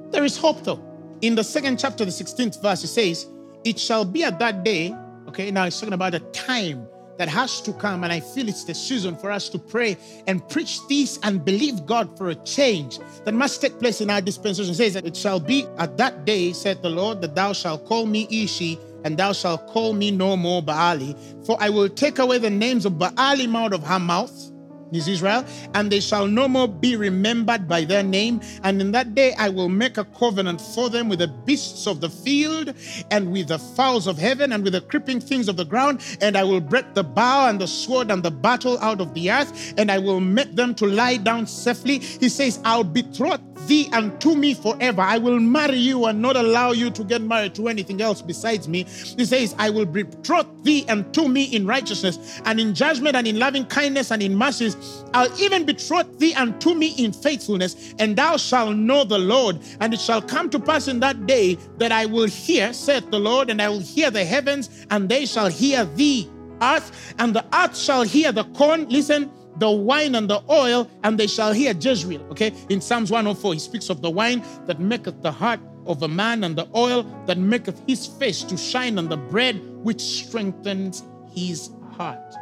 There 0.09 0.23
is 0.23 0.35
hope 0.37 0.63
though. 0.63 0.83
In 1.21 1.35
the 1.35 1.43
second 1.43 1.77
chapter, 1.77 2.05
the 2.05 2.11
16th 2.11 2.59
verse, 2.59 2.83
it 2.83 2.87
says, 2.87 3.27
It 3.63 3.79
shall 3.79 4.03
be 4.03 4.23
at 4.23 4.39
that 4.39 4.63
day, 4.63 4.95
okay, 5.27 5.51
now 5.51 5.65
it's 5.65 5.79
talking 5.79 5.93
about 5.93 6.15
a 6.15 6.21
time 6.21 6.87
that 7.17 7.27
has 7.27 7.61
to 7.61 7.73
come. 7.73 8.03
And 8.03 8.11
I 8.11 8.19
feel 8.19 8.47
it's 8.47 8.63
the 8.63 8.73
season 8.73 9.15
for 9.15 9.31
us 9.31 9.49
to 9.49 9.59
pray 9.59 9.97
and 10.27 10.47
preach 10.49 10.79
this 10.87 11.19
and 11.23 11.43
believe 11.43 11.85
God 11.85 12.17
for 12.17 12.29
a 12.29 12.35
change 12.35 12.99
that 13.23 13.33
must 13.33 13.61
take 13.61 13.79
place 13.79 14.01
in 14.01 14.09
our 14.09 14.21
dispensation. 14.21 14.71
It 14.71 14.75
says 14.75 14.95
it 14.95 15.15
shall 15.15 15.39
be 15.39 15.65
at 15.77 15.97
that 15.97 16.25
day, 16.25 16.53
said 16.53 16.81
the 16.81 16.89
Lord, 16.89 17.21
that 17.21 17.35
thou 17.35 17.53
shalt 17.53 17.85
call 17.85 18.05
me 18.05 18.27
Ishi, 18.29 18.79
and 19.03 19.17
thou 19.17 19.33
shalt 19.33 19.67
call 19.67 19.93
me 19.93 20.11
no 20.11 20.35
more 20.35 20.61
Baali. 20.61 21.15
For 21.45 21.57
I 21.59 21.69
will 21.69 21.89
take 21.89 22.19
away 22.19 22.37
the 22.37 22.49
names 22.49 22.85
of 22.85 22.93
Baalim 22.93 23.55
out 23.55 23.73
of 23.73 23.83
her 23.83 23.99
mouth 23.99 24.44
is 24.91 25.07
Israel, 25.07 25.45
and 25.73 25.91
they 25.91 25.99
shall 25.99 26.27
no 26.27 26.47
more 26.47 26.67
be 26.67 26.95
remembered 26.95 27.67
by 27.67 27.85
their 27.85 28.03
name. 28.03 28.41
And 28.63 28.81
in 28.81 28.91
that 28.91 29.15
day 29.15 29.33
I 29.37 29.49
will 29.49 29.69
make 29.69 29.97
a 29.97 30.05
covenant 30.05 30.61
for 30.61 30.89
them 30.89 31.09
with 31.09 31.19
the 31.19 31.27
beasts 31.27 31.87
of 31.87 32.01
the 32.01 32.09
field, 32.09 32.73
and 33.11 33.31
with 33.31 33.47
the 33.47 33.59
fowls 33.59 34.07
of 34.07 34.17
heaven, 34.17 34.51
and 34.51 34.63
with 34.63 34.73
the 34.73 34.81
creeping 34.81 35.19
things 35.19 35.47
of 35.47 35.57
the 35.57 35.65
ground. 35.65 36.01
And 36.21 36.37
I 36.37 36.43
will 36.43 36.61
break 36.61 36.93
the 36.93 37.03
bow 37.03 37.49
and 37.49 37.59
the 37.59 37.67
sword 37.67 38.11
and 38.11 38.23
the 38.23 38.31
battle 38.31 38.77
out 38.79 39.01
of 39.01 39.13
the 39.13 39.31
earth, 39.31 39.73
and 39.77 39.91
I 39.91 39.97
will 39.97 40.19
make 40.19 40.55
them 40.55 40.75
to 40.75 40.85
lie 40.85 41.17
down 41.17 41.47
safely. 41.47 41.99
He 41.99 42.29
says, 42.29 42.59
I'll 42.63 42.83
betroth 42.83 43.41
thee 43.67 43.89
unto 43.93 44.35
me 44.35 44.53
forever. 44.53 45.01
I 45.01 45.17
will 45.17 45.39
marry 45.39 45.77
you 45.77 46.05
and 46.05 46.21
not 46.21 46.35
allow 46.35 46.71
you 46.71 46.89
to 46.91 47.03
get 47.03 47.21
married 47.21 47.55
to 47.55 47.67
anything 47.67 48.01
else 48.01 48.21
besides 48.21 48.67
me. 48.67 48.83
He 48.83 49.25
says, 49.25 49.55
I 49.57 49.69
will 49.69 49.85
betroth 49.85 50.47
thee 50.63 50.85
unto 50.87 51.27
me 51.27 51.45
in 51.45 51.65
righteousness 51.65 52.41
and 52.45 52.59
in 52.59 52.75
judgment 52.75 53.15
and 53.15 53.27
in 53.27 53.39
loving 53.39 53.65
kindness 53.65 54.11
and 54.11 54.21
in 54.21 54.35
mercies. 54.35 54.74
I'll 55.13 55.31
even 55.39 55.65
betroth 55.65 56.19
thee 56.19 56.33
unto 56.33 56.73
me 56.73 56.93
in 56.97 57.13
faithfulness, 57.13 57.93
and 57.99 58.15
thou 58.15 58.37
shalt 58.37 58.75
know 58.75 59.03
the 59.03 59.17
Lord. 59.17 59.59
And 59.79 59.93
it 59.93 59.99
shall 59.99 60.21
come 60.21 60.49
to 60.49 60.59
pass 60.59 60.87
in 60.87 60.99
that 60.99 61.25
day 61.25 61.57
that 61.77 61.91
I 61.91 62.05
will 62.05 62.27
hear, 62.27 62.73
saith 62.73 63.09
the 63.11 63.19
Lord, 63.19 63.49
and 63.49 63.61
I 63.61 63.69
will 63.69 63.79
hear 63.79 64.11
the 64.11 64.25
heavens, 64.25 64.69
and 64.91 65.07
they 65.07 65.25
shall 65.25 65.47
hear 65.47 65.85
thee, 65.85 66.29
earth, 66.61 67.13
and 67.19 67.33
the 67.35 67.45
earth 67.53 67.77
shall 67.77 68.03
hear 68.03 68.31
the 68.31 68.43
corn. 68.55 68.89
Listen, 68.89 69.31
the 69.57 69.71
wine 69.71 70.15
and 70.15 70.29
the 70.29 70.43
oil, 70.49 70.89
and 71.03 71.17
they 71.17 71.27
shall 71.27 71.53
hear 71.53 71.73
Jezreel. 71.73 72.21
Okay, 72.31 72.51
in 72.69 72.81
Psalms 72.81 73.09
104, 73.09 73.53
he 73.53 73.59
speaks 73.59 73.89
of 73.89 74.01
the 74.01 74.09
wine 74.09 74.43
that 74.65 74.79
maketh 74.79 75.21
the 75.21 75.31
heart 75.31 75.61
of 75.85 76.03
a 76.03 76.07
man, 76.07 76.43
and 76.43 76.57
the 76.57 76.67
oil 76.75 77.03
that 77.25 77.37
maketh 77.37 77.81
his 77.87 78.05
face 78.05 78.43
to 78.43 78.57
shine, 78.57 78.97
and 78.97 79.07
the 79.07 79.17
bread 79.17 79.61
which 79.83 80.01
strengthens 80.01 81.03
his 81.31 81.69
heart. 81.91 82.35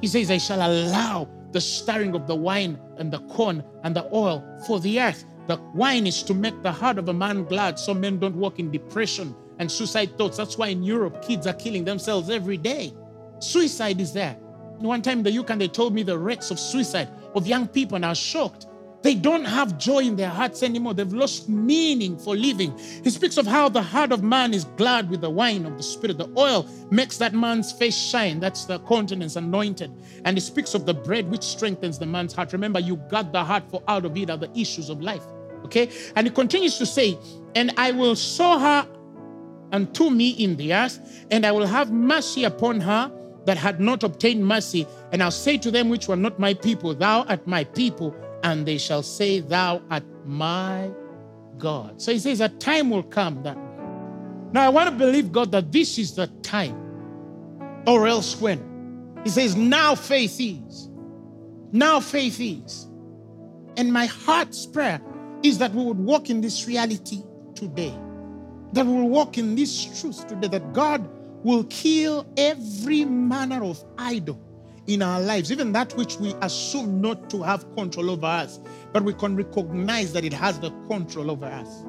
He 0.00 0.06
says, 0.06 0.30
I 0.30 0.38
shall 0.38 0.60
allow 0.60 1.28
the 1.54 1.60
stirring 1.60 2.16
of 2.16 2.26
the 2.26 2.34
wine 2.34 2.78
and 2.98 3.12
the 3.12 3.20
corn 3.28 3.62
and 3.84 3.94
the 3.94 4.04
oil 4.12 4.44
for 4.66 4.80
the 4.80 5.00
earth. 5.00 5.24
The 5.46 5.56
wine 5.72 6.04
is 6.04 6.24
to 6.24 6.34
make 6.34 6.60
the 6.62 6.72
heart 6.72 6.98
of 6.98 7.08
a 7.08 7.14
man 7.14 7.44
glad 7.44 7.78
so 7.78 7.94
men 7.94 8.18
don't 8.18 8.34
walk 8.34 8.58
in 8.58 8.72
depression 8.72 9.36
and 9.60 9.70
suicide 9.70 10.18
thoughts. 10.18 10.36
That's 10.36 10.58
why 10.58 10.68
in 10.68 10.82
Europe, 10.82 11.24
kids 11.24 11.46
are 11.46 11.54
killing 11.54 11.84
themselves 11.84 12.28
every 12.28 12.56
day. 12.56 12.92
Suicide 13.38 14.00
is 14.00 14.12
there. 14.12 14.34
One 14.78 15.00
time 15.00 15.18
in 15.18 15.24
the 15.24 15.38
UK, 15.38 15.56
they 15.56 15.68
told 15.68 15.94
me 15.94 16.02
the 16.02 16.18
rates 16.18 16.50
of 16.50 16.58
suicide 16.58 17.08
of 17.36 17.46
young 17.46 17.68
people, 17.68 17.94
and 17.94 18.04
I 18.04 18.08
was 18.08 18.18
shocked. 18.18 18.66
They 19.04 19.14
don't 19.14 19.44
have 19.44 19.76
joy 19.76 19.98
in 19.98 20.16
their 20.16 20.30
hearts 20.30 20.62
anymore. 20.62 20.94
They've 20.94 21.12
lost 21.12 21.46
meaning 21.46 22.16
for 22.16 22.34
living. 22.34 22.76
He 23.04 23.10
speaks 23.10 23.36
of 23.36 23.46
how 23.46 23.68
the 23.68 23.82
heart 23.82 24.12
of 24.12 24.22
man 24.22 24.54
is 24.54 24.64
glad 24.64 25.10
with 25.10 25.20
the 25.20 25.28
wine 25.28 25.66
of 25.66 25.76
the 25.76 25.82
Spirit. 25.82 26.16
The 26.16 26.32
oil 26.38 26.66
makes 26.90 27.18
that 27.18 27.34
man's 27.34 27.70
face 27.70 27.94
shine. 27.94 28.40
That's 28.40 28.64
the 28.64 28.78
countenance 28.78 29.36
anointed. 29.36 29.92
And 30.24 30.38
he 30.38 30.40
speaks 30.40 30.72
of 30.72 30.86
the 30.86 30.94
bread 30.94 31.30
which 31.30 31.42
strengthens 31.42 31.98
the 31.98 32.06
man's 32.06 32.32
heart. 32.32 32.54
Remember, 32.54 32.80
you 32.80 32.96
got 33.10 33.30
the 33.30 33.44
heart, 33.44 33.64
for 33.70 33.82
out 33.88 34.06
of 34.06 34.16
it 34.16 34.30
are 34.30 34.38
the 34.38 34.50
issues 34.58 34.88
of 34.88 35.02
life. 35.02 35.24
Okay? 35.66 35.90
And 36.16 36.26
he 36.26 36.32
continues 36.32 36.78
to 36.78 36.86
say, 36.86 37.18
And 37.54 37.74
I 37.76 37.92
will 37.92 38.16
sow 38.16 38.58
her 38.58 38.88
unto 39.70 40.08
me 40.08 40.30
in 40.30 40.56
the 40.56 40.72
earth, 40.72 41.26
and 41.30 41.44
I 41.44 41.52
will 41.52 41.66
have 41.66 41.92
mercy 41.92 42.44
upon 42.44 42.80
her 42.80 43.12
that 43.44 43.58
had 43.58 43.80
not 43.80 44.02
obtained 44.02 44.46
mercy. 44.46 44.86
And 45.12 45.22
I'll 45.22 45.30
say 45.30 45.58
to 45.58 45.70
them 45.70 45.90
which 45.90 46.08
were 46.08 46.16
not 46.16 46.38
my 46.38 46.54
people, 46.54 46.94
Thou 46.94 47.24
art 47.24 47.46
my 47.46 47.64
people 47.64 48.16
and 48.44 48.66
they 48.66 48.78
shall 48.78 49.02
say, 49.02 49.40
Thou 49.40 49.82
art 49.90 50.04
my 50.24 50.92
God. 51.58 52.00
So 52.00 52.12
he 52.12 52.18
says, 52.18 52.40
A 52.40 52.50
time 52.50 52.90
will 52.90 53.02
come 53.02 53.42
that. 53.42 53.56
Now 54.52 54.64
I 54.64 54.68
want 54.68 54.90
to 54.90 54.94
believe 54.94 55.32
God 55.32 55.50
that 55.52 55.72
this 55.72 55.98
is 55.98 56.14
the 56.14 56.28
time, 56.42 56.76
or 57.86 58.06
else 58.06 58.40
when. 58.40 59.18
He 59.24 59.30
says, 59.30 59.56
Now 59.56 59.94
faith 59.94 60.36
is. 60.38 60.90
Now 61.72 61.98
faith 61.98 62.38
is. 62.38 62.86
And 63.76 63.92
my 63.92 64.06
heart's 64.06 64.66
prayer 64.66 65.00
is 65.42 65.58
that 65.58 65.72
we 65.72 65.82
would 65.82 65.98
walk 65.98 66.30
in 66.30 66.40
this 66.40 66.68
reality 66.68 67.22
today. 67.54 67.94
That 68.74 68.84
we 68.86 68.92
will 68.92 69.08
walk 69.08 69.38
in 69.38 69.54
this 69.56 70.00
truth 70.00 70.26
today, 70.28 70.48
that 70.48 70.72
God 70.72 71.08
will 71.42 71.64
kill 71.64 72.26
every 72.36 73.04
manner 73.04 73.64
of 73.64 73.82
idol 73.98 74.40
in 74.86 75.02
our 75.02 75.20
lives, 75.20 75.50
even 75.50 75.72
that 75.72 75.96
which 75.96 76.16
we 76.18 76.34
assume 76.42 77.00
not 77.00 77.30
to 77.30 77.42
have 77.42 77.74
control 77.74 78.10
over 78.10 78.26
us, 78.26 78.60
but 78.92 79.02
we 79.02 79.14
can 79.14 79.34
recognize 79.34 80.12
that 80.12 80.24
it 80.24 80.32
has 80.32 80.58
the 80.60 80.70
control 80.88 81.30
over 81.30 81.46
us. 81.46 81.84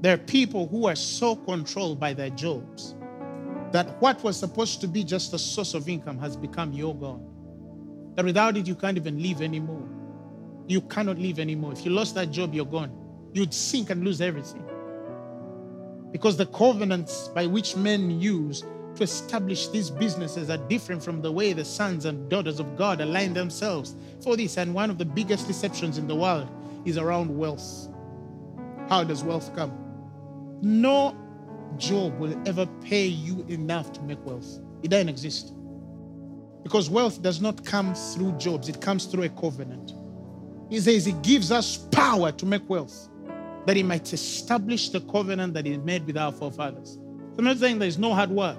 There 0.00 0.14
are 0.14 0.18
people 0.18 0.68
who 0.68 0.86
are 0.86 0.96
so 0.96 1.36
controlled 1.36 2.00
by 2.00 2.14
their 2.14 2.30
jobs 2.30 2.94
that 3.72 4.00
what 4.00 4.22
was 4.22 4.38
supposed 4.38 4.80
to 4.80 4.88
be 4.88 5.04
just 5.04 5.34
a 5.34 5.38
source 5.38 5.74
of 5.74 5.88
income 5.88 6.18
has 6.18 6.36
become 6.36 6.72
your 6.72 6.94
God. 6.94 7.20
That 8.14 8.24
without 8.24 8.56
it, 8.56 8.66
you 8.66 8.74
can't 8.74 8.96
even 8.96 9.22
live 9.22 9.42
anymore. 9.42 9.86
You 10.66 10.80
cannot 10.80 11.18
live 11.18 11.38
anymore. 11.38 11.72
If 11.72 11.84
you 11.84 11.90
lost 11.90 12.14
that 12.14 12.30
job, 12.30 12.54
you're 12.54 12.64
gone. 12.64 12.90
You'd 13.34 13.52
sink 13.52 13.90
and 13.90 14.02
lose 14.02 14.20
everything. 14.20 14.64
Because 16.10 16.36
the 16.36 16.46
covenants 16.46 17.28
by 17.28 17.46
which 17.46 17.76
men 17.76 18.20
use 18.20 18.64
to 18.96 19.02
establish 19.02 19.68
these 19.68 19.90
businesses 19.90 20.50
are 20.50 20.56
different 20.56 21.02
from 21.02 21.22
the 21.22 21.30
way 21.30 21.52
the 21.52 21.64
sons 21.64 22.04
and 22.04 22.28
daughters 22.28 22.60
of 22.60 22.76
God 22.76 23.00
align 23.00 23.34
themselves 23.34 23.94
for 24.22 24.36
this. 24.36 24.56
And 24.56 24.74
one 24.74 24.90
of 24.90 24.98
the 24.98 25.04
biggest 25.04 25.46
deceptions 25.46 25.98
in 25.98 26.06
the 26.06 26.16
world 26.16 26.48
is 26.84 26.98
around 26.98 27.36
wealth. 27.36 27.88
How 28.88 29.04
does 29.04 29.24
wealth 29.24 29.54
come? 29.54 29.72
No 30.62 31.16
job 31.76 32.18
will 32.18 32.36
ever 32.46 32.66
pay 32.82 33.06
you 33.06 33.44
enough 33.48 33.92
to 33.92 34.02
make 34.02 34.24
wealth. 34.24 34.60
It 34.82 34.90
doesn't 34.90 35.08
exist. 35.08 35.52
Because 36.62 36.90
wealth 36.90 37.22
does 37.22 37.40
not 37.40 37.64
come 37.64 37.94
through 37.94 38.32
jobs, 38.32 38.68
it 38.68 38.80
comes 38.80 39.04
through 39.06 39.24
a 39.24 39.28
covenant. 39.28 39.92
He 40.68 40.80
says 40.80 41.04
he 41.04 41.12
gives 41.12 41.52
us 41.52 41.76
power 41.76 42.32
to 42.32 42.46
make 42.46 42.68
wealth, 42.68 43.08
that 43.66 43.76
he 43.76 43.82
might 43.82 44.12
establish 44.12 44.88
the 44.88 45.00
covenant 45.02 45.54
that 45.54 45.66
he 45.66 45.76
made 45.76 46.06
with 46.06 46.16
our 46.16 46.32
forefathers. 46.32 46.94
So 46.94 47.34
I'm 47.38 47.44
not 47.44 47.58
saying 47.58 47.78
there's 47.78 47.98
no 47.98 48.14
hard 48.14 48.30
work. 48.30 48.58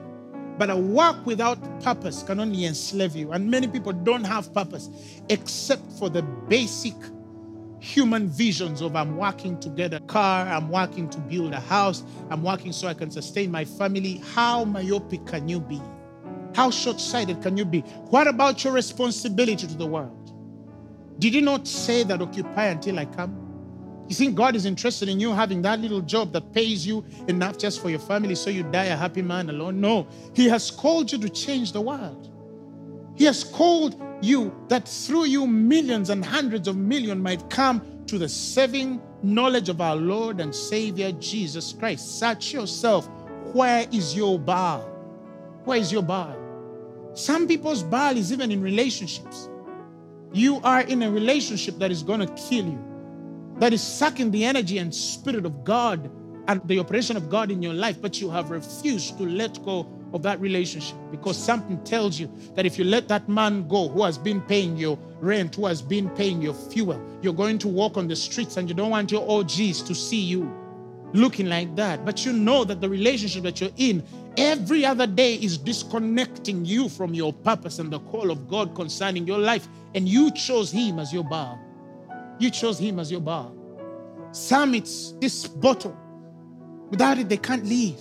But 0.57 0.69
a 0.69 0.75
work 0.75 1.25
without 1.25 1.59
purpose 1.81 2.23
can 2.23 2.39
only 2.39 2.65
enslave 2.65 3.15
you. 3.15 3.31
And 3.31 3.49
many 3.49 3.67
people 3.67 3.93
don't 3.93 4.23
have 4.23 4.53
purpose 4.53 4.89
except 5.29 5.83
for 5.93 6.09
the 6.09 6.23
basic 6.23 6.95
human 7.79 8.27
visions 8.27 8.81
of 8.81 8.95
I'm 8.95 9.17
working 9.17 9.59
to 9.59 9.69
get 9.69 9.93
a 9.93 9.99
car, 10.01 10.47
I'm 10.47 10.69
working 10.69 11.09
to 11.09 11.19
build 11.19 11.53
a 11.53 11.59
house, 11.59 12.03
I'm 12.29 12.41
working 12.43 12.71
so 12.71 12.87
I 12.87 12.93
can 12.93 13.11
sustain 13.11 13.51
my 13.51 13.65
family. 13.65 14.21
How 14.33 14.63
myopic 14.65 15.25
can 15.27 15.47
you 15.47 15.59
be? 15.59 15.79
How 16.55 16.71
short 16.71 16.99
sighted 16.99 17.41
can 17.43 17.55
you 17.55 17.65
be? 17.65 17.81
What 18.09 18.27
about 18.27 18.63
your 18.63 18.73
responsibility 18.73 19.67
to 19.67 19.77
the 19.77 19.85
world? 19.85 20.33
Did 21.19 21.35
you 21.35 21.41
not 21.41 21.67
say 21.67 22.03
that 22.03 22.21
occupy 22.21 22.65
until 22.65 22.97
I 22.97 23.05
come? 23.05 23.46
You 24.07 24.15
think 24.15 24.35
God 24.35 24.55
is 24.55 24.65
interested 24.65 25.09
in 25.09 25.19
you 25.19 25.33
having 25.33 25.61
that 25.63 25.79
little 25.79 26.01
job 26.01 26.31
that 26.31 26.53
pays 26.53 26.87
you 26.87 27.03
enough 27.27 27.57
just 27.57 27.81
for 27.81 27.89
your 27.89 27.99
family 27.99 28.35
so 28.35 28.49
you 28.49 28.63
die 28.63 28.85
a 28.85 28.95
happy 28.95 29.21
man 29.21 29.49
alone? 29.49 29.81
No. 29.81 30.07
He 30.33 30.47
has 30.47 30.71
called 30.71 31.11
you 31.11 31.17
to 31.17 31.29
change 31.29 31.73
the 31.73 31.81
world. 31.81 32.31
He 33.15 33.25
has 33.25 33.43
called 33.43 34.01
you 34.21 34.55
that 34.69 34.87
through 34.87 35.25
you 35.25 35.45
millions 35.45 36.09
and 36.09 36.23
hundreds 36.23 36.67
of 36.67 36.77
millions 36.77 37.21
might 37.21 37.49
come 37.49 37.81
to 38.07 38.17
the 38.17 38.29
saving 38.29 39.01
knowledge 39.23 39.67
of 39.67 39.81
our 39.81 39.95
Lord 39.95 40.39
and 40.39 40.55
Savior 40.55 41.11
Jesus 41.13 41.73
Christ. 41.73 42.19
Search 42.19 42.53
yourself. 42.53 43.09
Where 43.53 43.87
is 43.91 44.15
your 44.15 44.39
Baal? 44.39 44.81
Where 45.65 45.79
is 45.79 45.91
your 45.91 46.03
Baal? 46.03 46.35
Some 47.13 47.47
people's 47.47 47.83
Baal 47.83 48.15
is 48.15 48.31
even 48.31 48.51
in 48.51 48.61
relationships. 48.61 49.49
You 50.31 50.61
are 50.63 50.81
in 50.81 51.03
a 51.03 51.11
relationship 51.11 51.77
that 51.79 51.91
is 51.91 52.03
going 52.03 52.19
to 52.21 52.27
kill 52.35 52.65
you 52.65 52.96
that 53.59 53.73
is 53.73 53.81
sucking 53.81 54.31
the 54.31 54.45
energy 54.45 54.77
and 54.77 54.93
spirit 54.93 55.45
of 55.45 55.63
God 55.63 56.09
and 56.47 56.61
the 56.65 56.79
operation 56.79 57.17
of 57.17 57.29
God 57.29 57.51
in 57.51 57.61
your 57.61 57.73
life, 57.73 58.01
but 58.01 58.21
you 58.21 58.29
have 58.29 58.49
refused 58.49 59.17
to 59.17 59.23
let 59.23 59.63
go 59.65 59.87
of 60.13 60.23
that 60.23 60.39
relationship 60.39 60.95
because 61.11 61.37
something 61.37 61.83
tells 61.83 62.19
you 62.19 62.31
that 62.55 62.65
if 62.65 62.77
you 62.77 62.85
let 62.85 63.07
that 63.09 63.27
man 63.27 63.67
go 63.67 63.89
who 63.89 64.03
has 64.03 64.17
been 64.17 64.41
paying 64.41 64.77
your 64.77 64.97
rent, 65.19 65.55
who 65.55 65.65
has 65.65 65.81
been 65.81 66.09
paying 66.11 66.41
your 66.41 66.53
fuel, 66.53 67.01
you're 67.21 67.33
going 67.33 67.57
to 67.57 67.67
walk 67.67 67.97
on 67.97 68.07
the 68.07 68.15
streets 68.15 68.57
and 68.57 68.69
you 68.69 68.75
don't 68.75 68.91
want 68.91 69.11
your 69.11 69.29
OGs 69.29 69.81
to 69.81 69.93
see 69.93 70.21
you 70.21 70.49
looking 71.13 71.47
like 71.47 71.75
that. 71.75 72.05
But 72.05 72.25
you 72.25 72.33
know 72.33 72.63
that 72.63 72.79
the 72.79 72.89
relationship 72.89 73.43
that 73.43 73.59
you're 73.59 73.71
in 73.77 74.03
every 74.37 74.85
other 74.85 75.07
day 75.07 75.35
is 75.35 75.57
disconnecting 75.57 76.63
you 76.63 76.87
from 76.89 77.13
your 77.13 77.33
purpose 77.33 77.79
and 77.79 77.91
the 77.91 77.99
call 77.99 78.31
of 78.31 78.47
God 78.47 78.75
concerning 78.75 79.27
your 79.27 79.39
life, 79.39 79.67
and 79.95 80.07
you 80.07 80.31
chose 80.31 80.71
Him 80.71 80.99
as 80.99 81.11
your 81.11 81.23
Baal. 81.23 81.59
You 82.39 82.49
chose 82.49 82.77
him 82.79 82.99
as 82.99 83.11
your 83.11 83.21
Baal. 83.21 83.55
Some, 84.31 84.75
it's 84.75 85.13
this 85.13 85.47
bottle. 85.47 85.97
Without 86.89 87.17
it, 87.17 87.29
they 87.29 87.37
can't 87.37 87.65
leave. 87.65 87.99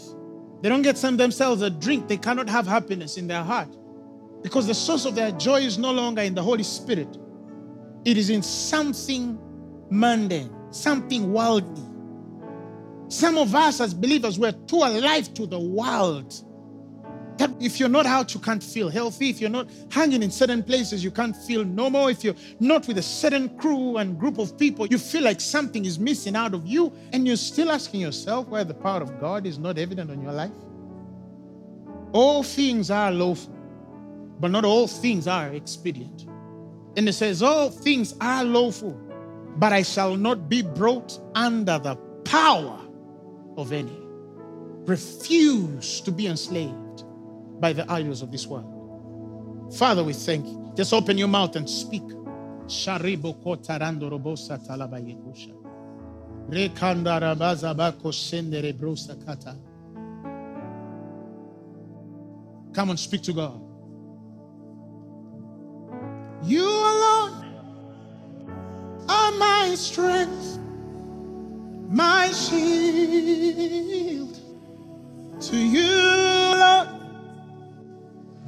They 0.62 0.68
don't 0.68 0.82
get 0.82 0.98
some 0.98 1.16
themselves 1.16 1.62
a 1.62 1.70
drink. 1.70 2.08
They 2.08 2.16
cannot 2.16 2.48
have 2.48 2.66
happiness 2.66 3.16
in 3.16 3.26
their 3.26 3.42
heart 3.42 3.68
because 4.42 4.66
the 4.66 4.74
source 4.74 5.04
of 5.04 5.14
their 5.14 5.32
joy 5.32 5.60
is 5.60 5.78
no 5.78 5.92
longer 5.92 6.22
in 6.22 6.34
the 6.34 6.42
Holy 6.42 6.62
Spirit. 6.62 7.18
It 8.04 8.16
is 8.16 8.30
in 8.30 8.42
something 8.42 9.38
mundane, 9.90 10.54
something 10.70 11.32
worldly. 11.32 11.82
Some 13.08 13.38
of 13.38 13.54
us 13.54 13.80
as 13.80 13.94
believers, 13.94 14.38
we're 14.38 14.52
too 14.52 14.76
alive 14.78 15.32
to 15.34 15.46
the 15.46 15.58
world 15.58 16.34
that 17.38 17.50
if 17.60 17.78
you're 17.78 17.88
not 17.88 18.06
out, 18.06 18.34
you 18.34 18.40
can't 18.40 18.62
feel 18.62 18.88
healthy. 18.88 19.30
If 19.30 19.40
you're 19.40 19.50
not 19.50 19.68
hanging 19.90 20.22
in 20.22 20.30
certain 20.30 20.62
places, 20.62 21.04
you 21.04 21.10
can't 21.10 21.36
feel 21.36 21.64
normal. 21.64 22.08
If 22.08 22.24
you're 22.24 22.34
not 22.60 22.86
with 22.88 22.98
a 22.98 23.02
certain 23.02 23.56
crew 23.58 23.98
and 23.98 24.18
group 24.18 24.38
of 24.38 24.56
people, 24.58 24.86
you 24.86 24.98
feel 24.98 25.22
like 25.22 25.40
something 25.40 25.84
is 25.84 25.98
missing 25.98 26.36
out 26.36 26.54
of 26.54 26.66
you. 26.66 26.92
And 27.12 27.26
you're 27.26 27.36
still 27.36 27.70
asking 27.70 28.00
yourself 28.00 28.48
why 28.48 28.64
the 28.64 28.74
power 28.74 29.02
of 29.02 29.20
God 29.20 29.46
is 29.46 29.58
not 29.58 29.78
evident 29.78 30.10
on 30.10 30.22
your 30.22 30.32
life. 30.32 30.52
All 32.12 32.42
things 32.42 32.90
are 32.90 33.10
lawful, 33.12 33.54
but 34.40 34.50
not 34.50 34.64
all 34.64 34.86
things 34.86 35.26
are 35.26 35.48
expedient. 35.48 36.26
And 36.96 37.08
it 37.08 37.12
says, 37.12 37.42
All 37.42 37.68
things 37.68 38.14
are 38.20 38.44
lawful, 38.44 38.92
but 39.56 39.72
I 39.72 39.82
shall 39.82 40.16
not 40.16 40.48
be 40.48 40.62
brought 40.62 41.18
under 41.34 41.78
the 41.78 41.96
power 42.24 42.80
of 43.58 43.72
any. 43.72 43.98
Refuse 44.86 46.00
to 46.02 46.12
be 46.12 46.28
enslaved 46.28 46.85
by 47.60 47.72
the 47.72 47.90
idols 47.90 48.22
of 48.22 48.30
this 48.30 48.46
world. 48.46 48.72
Father, 49.74 50.04
we 50.04 50.12
thank 50.12 50.46
you. 50.46 50.72
Just 50.76 50.92
open 50.92 51.18
your 51.18 51.28
mouth 51.28 51.56
and 51.56 51.68
speak. 51.68 52.02
Come 62.72 62.90
and 62.90 62.98
speak 62.98 63.22
to 63.22 63.32
God. 63.32 63.60
You 66.42 66.62
alone 66.62 67.54
are 69.08 69.32
my 69.32 69.74
strength, 69.76 70.58
my 71.88 72.30
shield. 72.32 73.56
To 75.40 75.56
you, 75.56 75.86
Lord, 76.56 76.88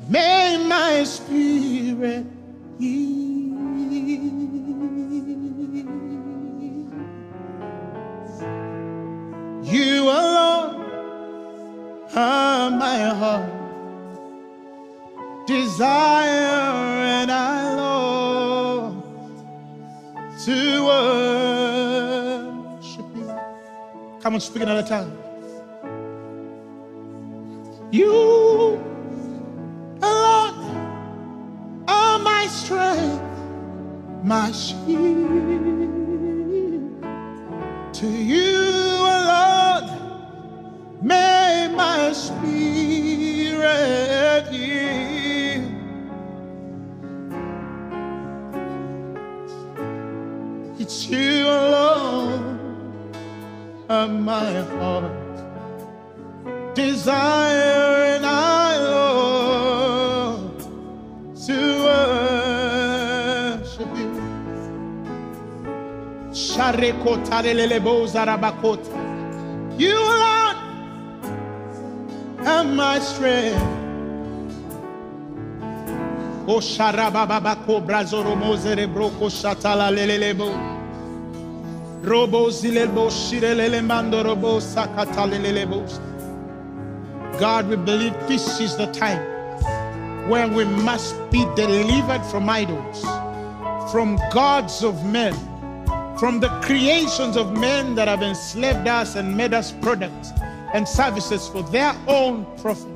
May 0.09 0.57
my 0.67 1.05
spirit 1.05 2.27
yield. 2.79 3.59
You 9.65 10.05
alone 10.05 10.81
are 12.15 12.71
my 12.71 13.01
heart 13.21 13.59
desire, 15.47 15.87
and 17.19 17.31
I 17.31 17.75
long 17.75 19.03
to 20.45 20.85
worship 22.79 23.07
you. 23.17 23.27
Come 24.21 24.35
on, 24.35 24.41
speak 24.41 24.63
another 24.63 24.87
tongue. 24.87 25.17
You 27.91 28.79
alone 30.03 30.89
are 31.89 32.19
my 32.21 32.47
strength, 32.49 33.23
my 34.25 34.53
shield. 34.53 35.31
To 37.95 38.09
you 38.09 38.61
alone 39.17 40.19
may 41.03 41.69
my 41.77 42.13
spirit 42.13 42.45
yield. 44.53 45.73
It's 50.79 51.07
you 51.09 51.47
alone 51.47 52.79
of 53.89 54.11
my 54.13 54.63
heart 54.79 55.13
desire 56.75 57.98
You 69.79 69.95
Lord 69.95 70.57
am 72.45 72.75
my 72.75 72.99
strength. 72.99 73.63
O 76.49 76.59
sharababako 76.59 77.81
brazoro 77.87 78.35
mozere 78.35 78.87
broko 78.93 79.31
shatala 79.31 79.89
lelelebo. 79.93 80.51
Robo 82.03 82.51
lelelebo. 85.31 85.87
God, 87.39 87.69
we 87.69 87.77
believe 87.77 88.15
this 88.27 88.59
is 88.59 88.77
the 88.77 88.87
time 88.87 89.23
where 90.29 90.49
we 90.49 90.65
must 90.65 91.15
be 91.31 91.45
delivered 91.55 92.25
from 92.25 92.51
idols, 92.51 93.03
from 93.93 94.19
gods 94.33 94.83
of 94.83 95.05
men, 95.05 95.35
from 96.19 96.41
the 96.41 96.49
creations 96.63 97.37
of 97.37 97.57
men 97.59 97.95
that 97.95 98.09
have 98.09 98.23
enslaved 98.23 98.89
us 98.89 99.15
and 99.15 99.37
made 99.37 99.55
us 99.55 99.73
products 99.73 100.33
and 100.75 100.87
services 100.87 101.49
for 101.49 101.63
their 101.65 101.95
own 102.07 102.45
profit. 102.59 102.93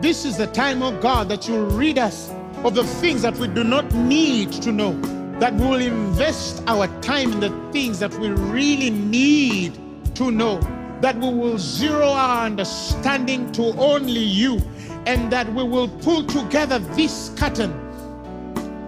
This 0.00 0.24
is 0.24 0.36
the 0.38 0.46
time, 0.46 0.82
oh 0.82 0.98
God, 1.00 1.28
that 1.28 1.46
you 1.46 1.64
rid 1.66 1.98
us 1.98 2.30
of 2.64 2.74
the 2.74 2.84
things 2.84 3.22
that 3.22 3.36
we 3.36 3.48
do 3.48 3.62
not 3.62 3.92
need 3.94 4.52
to 4.52 4.72
know, 4.72 4.98
that 5.38 5.54
we 5.54 5.66
will 5.66 5.80
invest 5.80 6.62
our 6.66 6.86
time 7.00 7.32
in 7.32 7.40
the 7.40 7.70
things 7.72 7.98
that 7.98 8.12
we 8.14 8.28
really 8.28 8.90
need 8.90 9.78
to 10.14 10.30
know 10.30 10.60
that 11.00 11.16
we 11.16 11.32
will 11.32 11.58
zero 11.58 12.08
our 12.08 12.44
understanding 12.44 13.50
to 13.52 13.74
only 13.78 14.20
you, 14.20 14.60
and 15.06 15.32
that 15.32 15.50
we 15.54 15.62
will 15.62 15.88
pull 15.88 16.24
together 16.24 16.78
this 16.78 17.32
curtain 17.36 17.72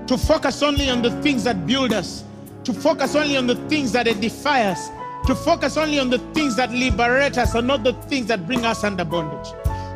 to 0.06 0.18
focus 0.18 0.62
only 0.62 0.90
on 0.90 1.00
the 1.00 1.10
things 1.22 1.44
that 1.44 1.66
build 1.66 1.92
us, 1.92 2.24
to 2.64 2.72
focus 2.72 3.14
only 3.16 3.36
on 3.36 3.46
the 3.46 3.56
things 3.68 3.92
that 3.92 4.06
edify 4.06 4.62
us, 4.62 4.88
to 5.26 5.34
focus 5.34 5.76
only 5.76 5.98
on 5.98 6.10
the 6.10 6.18
things 6.32 6.56
that 6.56 6.70
liberate 6.70 7.38
us, 7.38 7.54
and 7.54 7.66
not 7.66 7.84
the 7.84 7.92
things 8.04 8.26
that 8.26 8.46
bring 8.46 8.64
us 8.64 8.84
under 8.84 9.04
bondage. 9.04 9.52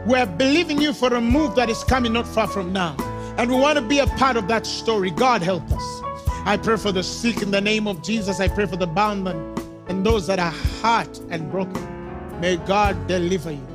We're 0.07 0.27
believing 0.27 0.81
you 0.81 0.93
for 0.93 1.13
a 1.15 1.21
move 1.21 1.55
that 1.57 1.69
is 1.69 1.83
coming 1.85 2.13
not 2.13 2.27
far 2.27 2.47
from 2.47 2.73
now, 2.73 2.97
and 3.39 3.51
we 3.51 3.57
want 3.57 3.79
to 3.79 3.83
be 3.83 3.99
a 3.99 4.07
part 4.07 4.37
of 4.37 4.49
that 4.49 4.67
story. 4.67 5.11
God 5.11 5.43
help 5.43 5.65
us. 5.71 6.03
I 6.45 6.57
pray 6.57 6.77
for 6.77 6.93
the 6.93 7.03
sick 7.03 7.43
in 7.43 7.51
the 7.51 7.61
name 7.61 7.89
of 7.89 8.03
Jesus. 8.03 8.41
I 8.41 8.49
pray 8.49 8.67
for 8.67 8.77
the 8.77 8.87
bound 8.87 9.27
and, 9.27 9.59
and 9.89 10.07
those 10.07 10.27
that 10.29 10.39
are 10.39 10.53
hurt 10.83 11.21
and 11.31 11.51
broken. 11.51 12.41
May 12.41 12.57
God 12.57 13.07
deliver 13.09 13.51
you. 13.51 13.67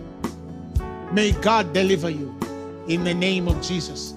May 1.12 1.34
God 1.34 1.74
deliver 1.74 2.10
you 2.10 2.34
in 2.88 3.04
the 3.04 3.14
name 3.14 3.48
of 3.48 3.62
Jesus. 3.62 4.14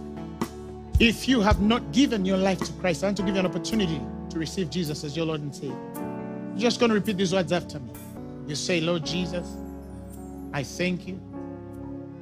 If 1.00 1.28
you 1.28 1.40
have 1.40 1.60
not 1.60 1.90
given 1.90 2.24
your 2.24 2.36
life 2.36 2.60
to 2.60 2.72
Christ, 2.74 3.02
I 3.02 3.08
want 3.08 3.16
to 3.16 3.24
give 3.24 3.34
you 3.34 3.40
an 3.40 3.46
opportunity 3.46 4.00
to 4.34 4.40
receive 4.40 4.70
Jesus 4.70 5.04
as 5.04 5.16
your 5.16 5.26
Lord 5.26 5.40
and 5.40 5.54
Savior. 5.54 5.76
You're 6.54 6.70
just 6.70 6.78
going 6.78 6.90
to 6.90 6.94
repeat 6.94 7.16
these 7.16 7.32
words 7.32 7.52
after 7.52 7.80
me. 7.80 7.92
You 8.46 8.54
say, 8.54 8.80
Lord 8.80 9.04
Jesus, 9.04 9.56
I 10.52 10.62
thank 10.62 11.08
you 11.08 11.20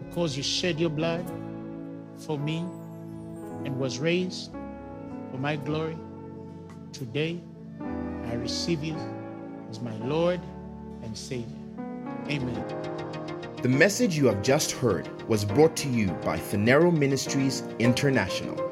because 0.08 0.36
you 0.36 0.42
shed 0.42 0.78
your 0.78 0.90
blood 0.90 1.24
for 2.18 2.38
me 2.38 2.58
and 3.64 3.78
was 3.78 3.98
raised 3.98 4.52
for 5.30 5.38
my 5.38 5.56
glory. 5.56 5.96
Today, 6.92 7.40
I 7.80 8.34
receive 8.34 8.84
you 8.84 8.96
as 9.70 9.80
my 9.80 9.94
Lord 9.96 10.40
and 11.02 11.16
Savior. 11.16 11.46
Amen. 12.28 12.64
The 13.62 13.68
message 13.68 14.16
you 14.16 14.26
have 14.26 14.42
just 14.42 14.72
heard 14.72 15.08
was 15.28 15.44
brought 15.44 15.76
to 15.76 15.88
you 15.88 16.08
by 16.24 16.38
Phaneroo 16.38 16.96
Ministries 16.96 17.62
International. 17.78 18.71